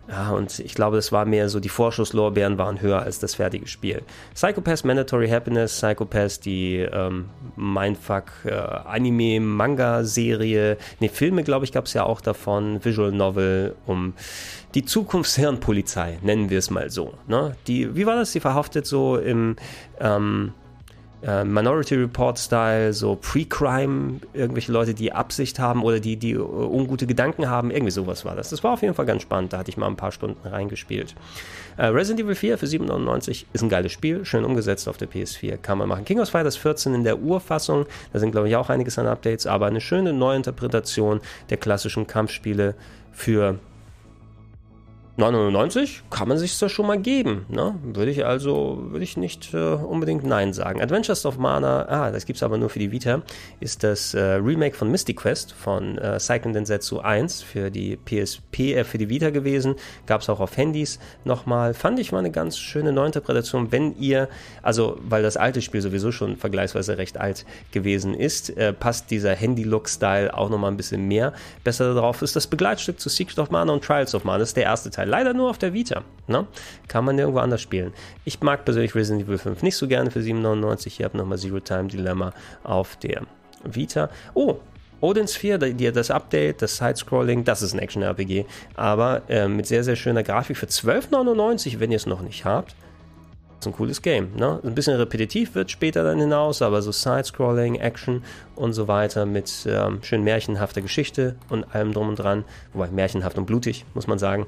Ja, 0.08 0.30
und 0.30 0.60
ich 0.60 0.74
glaube, 0.74 0.96
das 0.96 1.10
war 1.10 1.24
mehr 1.24 1.48
so, 1.48 1.58
die 1.58 1.68
Vorschusslorbeeren 1.68 2.58
waren 2.58 2.80
höher 2.80 3.02
als 3.02 3.18
das 3.18 3.34
fertige 3.34 3.66
Spiel. 3.66 4.02
Psychopath 4.34 4.84
Mandatory 4.84 5.28
Happiness, 5.28 5.80
Psychopath, 5.80 6.44
die 6.44 6.76
ähm, 6.76 7.28
Mindfuck 7.56 8.30
äh, 8.44 9.00
ne, 11.00 11.08
Filme, 11.08 11.42
glaube 11.42 11.64
ich, 11.64 11.72
gab 11.72 11.86
es 11.86 11.94
ja 11.94 12.04
auch 12.04 12.20
davon, 12.20 12.84
Visual 12.84 13.10
Novel 13.10 13.74
um 13.86 14.14
die 14.74 14.84
Zukunftshirnpolizei, 14.84 16.18
nennen 16.22 16.50
wir 16.50 16.58
es 16.58 16.70
mal 16.70 16.88
so. 16.90 17.14
Ne? 17.26 17.56
Die, 17.66 17.96
wie 17.96 18.06
war 18.06 18.14
das? 18.14 18.30
Sie 18.30 18.40
verhaftet 18.40 18.86
so 18.86 19.16
im 19.16 19.56
ähm, 19.98 20.52
äh, 21.22 21.44
Minority 21.44 21.94
Report 21.94 22.38
Style, 22.38 22.92
so 22.92 23.16
Pre-Crime, 23.16 24.20
irgendwelche 24.34 24.72
Leute, 24.72 24.94
die 24.94 25.12
Absicht 25.12 25.58
haben 25.58 25.82
oder 25.82 26.00
die, 26.00 26.16
die 26.16 26.36
uh, 26.36 26.44
ungute 26.44 27.06
Gedanken 27.06 27.48
haben, 27.48 27.70
irgendwie 27.70 27.90
sowas 27.90 28.24
war 28.24 28.36
das. 28.36 28.50
Das 28.50 28.62
war 28.62 28.72
auf 28.72 28.82
jeden 28.82 28.94
Fall 28.94 29.06
ganz 29.06 29.22
spannend, 29.22 29.52
da 29.52 29.58
hatte 29.58 29.70
ich 29.70 29.76
mal 29.76 29.86
ein 29.86 29.96
paar 29.96 30.12
Stunden 30.12 30.46
reingespielt. 30.46 31.14
Äh, 31.76 31.86
Resident 31.86 32.24
Evil 32.24 32.34
4 32.34 32.58
für 32.58 32.66
7,99 32.66 33.46
ist 33.52 33.62
ein 33.62 33.68
geiles 33.68 33.92
Spiel, 33.92 34.24
schön 34.24 34.44
umgesetzt 34.44 34.88
auf 34.88 34.96
der 34.96 35.08
PS4, 35.08 35.56
kann 35.56 35.78
man 35.78 35.88
machen. 35.88 36.04
King 36.04 36.20
of 36.20 36.28
Fighters 36.28 36.56
14 36.56 36.94
in 36.94 37.04
der 37.04 37.18
Urfassung, 37.18 37.86
da 38.12 38.18
sind 38.18 38.32
glaube 38.32 38.48
ich 38.48 38.56
auch 38.56 38.68
einiges 38.68 38.98
an 38.98 39.06
Updates, 39.06 39.46
aber 39.46 39.66
eine 39.66 39.80
schöne 39.80 40.12
Neuinterpretation 40.12 41.20
der 41.50 41.56
klassischen 41.56 42.06
Kampfspiele 42.06 42.74
für 43.12 43.58
9,99 45.18 46.02
kann 46.10 46.28
man 46.28 46.36
sich 46.36 46.58
das 46.58 46.70
schon 46.70 46.86
mal 46.86 46.98
geben. 46.98 47.46
Ne? 47.48 47.74
Würde 47.82 48.10
ich 48.10 48.26
also, 48.26 48.78
würde 48.90 49.02
ich 49.02 49.16
nicht 49.16 49.54
äh, 49.54 49.56
unbedingt 49.56 50.24
Nein 50.24 50.52
sagen. 50.52 50.82
Adventures 50.82 51.24
of 51.24 51.38
Mana, 51.38 51.86
ah, 51.88 52.10
das 52.10 52.26
gibt 52.26 52.36
es 52.36 52.42
aber 52.42 52.58
nur 52.58 52.68
für 52.68 52.78
die 52.78 52.92
Vita, 52.92 53.22
ist 53.58 53.82
das 53.82 54.12
äh, 54.12 54.20
Remake 54.20 54.76
von 54.76 54.90
Mystic 54.90 55.16
Quest 55.16 55.52
von 55.52 55.96
äh, 55.96 56.20
Cycling 56.20 56.52
Densetsu 56.52 56.98
1 56.98 57.40
für 57.40 57.70
die 57.70 57.96
PSP, 57.96 58.74
äh, 58.74 58.84
für 58.84 58.98
die 58.98 59.08
Vita 59.08 59.30
gewesen. 59.30 59.76
Gab 60.04 60.20
es 60.20 60.28
auch 60.28 60.40
auf 60.40 60.54
Handys 60.58 60.98
nochmal. 61.24 61.72
Fand 61.72 61.98
ich 61.98 62.12
mal 62.12 62.18
eine 62.18 62.30
ganz 62.30 62.58
schöne 62.58 62.92
Neuinterpretation, 62.92 63.72
wenn 63.72 63.96
ihr, 63.96 64.28
also 64.62 64.98
weil 65.00 65.22
das 65.22 65.38
alte 65.38 65.62
Spiel 65.62 65.80
sowieso 65.80 66.12
schon 66.12 66.36
vergleichsweise 66.36 66.98
recht 66.98 67.18
alt 67.18 67.46
gewesen 67.72 68.12
ist, 68.12 68.50
äh, 68.50 68.74
passt 68.74 69.10
dieser 69.10 69.34
Handy-Look-Style 69.34 70.36
auch 70.36 70.50
nochmal 70.50 70.72
ein 70.72 70.76
bisschen 70.76 71.08
mehr 71.08 71.32
besser 71.64 71.94
darauf. 71.94 72.20
Ist 72.20 72.36
das 72.36 72.46
Begleitstück 72.46 73.00
zu 73.00 73.08
Secret 73.08 73.38
of 73.38 73.50
Mana 73.50 73.72
und 73.72 73.82
Trials 73.82 74.14
of 74.14 74.24
Mana. 74.24 74.40
Das 74.40 74.50
ist 74.50 74.58
der 74.58 74.64
erste 74.64 74.90
Teil 74.90 75.05
leider 75.06 75.32
nur 75.32 75.50
auf 75.50 75.58
der 75.58 75.72
Vita. 75.72 76.02
Ne? 76.26 76.46
Kann 76.88 77.04
man 77.04 77.16
nirgendwo 77.16 77.40
anders 77.40 77.62
spielen. 77.62 77.92
Ich 78.24 78.40
mag 78.40 78.64
persönlich 78.64 78.94
Resident 78.94 79.26
Evil 79.26 79.38
5 79.38 79.62
nicht 79.62 79.76
so 79.76 79.88
gerne 79.88 80.10
für 80.10 80.20
7,99. 80.20 80.90
Hier 80.90 81.04
habe 81.06 81.16
nochmal 81.16 81.38
Zero 81.38 81.60
Time 81.60 81.88
Dilemma 81.88 82.32
auf 82.64 82.96
der 82.96 83.22
Vita. 83.64 84.10
Oh, 84.34 84.58
Odin 85.00 85.28
Sphere, 85.28 85.74
das 85.74 86.10
Update, 86.10 86.62
das 86.62 86.76
Side-Scrolling, 86.76 87.44
das 87.44 87.62
ist 87.62 87.74
ein 87.74 87.78
Action-RPG, 87.78 88.46
aber 88.74 89.22
äh, 89.28 89.46
mit 89.46 89.66
sehr, 89.66 89.84
sehr 89.84 89.96
schöner 89.96 90.22
Grafik 90.22 90.56
für 90.56 90.66
12,99, 90.66 91.78
wenn 91.80 91.90
ihr 91.90 91.96
es 91.96 92.06
noch 92.06 92.22
nicht 92.22 92.44
habt. 92.44 92.74
Das 93.58 93.66
ist 93.66 93.72
ein 93.72 93.76
cooles 93.76 94.02
Game. 94.02 94.34
Ne? 94.36 94.60
Ein 94.64 94.74
bisschen 94.74 94.96
repetitiv 94.96 95.54
wird 95.54 95.70
später 95.70 96.02
dann 96.02 96.18
hinaus, 96.18 96.60
aber 96.60 96.82
so 96.82 96.92
Side-Scrolling, 96.92 97.76
Action 97.76 98.22
und 98.54 98.72
so 98.72 98.88
weiter 98.88 99.26
mit 99.26 99.66
ähm, 99.66 100.02
schön 100.02 100.22
märchenhafter 100.24 100.82
Geschichte 100.82 101.36
und 101.48 101.64
allem 101.74 101.92
drum 101.92 102.08
und 102.08 102.16
dran. 102.16 102.44
Wobei 102.72 102.88
märchenhaft 102.88 103.38
und 103.38 103.46
blutig, 103.46 103.84
muss 103.94 104.06
man 104.06 104.18
sagen. 104.18 104.46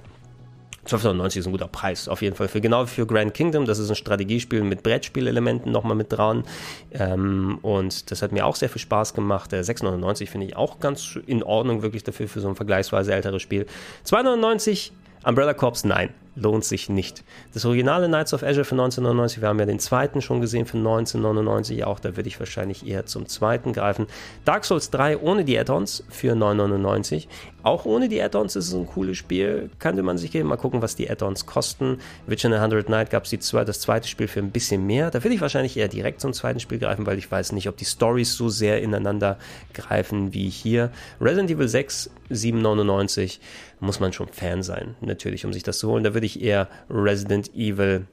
12,99 0.88 1.38
ist 1.38 1.46
ein 1.46 1.52
guter 1.52 1.68
Preis, 1.68 2.08
auf 2.08 2.22
jeden 2.22 2.34
Fall. 2.34 2.48
Für, 2.48 2.60
genau 2.60 2.86
für 2.86 3.06
Grand 3.06 3.34
Kingdom, 3.34 3.66
das 3.66 3.78
ist 3.78 3.90
ein 3.90 3.96
Strategiespiel 3.96 4.62
mit 4.62 4.82
Brettspielelementen 4.82 5.70
nochmal 5.70 5.96
mit 5.96 6.12
dran. 6.12 6.44
Ähm, 6.92 7.58
und 7.62 8.10
das 8.10 8.22
hat 8.22 8.32
mir 8.32 8.46
auch 8.46 8.56
sehr 8.56 8.68
viel 8.68 8.80
Spaß 8.80 9.14
gemacht. 9.14 9.52
Der 9.52 9.64
6,99 9.64 10.28
finde 10.28 10.46
ich 10.46 10.56
auch 10.56 10.80
ganz 10.80 11.18
in 11.26 11.42
Ordnung, 11.42 11.82
wirklich 11.82 12.04
dafür 12.04 12.28
für 12.28 12.40
so 12.40 12.48
ein 12.48 12.56
vergleichsweise 12.56 13.12
älteres 13.12 13.42
Spiel. 13.42 13.66
2,99 14.06 14.90
Umbrella 15.24 15.54
Corps, 15.54 15.84
nein. 15.84 16.10
Lohnt 16.40 16.64
sich 16.64 16.88
nicht. 16.88 17.24
Das 17.52 17.64
originale 17.64 18.06
Knights 18.06 18.32
of 18.32 18.42
Azure 18.42 18.64
für 18.64 18.74
1999, 18.74 19.40
wir 19.40 19.48
haben 19.48 19.58
ja 19.58 19.66
den 19.66 19.78
zweiten 19.78 20.20
schon 20.22 20.40
gesehen 20.40 20.66
für 20.66 20.78
1999 20.78 21.84
auch, 21.84 22.00
da 22.00 22.16
würde 22.16 22.28
ich 22.28 22.38
wahrscheinlich 22.38 22.86
eher 22.86 23.06
zum 23.06 23.26
zweiten 23.26 23.72
greifen. 23.72 24.06
Dark 24.44 24.64
Souls 24.64 24.90
3 24.90 25.18
ohne 25.18 25.44
die 25.44 25.58
Add-ons 25.58 26.04
für 26.08 26.34
9,99. 26.34 27.26
Auch 27.62 27.84
ohne 27.84 28.08
die 28.08 28.22
Add-ons 28.22 28.56
ist 28.56 28.68
es 28.68 28.74
ein 28.74 28.86
cooles 28.86 29.18
Spiel, 29.18 29.68
könnte 29.78 30.02
man 30.02 30.16
sich 30.16 30.30
geben. 30.30 30.48
Mal 30.48 30.56
gucken, 30.56 30.80
was 30.80 30.96
die 30.96 31.10
Add-ons 31.10 31.44
kosten. 31.44 31.98
Witch 32.26 32.44
in 32.44 32.52
a 32.52 32.56
100 32.56 32.88
Night 32.88 33.10
gab 33.10 33.24
es 33.24 33.30
das 33.30 33.80
zweite 33.80 34.08
Spiel 34.08 34.28
für 34.28 34.40
ein 34.40 34.50
bisschen 34.50 34.86
mehr. 34.86 35.10
Da 35.10 35.22
würde 35.24 35.34
ich 35.34 35.40
wahrscheinlich 35.40 35.76
eher 35.76 35.88
direkt 35.88 36.20
zum 36.20 36.32
zweiten 36.32 36.60
Spiel 36.60 36.78
greifen, 36.78 37.04
weil 37.04 37.18
ich 37.18 37.30
weiß 37.30 37.52
nicht, 37.52 37.68
ob 37.68 37.76
die 37.76 37.84
Stories 37.84 38.34
so 38.34 38.48
sehr 38.48 38.80
ineinander 38.80 39.38
greifen 39.74 40.32
wie 40.32 40.48
hier. 40.48 40.90
Resident 41.20 41.50
Evil 41.50 41.68
6, 41.68 42.10
7,99 42.30 43.38
muss 43.80 44.00
man 44.00 44.12
schon 44.12 44.28
Fan 44.28 44.62
sein, 44.62 44.96
natürlich, 45.00 45.44
um 45.44 45.52
sich 45.52 45.62
das 45.62 45.78
zu 45.78 45.88
holen. 45.88 46.04
Da 46.04 46.14
würde 46.14 46.26
ich 46.26 46.27
eher 46.36 46.68
Resident 46.90 47.54
Evil 47.54 48.06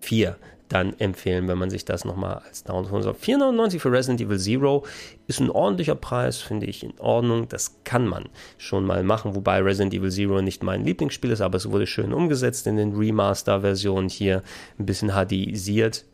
4 0.00 0.36
dann 0.68 0.98
empfehlen, 0.98 1.46
wenn 1.48 1.58
man 1.58 1.70
sich 1.70 1.84
das 1.84 2.04
nochmal 2.04 2.42
als 2.46 2.64
Download 2.64 2.90
holen 2.90 3.02
soll. 3.02 3.14
4,99 3.14 3.78
für 3.78 3.92
Resident 3.92 4.20
Evil 4.20 4.38
Zero 4.38 4.84
ist 5.26 5.40
ein 5.40 5.50
ordentlicher 5.50 5.94
Preis, 5.94 6.38
finde 6.38 6.66
ich 6.66 6.82
in 6.82 6.98
Ordnung. 6.98 7.48
Das 7.48 7.84
kann 7.84 8.06
man 8.06 8.28
schon 8.58 8.84
mal 8.84 9.02
machen, 9.04 9.34
wobei 9.34 9.60
Resident 9.60 9.94
Evil 9.94 10.10
Zero 10.10 10.42
nicht 10.42 10.62
mein 10.62 10.84
Lieblingsspiel 10.84 11.30
ist, 11.30 11.40
aber 11.40 11.56
es 11.56 11.70
wurde 11.70 11.86
schön 11.86 12.12
umgesetzt 12.12 12.66
in 12.66 12.76
den 12.76 12.96
Remaster-Versionen 12.96 14.08
hier, 14.08 14.42
ein 14.78 14.86
bisschen 14.86 15.12
HDisiert. 15.12 16.04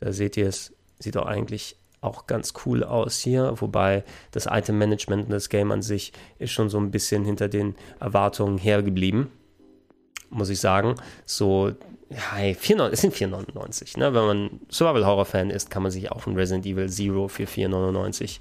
Da 0.00 0.12
seht 0.12 0.36
ihr 0.36 0.48
es, 0.48 0.74
sieht 0.98 1.16
doch 1.16 1.26
eigentlich 1.26 1.76
auch 2.00 2.26
ganz 2.26 2.54
cool 2.64 2.84
aus 2.84 3.18
hier, 3.18 3.54
wobei 3.56 4.04
das 4.32 4.46
Item-Management 4.46 5.24
und 5.24 5.30
das 5.30 5.48
Game 5.48 5.72
an 5.72 5.82
sich 5.82 6.12
ist 6.38 6.52
schon 6.52 6.68
so 6.68 6.78
ein 6.78 6.90
bisschen 6.90 7.24
hinter 7.24 7.48
den 7.48 7.74
Erwartungen 8.00 8.58
hergeblieben, 8.58 9.28
muss 10.30 10.48
ich 10.48 10.60
sagen. 10.60 10.94
So, 11.24 11.72
ja, 12.10 12.54
4, 12.54 12.80
es 12.92 13.00
sind 13.00 13.14
4,99. 13.14 13.98
Ne? 13.98 14.14
Wenn 14.14 14.26
man 14.26 14.60
Survival-Horror-Fan 14.70 15.50
ist, 15.50 15.70
kann 15.70 15.82
man 15.82 15.90
sich 15.90 16.10
auch 16.12 16.26
ein 16.26 16.36
Resident 16.36 16.66
Evil 16.66 16.88
Zero 16.88 17.28
für 17.28 17.44
4,99 17.44 18.38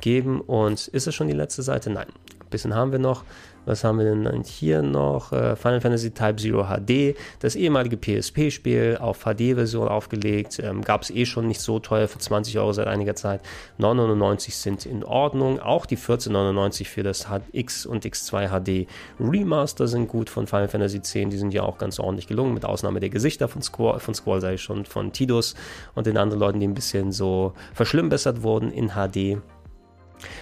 geben. 0.00 0.40
Und 0.40 0.88
ist 0.88 1.06
es 1.06 1.14
schon 1.14 1.28
die 1.28 1.34
letzte 1.34 1.62
Seite? 1.62 1.90
Nein. 1.90 2.08
Ein 2.08 2.50
bisschen 2.50 2.74
haben 2.74 2.92
wir 2.92 2.98
noch. 2.98 3.24
Was 3.70 3.84
haben 3.84 3.98
wir 3.98 4.04
denn 4.04 4.42
hier 4.42 4.82
noch? 4.82 5.30
Äh, 5.30 5.54
Final 5.54 5.80
Fantasy 5.80 6.10
Type 6.10 6.34
Zero 6.38 6.64
HD, 6.64 7.16
das 7.38 7.54
ehemalige 7.54 7.96
PSP-Spiel 7.96 8.98
auf 9.00 9.20
HD-Version 9.22 9.86
aufgelegt. 9.86 10.58
Ähm, 10.58 10.82
Gab 10.82 11.02
es 11.02 11.10
eh 11.10 11.24
schon 11.24 11.46
nicht 11.46 11.60
so 11.60 11.78
teuer 11.78 12.08
für 12.08 12.18
20 12.18 12.58
Euro 12.58 12.72
seit 12.72 12.88
einiger 12.88 13.14
Zeit. 13.14 13.42
9,99 13.78 14.50
sind 14.50 14.86
in 14.86 15.04
Ordnung. 15.04 15.60
Auch 15.60 15.86
die 15.86 15.96
14,99 15.96 16.88
für 16.88 17.04
das 17.04 17.28
X 17.52 17.86
und 17.86 18.04
X2 18.04 18.48
HD 18.48 18.88
Remaster 19.20 19.86
sind 19.86 20.08
gut 20.08 20.30
von 20.30 20.48
Final 20.48 20.66
Fantasy 20.66 20.96
X. 20.96 21.12
Die 21.12 21.38
sind 21.38 21.54
ja 21.54 21.62
auch 21.62 21.78
ganz 21.78 22.00
ordentlich 22.00 22.26
gelungen, 22.26 22.54
mit 22.54 22.64
Ausnahme 22.64 22.98
der 22.98 23.10
Gesichter 23.10 23.46
von 23.46 23.62
Squall, 23.62 24.00
von 24.00 24.14
Squall 24.14 24.40
sei 24.40 24.56
schon, 24.56 24.84
von 24.84 25.12
Tidus 25.12 25.54
und 25.94 26.08
den 26.08 26.16
anderen 26.16 26.40
Leuten, 26.40 26.58
die 26.58 26.66
ein 26.66 26.74
bisschen 26.74 27.12
so 27.12 27.52
verschlimmbessert 27.72 28.42
wurden 28.42 28.72
in 28.72 28.88
HD. 28.88 29.40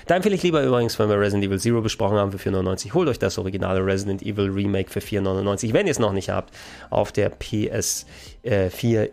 Da 0.07 0.17
empfehle 0.17 0.35
ich 0.35 0.43
lieber 0.43 0.63
übrigens, 0.63 0.99
wenn 0.99 1.09
wir 1.09 1.19
Resident 1.19 1.45
Evil 1.45 1.59
Zero 1.59 1.81
besprochen 1.81 2.17
haben 2.17 2.33
für 2.33 2.51
4,99, 2.51 2.95
holt 2.95 3.09
euch 3.09 3.19
das 3.19 3.39
originale 3.39 3.85
Resident 3.85 4.23
Evil 4.23 4.51
Remake 4.51 4.91
für 4.91 5.01
4,99. 5.01 5.73
Wenn 5.73 5.87
ihr 5.87 5.91
es 5.91 5.99
noch 5.99 6.13
nicht 6.13 6.31
habt, 6.31 6.55
auf 6.91 7.13
der 7.13 7.33
PS4 7.39 8.05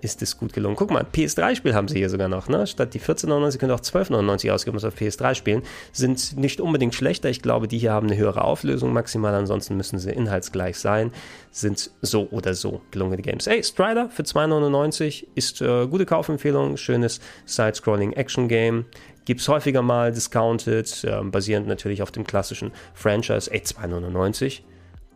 ist 0.01 0.21
es 0.21 0.37
gut 0.37 0.53
gelungen. 0.53 0.75
Guck 0.75 0.91
mal, 0.91 1.03
PS3-Spiel 1.03 1.73
haben 1.73 1.87
sie 1.87 1.97
hier 1.97 2.09
sogar 2.09 2.27
noch. 2.27 2.47
Ne? 2.47 2.67
Statt 2.67 2.93
die 2.93 2.99
14,99 2.99 3.57
könnt 3.57 3.71
ihr 3.71 3.75
auch 3.75 3.81
12,99 3.81 4.51
ausgeben, 4.51 4.77
was 4.77 4.85
auf 4.85 4.95
PS3 4.95 5.35
spielen. 5.35 5.63
Sind 5.91 6.37
nicht 6.37 6.61
unbedingt 6.61 6.95
schlechter. 6.95 7.29
Ich 7.29 7.41
glaube, 7.41 7.67
die 7.67 7.77
hier 7.77 7.91
haben 7.91 8.07
eine 8.07 8.17
höhere 8.17 8.43
Auflösung 8.43 8.93
maximal. 8.93 9.33
Ansonsten 9.33 9.75
müssen 9.77 9.99
sie 9.99 10.11
inhaltsgleich 10.11 10.77
sein. 10.77 11.11
Sind 11.51 11.91
so 12.01 12.27
oder 12.31 12.53
so 12.53 12.81
gelungene 12.91 13.21
Games. 13.21 13.47
Ey, 13.47 13.63
Strider 13.63 14.09
für 14.09 14.23
2,99 14.23 15.25
ist 15.35 15.61
äh, 15.61 15.87
gute 15.87 16.05
Kaufempfehlung. 16.05 16.77
Schönes 16.77 17.19
Side-Scrolling-Action-Game 17.45 18.85
gibt 19.25 19.41
es 19.41 19.47
häufiger 19.47 19.81
mal 19.81 20.11
discounted, 20.11 21.03
äh, 21.03 21.21
basierend 21.23 21.67
natürlich 21.67 22.01
auf 22.01 22.11
dem 22.11 22.25
klassischen 22.25 22.71
Franchise. 22.93 23.51
Ey, 23.51 23.61
2,99. 23.61 24.61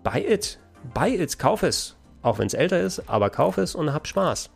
Buy 0.03 0.19
it. 0.19 0.59
Buy 0.93 1.15
it. 1.15 1.39
Kauf 1.39 1.63
es. 1.63 1.95
Auch 2.21 2.39
wenn 2.39 2.47
es 2.47 2.53
älter 2.53 2.81
ist, 2.81 3.07
aber 3.07 3.29
kauf 3.29 3.57
es 3.57 3.75
und 3.75 3.93
hab 3.93 4.07
Spaß. 4.07 4.49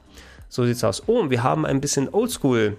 So 0.50 0.66
sieht's 0.66 0.84
aus. 0.84 1.04
Oh, 1.08 1.20
und 1.20 1.30
wir 1.30 1.44
haben 1.44 1.66
ein 1.66 1.80
bisschen 1.80 2.14
Oldschool 2.14 2.78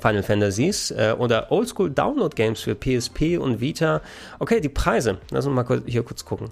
Final 0.00 0.22
Fantasies 0.22 0.90
äh, 0.92 1.14
oder 1.18 1.50
Oldschool 1.50 1.90
Download 1.90 2.34
Games 2.34 2.60
für 2.60 2.74
PSP 2.74 3.38
und 3.38 3.60
Vita. 3.60 4.00
Okay, 4.38 4.60
die 4.60 4.68
Preise. 4.68 5.18
Lass 5.30 5.46
uns 5.46 5.54
mal 5.54 5.82
hier 5.86 6.02
kurz 6.02 6.24
gucken. 6.24 6.48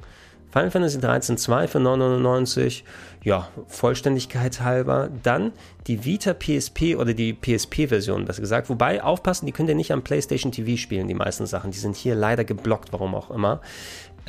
Final 0.51 0.71
Fantasy 0.71 1.01
13 1.01 1.39
2 1.39 1.69
für 1.69 1.79
9,99. 1.79 2.83
Ja, 3.27 3.49
Vollständigkeit 3.67 4.61
halber. 4.61 5.11
Dann 5.25 5.51
die 5.89 6.05
Vita 6.05 6.33
PSP 6.33 6.95
oder 6.95 7.13
die 7.13 7.33
PSP-Version, 7.33 8.25
besser 8.25 8.41
gesagt. 8.41 8.71
Wobei, 8.71 9.03
aufpassen, 9.03 9.47
die 9.47 9.53
könnt 9.53 9.69
ihr 9.69 9.75
nicht 9.75 9.91
am 9.91 10.05
PlayStation 10.05 10.53
TV 10.53 10.77
spielen, 10.81 11.09
die 11.09 11.15
meisten 11.15 11.45
Sachen. 11.45 11.73
Die 11.73 11.79
sind 11.79 11.97
hier 11.97 12.15
leider 12.15 12.45
geblockt, 12.45 12.93
warum 12.93 13.17
auch 13.17 13.33
immer. 13.33 13.61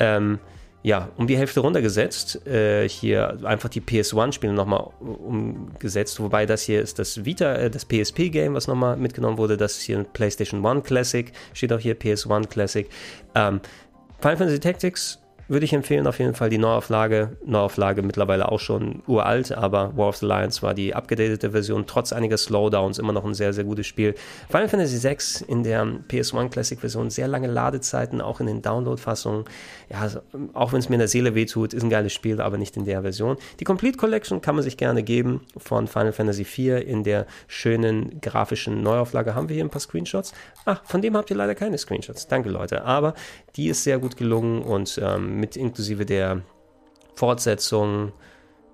Ähm, 0.00 0.40
ja, 0.82 1.10
um 1.16 1.28
die 1.28 1.38
Hälfte 1.38 1.60
runtergesetzt. 1.60 2.44
Äh, 2.44 2.88
hier 2.88 3.38
einfach 3.44 3.68
die 3.68 3.80
PS1-Spiele 3.80 4.52
nochmal 4.52 4.90
umgesetzt. 4.98 6.18
Wobei 6.18 6.44
das 6.44 6.62
hier 6.62 6.82
ist 6.82 6.98
das 6.98 7.24
Vita, 7.24 7.54
äh, 7.54 7.70
das 7.70 7.84
PSP-Game, 7.84 8.54
was 8.54 8.66
nochmal 8.66 8.96
mitgenommen 8.96 9.38
wurde. 9.38 9.56
Das 9.56 9.76
ist 9.76 9.82
hier 9.82 9.98
ein 9.98 10.06
PlayStation 10.12 10.66
1 10.66 10.84
Classic. 10.84 11.30
Steht 11.52 11.72
auch 11.72 11.78
hier 11.78 11.96
PS1 11.96 12.48
Classic. 12.48 12.88
Ähm, 13.36 13.60
Final 14.20 14.38
Fantasy 14.38 14.58
Tactics 14.58 15.20
würde 15.48 15.64
ich 15.64 15.72
empfehlen, 15.72 16.06
auf 16.06 16.18
jeden 16.18 16.34
Fall 16.34 16.50
die 16.50 16.58
Neuauflage. 16.58 17.36
Neuauflage 17.44 18.02
mittlerweile 18.02 18.52
auch 18.52 18.60
schon 18.60 19.02
uralt, 19.06 19.52
aber 19.52 19.96
War 19.96 20.08
of 20.08 20.16
the 20.16 20.26
Lions 20.26 20.62
war 20.62 20.74
die 20.74 20.94
abgedatete 20.94 21.50
Version, 21.50 21.86
trotz 21.86 22.12
einiger 22.12 22.36
Slowdowns 22.36 22.98
immer 22.98 23.12
noch 23.14 23.24
ein 23.24 23.34
sehr, 23.34 23.52
sehr 23.52 23.64
gutes 23.64 23.86
Spiel. 23.86 24.14
Final 24.48 24.68
Fantasy 24.68 25.02
VI 25.02 25.44
in 25.48 25.62
der 25.62 25.84
PS1 25.84 26.50
Classic 26.50 26.78
Version, 26.78 27.08
sehr 27.10 27.28
lange 27.28 27.46
Ladezeiten, 27.46 28.20
auch 28.20 28.40
in 28.40 28.46
den 28.46 28.62
Download-Fassungen. 28.62 29.44
Ja, 29.90 30.08
auch 30.52 30.72
wenn 30.72 30.80
es 30.80 30.88
mir 30.88 30.96
in 30.96 31.00
der 31.00 31.08
Seele 31.08 31.34
wehtut, 31.34 31.72
ist 31.72 31.82
ein 31.82 31.90
geiles 31.90 32.12
Spiel, 32.12 32.40
aber 32.40 32.58
nicht 32.58 32.76
in 32.76 32.84
der 32.84 33.02
Version. 33.02 33.36
Die 33.58 33.64
Complete 33.64 33.96
Collection 33.96 34.42
kann 34.42 34.54
man 34.54 34.64
sich 34.64 34.76
gerne 34.76 35.02
geben 35.02 35.40
von 35.56 35.88
Final 35.88 36.12
Fantasy 36.12 36.42
IV 36.42 36.86
in 36.86 37.04
der 37.04 37.26
schönen 37.46 38.20
grafischen 38.20 38.82
Neuauflage. 38.82 39.34
Haben 39.34 39.48
wir 39.48 39.54
hier 39.54 39.64
ein 39.64 39.70
paar 39.70 39.80
Screenshots? 39.80 40.34
Ach, 40.66 40.82
von 40.84 41.00
dem 41.00 41.16
habt 41.16 41.30
ihr 41.30 41.36
leider 41.36 41.54
keine 41.54 41.78
Screenshots. 41.78 42.28
Danke, 42.28 42.50
Leute. 42.50 42.84
Aber 42.84 43.14
die 43.56 43.68
ist 43.68 43.84
sehr 43.84 43.98
gut 43.98 44.16
gelungen 44.16 44.62
und 44.62 45.00
ähm, 45.02 45.37
mit 45.38 45.56
inklusive 45.56 46.04
der 46.04 46.42
Fortsetzung, 47.14 48.12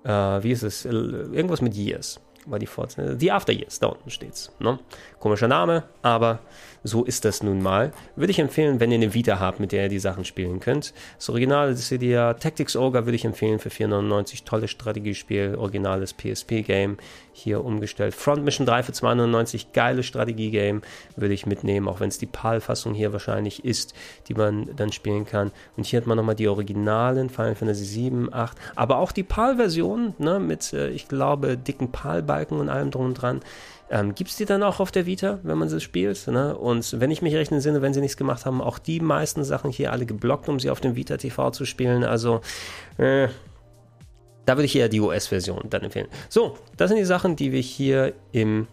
äh, 0.03 0.09
wie 0.09 0.51
ist 0.51 0.63
es? 0.63 0.85
Irgendwas 0.85 1.61
mit 1.61 1.75
Years 1.75 2.19
war 2.45 2.59
die 2.59 2.67
Fortsetzung. 2.67 3.19
The 3.19 3.31
After 3.31 3.53
Years, 3.53 3.79
da 3.79 3.87
unten 3.87 4.09
steht's. 4.09 4.51
Ne? 4.59 4.79
Komischer 5.19 5.47
Name, 5.47 5.83
aber 6.01 6.39
so 6.85 7.03
ist 7.03 7.25
das 7.25 7.41
nun 7.41 7.63
mal. 7.63 7.91
Würde 8.15 8.29
ich 8.29 8.37
empfehlen, 8.37 8.79
wenn 8.79 8.91
ihr 8.91 8.99
eine 8.99 9.15
Vita 9.15 9.39
habt, 9.39 9.59
mit 9.59 9.71
der 9.71 9.83
ihr 9.83 9.89
die 9.89 9.97
Sachen 9.97 10.23
spielen 10.23 10.59
könnt. 10.59 10.93
Das 11.17 11.29
Original, 11.29 11.75
seht 11.75 12.03
ihr, 12.03 12.35
Tactics 12.39 12.75
Ogre 12.75 13.07
würde 13.07 13.15
ich 13.15 13.25
empfehlen 13.25 13.57
für 13.57 13.69
4,99. 13.69 14.45
Tolles 14.45 14.69
Strategiespiel, 14.69 15.55
originales 15.57 16.13
PSP-Game. 16.13 16.97
Hier 17.33 17.65
umgestellt. 17.65 18.13
Front 18.13 18.45
Mission 18.45 18.67
3 18.67 18.83
für 18.83 18.91
2,99. 18.91 19.65
Geiles 19.73 20.05
Strategie-Game. 20.05 20.83
Würde 21.15 21.33
ich 21.33 21.47
mitnehmen, 21.47 21.87
auch 21.87 22.01
wenn 22.01 22.09
es 22.09 22.19
die 22.19 22.27
PAL-Fassung 22.27 22.93
hier 22.93 23.11
wahrscheinlich 23.11 23.65
ist, 23.65 23.95
die 24.27 24.35
man 24.35 24.69
dann 24.75 24.91
spielen 24.91 25.25
kann. 25.25 25.51
Und 25.77 25.87
hier 25.87 25.99
hat 25.99 26.07
man 26.07 26.17
nochmal 26.17 26.35
die 26.35 26.47
Originalen, 26.47 27.31
Final 27.31 27.55
Fantasy 27.55 27.85
7, 27.85 28.31
8. 28.31 28.57
Aber 28.75 28.99
auch 28.99 29.11
die 29.11 29.23
PAL-Version, 29.23 30.13
ne, 30.19 30.39
mit, 30.39 30.71
äh, 30.71 30.89
ich 30.89 31.07
glaube, 31.07 31.57
dicken 31.57 31.91
PAL-Balken 31.91 32.59
und 32.59 32.69
allem 32.69 32.91
drum 32.91 33.07
und 33.07 33.15
dran. 33.15 33.41
Ähm, 33.89 34.15
Gibt 34.15 34.31
es 34.31 34.37
die 34.37 34.45
dann 34.45 34.63
auch 34.63 34.79
auf 34.79 34.91
der 34.91 35.05
Vita, 35.05 35.39
wenn 35.43 35.57
man 35.57 35.69
sie 35.69 35.79
spielt? 35.79 36.27
Ne? 36.27 36.57
Und 36.57 36.99
wenn 36.99 37.11
ich 37.11 37.21
mich 37.21 37.35
recht 37.35 37.51
entsinne, 37.51 37.81
wenn 37.81 37.93
sie 37.93 38.01
nichts 38.01 38.17
gemacht 38.17 38.45
haben, 38.45 38.61
auch 38.61 38.79
die 38.79 38.99
meisten 38.99 39.43
Sachen 39.43 39.71
hier 39.71 39.91
alle 39.91 40.05
geblockt, 40.05 40.49
um 40.49 40.59
sie 40.59 40.69
auf 40.69 40.81
dem 40.81 40.95
Vita 40.95 41.17
TV 41.17 41.51
zu 41.51 41.65
spielen. 41.65 42.03
Also, 42.03 42.41
äh, 42.97 43.27
da 44.45 44.57
würde 44.57 44.65
ich 44.65 44.75
eher 44.75 44.89
die 44.89 44.99
US-Version 44.99 45.63
dann 45.69 45.83
empfehlen. 45.83 46.07
So, 46.29 46.57
das 46.77 46.89
sind 46.89 46.97
die 46.97 47.05
Sachen, 47.05 47.35
die 47.35 47.51
wir 47.51 47.61
hier 47.61 48.13
im 48.31 48.67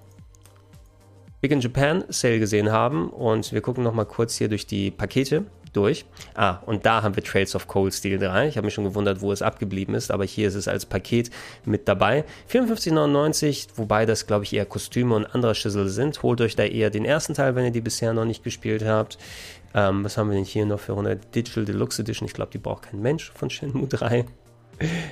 Big 1.40 1.50
in 1.50 1.60
Japan 1.60 2.04
Sale 2.08 2.38
gesehen 2.38 2.70
haben. 2.70 3.10
Und 3.10 3.52
wir 3.52 3.60
gucken 3.60 3.84
nochmal 3.84 4.06
kurz 4.06 4.36
hier 4.36 4.48
durch 4.48 4.66
die 4.66 4.90
Pakete 4.90 5.44
durch. 5.72 6.04
Ah, 6.34 6.58
und 6.66 6.86
da 6.86 7.02
haben 7.02 7.16
wir 7.16 7.22
Trails 7.22 7.54
of 7.54 7.68
Cold 7.68 7.94
Steel 7.94 8.18
3. 8.18 8.48
Ich 8.48 8.56
habe 8.56 8.66
mich 8.66 8.74
schon 8.74 8.84
gewundert, 8.84 9.20
wo 9.20 9.32
es 9.32 9.42
abgeblieben 9.42 9.94
ist, 9.94 10.10
aber 10.10 10.24
hier 10.24 10.48
ist 10.48 10.54
es 10.54 10.68
als 10.68 10.86
Paket 10.86 11.30
mit 11.64 11.88
dabei. 11.88 12.24
54,99, 12.50 13.68
wobei 13.76 14.06
das, 14.06 14.26
glaube 14.26 14.44
ich, 14.44 14.52
eher 14.52 14.66
Kostüme 14.66 15.14
und 15.14 15.26
anderer 15.26 15.54
Schüssel 15.54 15.88
sind. 15.88 16.22
Holt 16.22 16.40
euch 16.40 16.56
da 16.56 16.64
eher 16.64 16.90
den 16.90 17.04
ersten 17.04 17.34
Teil, 17.34 17.54
wenn 17.54 17.64
ihr 17.64 17.70
die 17.70 17.80
bisher 17.80 18.12
noch 18.12 18.24
nicht 18.24 18.44
gespielt 18.44 18.84
habt. 18.84 19.18
Ähm, 19.74 20.04
was 20.04 20.18
haben 20.18 20.28
wir 20.28 20.36
denn 20.36 20.44
hier 20.44 20.66
noch 20.66 20.80
für 20.80 20.92
100 20.92 21.34
Digital 21.34 21.64
Deluxe 21.64 22.02
Edition? 22.02 22.26
Ich 22.26 22.34
glaube, 22.34 22.50
die 22.52 22.58
braucht 22.58 22.82
kein 22.82 23.00
Mensch 23.00 23.32
von 23.34 23.48
Shenmue 23.48 23.88
3. 23.88 24.26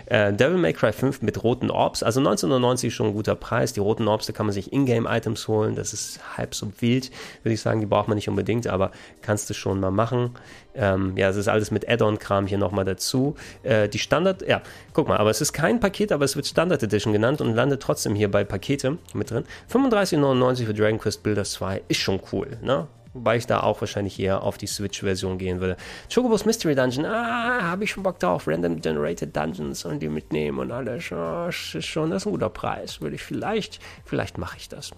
Äh, 0.07 0.33
Devil 0.33 0.59
May 0.59 0.73
Cry 0.73 0.93
5 0.93 1.23
mit 1.23 1.43
roten 1.43 1.71
Orbs, 1.71 2.03
also 2.03 2.21
1990 2.21 2.95
schon 2.95 3.09
ein 3.09 3.13
guter 3.13 3.35
Preis. 3.35 3.73
Die 3.73 3.81
roten 3.81 4.09
Orbs, 4.09 4.27
da 4.27 4.33
kann 4.33 4.47
man 4.47 4.53
sich 4.53 4.73
Ingame-Items 4.73 5.47
holen. 5.49 5.75
Das 5.77 5.93
ist 5.93 6.21
halb 6.37 6.55
so 6.55 6.73
wild, 6.81 7.11
würde 7.43 7.55
ich 7.55 7.61
sagen. 7.61 7.81
Die 7.81 7.87
braucht 7.87 8.09
man 8.09 8.17
nicht 8.17 8.29
unbedingt, 8.29 8.67
aber 8.67 8.91
kannst 9.23 9.49
du 9.51 9.55
schon 9.55 9.81
mal 9.81 9.91
machen. 9.91 10.33
Ähm, 10.75 11.17
ja, 11.17 11.29
es 11.29 11.37
ist 11.37 11.49
alles 11.49 11.71
mit 11.71 11.89
Add-on-Kram 11.89 12.47
hier 12.47 12.59
nochmal 12.59 12.85
dazu. 12.85 13.37
Äh, 13.63 13.89
die 13.89 13.99
Standard, 13.99 14.47
ja, 14.47 14.63
guck 14.93 15.09
mal, 15.09 15.19
aber 15.19 15.31
es 15.31 15.41
ist 15.41 15.53
kein 15.53 15.81
Paket, 15.81 16.13
aber 16.13 16.25
es 16.25 16.37
wird 16.37 16.47
Standard 16.47 16.83
Edition 16.83 17.13
genannt 17.13 17.41
und 17.41 17.55
landet 17.55 17.83
trotzdem 17.83 18.15
hier 18.15 18.31
bei 18.31 18.45
Pakete 18.45 18.99
mit 19.15 19.31
drin. 19.31 19.45
35,99 19.73 20.67
für 20.67 20.75
Dragon 20.75 20.99
Quest 20.99 21.23
Builders 21.23 21.53
2 21.53 21.83
ist 21.89 21.99
schon 21.99 22.21
cool, 22.33 22.59
ne? 22.63 22.87
Wobei 23.13 23.37
ich 23.37 23.47
da 23.47 23.61
auch 23.61 23.81
wahrscheinlich 23.81 24.21
eher 24.21 24.43
auf 24.43 24.57
die 24.57 24.69
Switch-Version 24.69 25.37
gehen 25.39 25.61
würde. 25.61 25.77
Chocobos 26.13 26.45
Mystery 26.45 26.77
Dungeon, 26.77 27.05
ah, 27.07 27.63
habe 27.63 27.85
ich 27.85 27.91
schon 27.91 28.05
Bock 28.05 28.21
drauf. 28.21 28.47
Random 28.47 28.81
Generated 28.81 29.37
Dungeons 29.37 29.85
und 29.85 30.01
die 30.01 30.09
mitnehmen 30.09 30.59
und 30.61 30.71
alles. 30.71 31.11
Oh, 31.11 31.49
ist 31.49 31.85
schon, 31.85 32.11
das 32.11 32.23
ist 32.23 32.27
ein 32.27 32.33
guter 32.33 32.51
Preis. 32.51 33.01
Würde 33.01 33.17
ich 33.17 33.23
vielleicht, 33.23 33.81
vielleicht 34.05 34.39
mache 34.39 34.59
ich 34.59 34.69
das. 34.69 34.93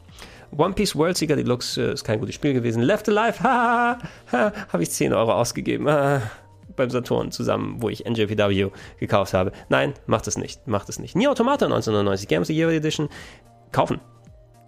One 0.54 0.74
Piece 0.74 0.94
World 0.94 1.16
Seeker 1.16 1.36
Deluxe 1.36 1.80
äh, 1.80 1.92
ist 1.94 2.04
kein 2.04 2.20
gutes 2.20 2.34
Spiel 2.34 2.52
gewesen. 2.52 2.82
Left 2.82 3.08
Alive, 3.08 3.40
ha, 3.42 3.98
ha, 4.30 4.52
habe 4.70 4.82
ich 4.82 4.90
10 4.90 5.14
Euro 5.14 5.32
ausgegeben. 5.32 5.88
Ah, 5.88 6.20
beim 6.76 6.90
Saturn 6.90 7.30
zusammen, 7.30 7.80
wo 7.80 7.88
ich 7.88 8.04
NJPW 8.04 8.70
gekauft 8.98 9.34
habe. 9.34 9.52
Nein, 9.68 9.94
macht 10.06 10.26
es 10.26 10.36
nicht, 10.36 10.66
macht 10.66 10.88
es 10.88 10.98
nicht. 10.98 11.16
Nie 11.16 11.28
Automata 11.28 11.66
1999, 11.66 12.28
Games 12.28 12.42
of 12.42 12.46
the 12.48 12.56
Year 12.56 12.70
Edition, 12.70 13.08
kaufen. 13.72 14.00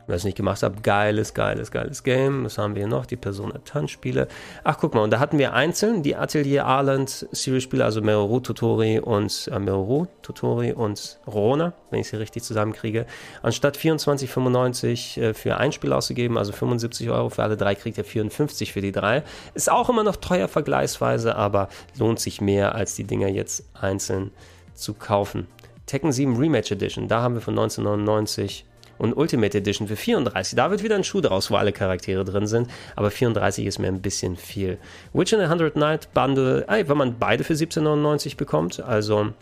Wer 0.06 0.16
es 0.16 0.24
nicht 0.24 0.36
gemacht 0.36 0.62
hat, 0.62 0.82
geiles, 0.82 1.32
geiles, 1.32 1.70
geiles 1.70 2.02
Game. 2.02 2.44
Was 2.44 2.58
haben 2.58 2.74
wir 2.74 2.82
hier 2.82 2.88
noch? 2.88 3.06
Die 3.06 3.16
Persona 3.16 3.58
Tanzspiele. 3.64 4.28
Ach, 4.62 4.76
guck 4.78 4.94
mal, 4.94 5.02
und 5.02 5.10
da 5.10 5.18
hatten 5.18 5.38
wir 5.38 5.54
einzeln 5.54 6.02
die 6.02 6.14
Atelier 6.14 6.66
Arland 6.66 7.26
Series 7.32 7.62
Spiele, 7.62 7.84
also 7.84 8.02
Meroru 8.02 8.40
Tutori 8.40 8.98
und 8.98 9.48
äh, 9.50 9.58
Meroru 9.58 10.06
Tutori 10.20 10.72
und 10.72 11.18
Rona, 11.26 11.72
wenn 11.90 12.00
ich 12.00 12.08
sie 12.08 12.16
richtig 12.16 12.42
zusammenkriege. 12.42 13.06
Anstatt 13.42 13.78
24,95 13.78 15.20
äh, 15.20 15.34
für 15.34 15.56
ein 15.56 15.72
Spiel 15.72 15.94
auszugeben, 15.94 16.36
also 16.36 16.52
75 16.52 17.08
Euro 17.08 17.30
für 17.30 17.42
alle 17.42 17.56
drei, 17.56 17.74
kriegt 17.74 17.96
er 17.96 18.04
54 18.04 18.74
für 18.74 18.82
die 18.82 18.92
drei. 18.92 19.22
Ist 19.54 19.70
auch 19.70 19.88
immer 19.88 20.04
noch 20.04 20.16
teuer 20.16 20.48
vergleichsweise, 20.48 21.34
aber 21.34 21.68
lohnt 21.98 22.20
sich 22.20 22.42
mehr, 22.42 22.74
als 22.74 22.94
die 22.94 23.04
Dinger 23.04 23.28
jetzt 23.28 23.64
einzeln 23.72 24.32
zu 24.74 24.92
kaufen. 24.92 25.46
Tekken 25.86 26.12
7 26.12 26.36
Rematch 26.36 26.72
Edition, 26.72 27.08
da 27.08 27.22
haben 27.22 27.34
wir 27.34 27.42
von 27.42 27.54
1999 27.58 28.66
und 28.98 29.14
Ultimate 29.14 29.58
Edition 29.58 29.88
für 29.88 29.96
34. 29.96 30.56
Da 30.56 30.70
wird 30.70 30.82
wieder 30.82 30.96
ein 30.96 31.04
Schuh 31.04 31.20
draus, 31.20 31.50
wo 31.50 31.56
alle 31.56 31.72
Charaktere 31.72 32.24
drin 32.24 32.46
sind, 32.46 32.68
aber 32.96 33.10
34 33.10 33.66
ist 33.66 33.78
mir 33.78 33.88
ein 33.88 34.02
bisschen 34.02 34.36
viel. 34.36 34.78
Witcher 35.12 35.38
100 35.38 35.76
Night 35.76 36.12
Bundle, 36.14 36.64
ey, 36.68 36.88
wenn 36.88 36.96
man 36.96 37.18
beide 37.18 37.44
für 37.44 37.54
17,99 37.54 38.36
bekommt, 38.36 38.80
also 38.80 39.32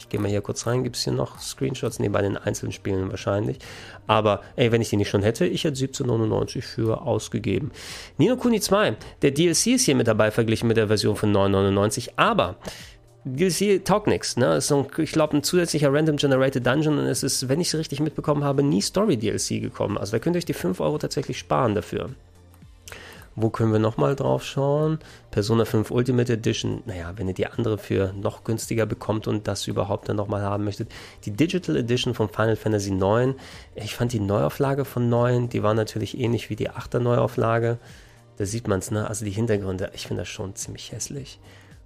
ich 0.00 0.08
gehe 0.08 0.18
mal 0.18 0.30
hier 0.30 0.40
kurz 0.40 0.66
rein, 0.66 0.82
gibt 0.82 0.96
es 0.96 1.04
hier 1.04 1.12
noch 1.12 1.38
Screenshots? 1.38 1.98
Ne, 1.98 2.08
bei 2.08 2.22
den 2.22 2.36
einzelnen 2.36 2.72
Spielen 2.72 3.10
wahrscheinlich. 3.10 3.58
Aber 4.06 4.40
ey, 4.56 4.72
wenn 4.72 4.80
ich 4.80 4.88
die 4.88 4.96
nicht 4.96 5.10
schon 5.10 5.22
hätte, 5.22 5.46
ich 5.46 5.64
hätte 5.64 5.78
17,99 5.78 6.62
für 6.62 7.02
ausgegeben. 7.02 7.70
Nino 8.16 8.36
Kuni 8.36 8.60
2, 8.60 8.96
der 9.22 9.30
DLC 9.30 9.68
ist 9.68 9.84
hier 9.84 9.94
mit 9.94 10.08
dabei 10.08 10.30
verglichen 10.30 10.68
mit 10.68 10.78
der 10.78 10.88
Version 10.88 11.16
von 11.16 11.32
9,99, 11.34 12.12
aber 12.16 12.56
DLC 13.24 13.84
taugt 13.84 14.06
nichts. 14.06 14.36
Ne? 14.36 14.56
Ist 14.56 14.68
so 14.68 14.86
ich 14.96 15.12
glaube, 15.12 15.36
ein 15.36 15.42
zusätzlicher 15.42 15.92
Random 15.92 16.16
Generated 16.16 16.66
Dungeon 16.66 16.98
und 16.98 17.06
es 17.06 17.22
ist, 17.22 17.48
wenn 17.48 17.60
ich 17.60 17.68
es 17.68 17.78
richtig 17.78 18.00
mitbekommen 18.00 18.44
habe, 18.44 18.62
nie 18.62 18.80
Story 18.80 19.16
DLC 19.16 19.60
gekommen. 19.60 19.98
Also 19.98 20.12
da 20.12 20.18
könnt 20.18 20.36
ihr 20.36 20.38
euch 20.38 20.44
die 20.46 20.54
5 20.54 20.80
Euro 20.80 20.98
tatsächlich 20.98 21.38
sparen 21.38 21.74
dafür. 21.74 22.10
Wo 23.36 23.48
können 23.48 23.72
wir 23.72 23.78
nochmal 23.78 24.16
drauf 24.16 24.44
schauen? 24.44 24.98
Persona 25.30 25.64
5 25.64 25.90
Ultimate 25.90 26.32
Edition. 26.32 26.82
Naja, 26.86 27.12
wenn 27.16 27.28
ihr 27.28 27.34
die 27.34 27.46
andere 27.46 27.78
für 27.78 28.12
noch 28.12 28.42
günstiger 28.42 28.86
bekommt 28.86 29.28
und 29.28 29.46
das 29.46 29.66
überhaupt 29.66 30.08
dann 30.08 30.16
nochmal 30.16 30.42
haben 30.42 30.64
möchtet. 30.64 30.90
Die 31.24 31.30
Digital 31.30 31.76
Edition 31.76 32.14
von 32.14 32.28
Final 32.28 32.56
Fantasy 32.56 32.90
9. 32.90 33.34
Ich 33.76 33.94
fand 33.94 34.12
die 34.12 34.20
Neuauflage 34.20 34.84
von 34.84 35.08
9, 35.08 35.48
die 35.48 35.62
war 35.62 35.74
natürlich 35.74 36.18
ähnlich 36.18 36.50
wie 36.50 36.56
die 36.56 36.70
8er 36.70 36.98
Neuauflage. 36.98 37.78
Da 38.36 38.46
sieht 38.46 38.66
man 38.66 38.80
es, 38.80 38.90
ne? 38.90 39.06
Also 39.06 39.24
die 39.24 39.30
Hintergründe, 39.30 39.90
ich 39.94 40.06
finde 40.06 40.22
das 40.22 40.28
schon 40.28 40.56
ziemlich 40.56 40.92
hässlich. 40.92 41.38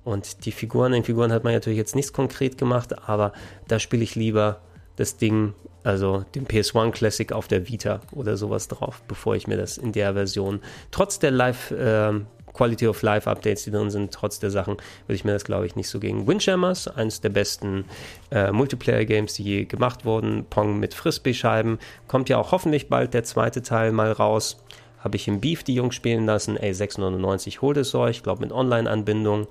Und 0.04 0.44
die 0.44 0.52
Figuren, 0.52 0.92
in 0.92 1.00
den 1.00 1.04
Figuren 1.04 1.32
hat 1.32 1.44
man 1.44 1.54
natürlich 1.54 1.78
jetzt 1.78 1.96
nichts 1.96 2.12
konkret 2.12 2.58
gemacht, 2.58 3.08
aber 3.08 3.32
da 3.68 3.78
spiele 3.78 4.02
ich 4.02 4.14
lieber 4.14 4.60
das 4.96 5.16
Ding, 5.16 5.54
also 5.82 6.24
den 6.34 6.46
PS1 6.46 6.92
Classic 6.92 7.32
auf 7.32 7.48
der 7.48 7.68
Vita 7.68 8.00
oder 8.12 8.36
sowas 8.36 8.68
drauf, 8.68 9.02
bevor 9.08 9.34
ich 9.34 9.46
mir 9.46 9.56
das 9.56 9.78
in 9.78 9.92
der 9.92 10.12
Version, 10.12 10.60
trotz 10.90 11.18
der 11.18 11.30
Live, 11.30 11.70
äh, 11.70 12.12
Quality 12.54 12.86
of 12.86 13.02
Life 13.02 13.28
Updates, 13.28 13.64
die 13.64 13.70
drin 13.72 13.90
sind, 13.90 14.12
trotz 14.12 14.38
der 14.38 14.50
Sachen, 14.50 14.76
würde 15.06 15.16
ich 15.16 15.24
mir 15.24 15.32
das, 15.32 15.44
glaube 15.44 15.66
ich, 15.66 15.74
nicht 15.74 15.88
so 15.88 15.98
gegen. 15.98 16.26
Windjammers, 16.26 16.86
eines 16.86 17.20
der 17.20 17.30
besten 17.30 17.84
äh, 18.30 18.52
Multiplayer-Games, 18.52 19.34
die 19.34 19.42
je 19.42 19.64
gemacht 19.64 20.04
wurden. 20.04 20.44
Pong 20.48 20.78
mit 20.78 20.94
Frisbee-Scheiben. 20.94 21.78
Kommt 22.06 22.28
ja 22.28 22.38
auch 22.38 22.52
hoffentlich 22.52 22.88
bald 22.88 23.12
der 23.12 23.24
zweite 23.24 23.62
Teil 23.62 23.90
mal 23.90 24.12
raus. 24.12 24.62
Habe 25.00 25.16
ich 25.16 25.26
im 25.26 25.40
Beef 25.40 25.64
die 25.64 25.74
Jungs 25.74 25.96
spielen 25.96 26.26
lassen. 26.26 26.56
Ey, 26.56 26.70
6,99 26.70 27.60
holt 27.60 27.76
es 27.76 27.94
euch. 27.94 28.18
Ich 28.18 28.22
glaube, 28.22 28.42
mit 28.42 28.52
Online-Anbindung 28.52 29.48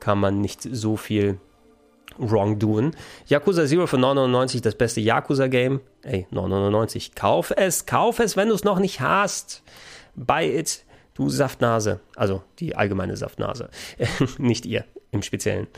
kann 0.00 0.18
man 0.18 0.40
nicht 0.40 0.62
so 0.62 0.96
viel 0.96 1.38
wrongdoen. 2.18 2.92
Yakuza 3.26 3.66
Zero 3.66 3.86
für 3.86 3.96
9,99 3.96 4.62
das 4.62 4.74
beste 4.74 5.00
Yakuza-Game. 5.00 5.80
Ey, 6.02 6.26
9,99. 6.32 7.12
Kauf 7.14 7.52
es, 7.56 7.86
kauf 7.86 8.18
es, 8.18 8.36
wenn 8.36 8.48
du 8.48 8.54
es 8.54 8.64
noch 8.64 8.78
nicht 8.78 9.00
hast. 9.00 9.62
Buy 10.14 10.58
it, 10.58 10.84
du 11.14 11.28
Saftnase. 11.28 12.00
Also 12.16 12.42
die 12.58 12.74
allgemeine 12.74 13.16
Saftnase. 13.16 13.70
nicht 14.38 14.66
ihr 14.66 14.84
im 15.10 15.22
Speziellen. 15.22 15.68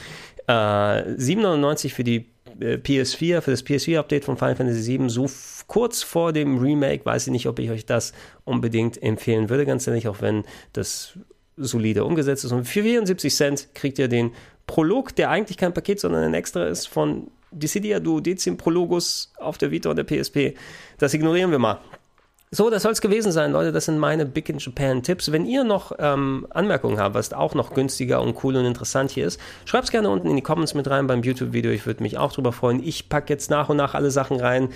Äh, 0.46 0.52
7,99 0.52 1.90
für 1.90 2.04
die 2.04 2.30
äh, 2.60 2.76
PS4, 2.76 3.40
für 3.40 3.50
das 3.50 3.64
PS4-Update 3.64 4.24
von 4.24 4.36
Final 4.36 4.56
Fantasy 4.56 4.98
VII, 4.98 5.08
so 5.08 5.30
kurz 5.66 6.02
vor 6.02 6.32
dem 6.32 6.58
Remake, 6.58 7.04
weiß 7.04 7.28
ich 7.28 7.32
nicht, 7.32 7.46
ob 7.46 7.58
ich 7.58 7.70
euch 7.70 7.86
das 7.86 8.12
unbedingt 8.44 9.00
empfehlen 9.02 9.48
würde, 9.48 9.66
ganz 9.66 9.86
ehrlich, 9.86 10.08
auch 10.08 10.20
wenn 10.20 10.44
das 10.72 11.18
solide 11.56 12.04
umgesetzt 12.04 12.44
ist. 12.44 12.52
Und 12.52 12.64
für 12.64 12.82
74 12.82 13.34
Cent 13.34 13.68
kriegt 13.74 13.98
ihr 13.98 14.08
den 14.08 14.32
Prolog, 14.66 15.14
der 15.16 15.30
eigentlich 15.30 15.56
kein 15.56 15.74
Paket, 15.74 16.00
sondern 16.00 16.22
ein 16.22 16.34
Extra 16.34 16.66
ist 16.66 16.86
von 16.86 17.28
Dissidia 17.50 17.98
Duodecim 17.98 18.56
Prologus 18.56 19.32
auf 19.36 19.58
der 19.58 19.70
Vita 19.70 19.90
und 19.90 19.96
der 19.96 20.04
PSP. 20.04 20.54
Das 20.98 21.14
ignorieren 21.14 21.50
wir 21.50 21.58
mal. 21.58 21.80
So, 22.52 22.68
das 22.68 22.82
soll 22.82 22.90
es 22.90 23.00
gewesen 23.00 23.30
sein, 23.30 23.52
Leute. 23.52 23.70
Das 23.70 23.84
sind 23.84 24.00
meine 24.00 24.26
Big 24.26 24.48
in 24.48 24.58
Japan 24.58 25.04
Tipps. 25.04 25.30
Wenn 25.30 25.46
ihr 25.46 25.62
noch 25.62 25.92
ähm, 26.00 26.48
Anmerkungen 26.50 26.98
habt, 26.98 27.14
was 27.14 27.32
auch 27.32 27.54
noch 27.54 27.74
günstiger 27.74 28.20
und 28.20 28.42
cool 28.42 28.56
und 28.56 28.64
interessant 28.64 29.12
hier 29.12 29.28
ist, 29.28 29.40
schreibt 29.64 29.84
es 29.84 29.92
gerne 29.92 30.10
unten 30.10 30.28
in 30.28 30.34
die 30.34 30.42
Comments 30.42 30.74
mit 30.74 30.90
rein 30.90 31.06
beim 31.06 31.22
YouTube-Video. 31.22 31.70
Ich 31.70 31.86
würde 31.86 32.02
mich 32.02 32.18
auch 32.18 32.32
drüber 32.32 32.50
freuen. 32.50 32.82
Ich 32.82 33.08
packe 33.08 33.32
jetzt 33.32 33.50
nach 33.50 33.68
und 33.68 33.76
nach 33.76 33.94
alle 33.94 34.10
Sachen 34.10 34.40
rein 34.40 34.70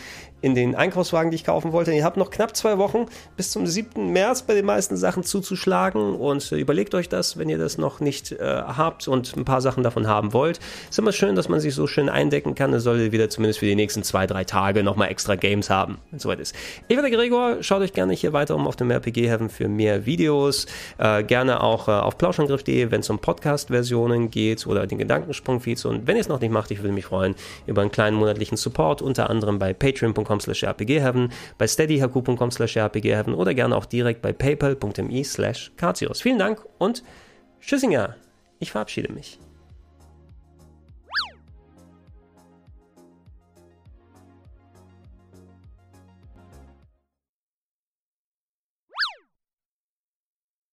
in 0.44 0.54
den 0.54 0.74
Einkaufswagen, 0.74 1.30
die 1.30 1.36
ich 1.36 1.44
kaufen 1.44 1.72
wollte. 1.72 1.90
Ihr 1.92 2.04
habt 2.04 2.18
noch 2.18 2.30
knapp 2.30 2.54
zwei 2.54 2.76
Wochen 2.76 3.06
bis 3.34 3.50
zum 3.50 3.66
7. 3.66 4.12
März 4.12 4.42
bei 4.42 4.52
den 4.52 4.66
meisten 4.66 4.94
Sachen 4.94 5.22
zuzuschlagen 5.22 6.14
und 6.14 6.52
äh, 6.52 6.56
überlegt 6.56 6.94
euch 6.94 7.08
das, 7.08 7.38
wenn 7.38 7.48
ihr 7.48 7.56
das 7.56 7.78
noch 7.78 8.00
nicht 8.00 8.32
äh, 8.32 8.36
habt 8.44 9.08
und 9.08 9.34
ein 9.38 9.46
paar 9.46 9.62
Sachen 9.62 9.82
davon 9.82 10.06
haben 10.06 10.34
wollt. 10.34 10.60
Ist 10.90 10.98
immer 10.98 11.12
schön, 11.12 11.34
dass 11.34 11.48
man 11.48 11.60
sich 11.60 11.74
so 11.74 11.86
schön 11.86 12.10
eindecken 12.10 12.54
kann. 12.54 12.74
Es 12.74 12.82
sollte 12.82 13.10
wieder 13.10 13.30
zumindest 13.30 13.60
für 13.60 13.66
die 13.66 13.74
nächsten 13.74 14.02
zwei, 14.02 14.26
drei 14.26 14.44
Tage 14.44 14.82
nochmal 14.82 15.08
extra 15.08 15.34
Games 15.34 15.70
haben, 15.70 15.96
wenn 16.10 16.18
es 16.18 16.24
soweit 16.24 16.40
ist. 16.40 16.54
Ich 16.88 16.94
bin 16.94 17.02
der 17.02 17.10
Gregor 17.10 17.62
schaut 17.62 17.80
euch 17.80 17.94
gerne 17.94 18.12
hier 18.12 18.34
weiter 18.34 18.54
um 18.54 18.66
auf 18.66 18.76
dem 18.76 18.90
RPG 18.90 19.26
Heaven 19.26 19.48
für 19.48 19.68
mehr 19.68 20.04
Videos. 20.04 20.66
Äh, 20.98 21.24
gerne 21.24 21.62
auch 21.62 21.88
äh, 21.88 21.92
auf 21.92 22.18
plauschangriff.de, 22.18 22.90
wenn 22.90 23.00
es 23.00 23.08
um 23.08 23.18
Podcast-Versionen 23.18 24.30
geht 24.30 24.66
oder 24.66 24.86
den 24.86 24.98
Gedankensprung-Feeds. 24.98 25.86
Und 25.86 26.06
wenn 26.06 26.16
ihr 26.16 26.20
es 26.20 26.28
noch 26.28 26.40
nicht 26.40 26.52
macht, 26.52 26.70
ich 26.70 26.80
würde 26.80 26.92
mich 26.92 27.06
freuen 27.06 27.34
über 27.66 27.80
einen 27.80 27.90
kleinen 27.90 28.18
monatlichen 28.18 28.58
Support, 28.58 29.00
unter 29.00 29.30
anderem 29.30 29.58
bei 29.58 29.72
patreon.com 30.34 30.40
slash 30.40 30.64
rpgheaven, 30.64 31.30
bei 31.58 31.66
steadyhq.com 31.66 32.50
slash 32.50 32.76
rpgheaven 32.76 33.34
oder 33.34 33.54
gerne 33.54 33.76
auch 33.76 33.86
direkt 33.86 34.22
bei 34.22 34.32
paypal.me 34.32 35.24
slash 35.24 35.72
Vielen 36.20 36.38
Dank 36.38 36.64
und 36.78 37.02
Tschüssinger. 37.60 38.16
Ich 38.58 38.72
verabschiede 38.72 39.12
mich. 39.12 39.38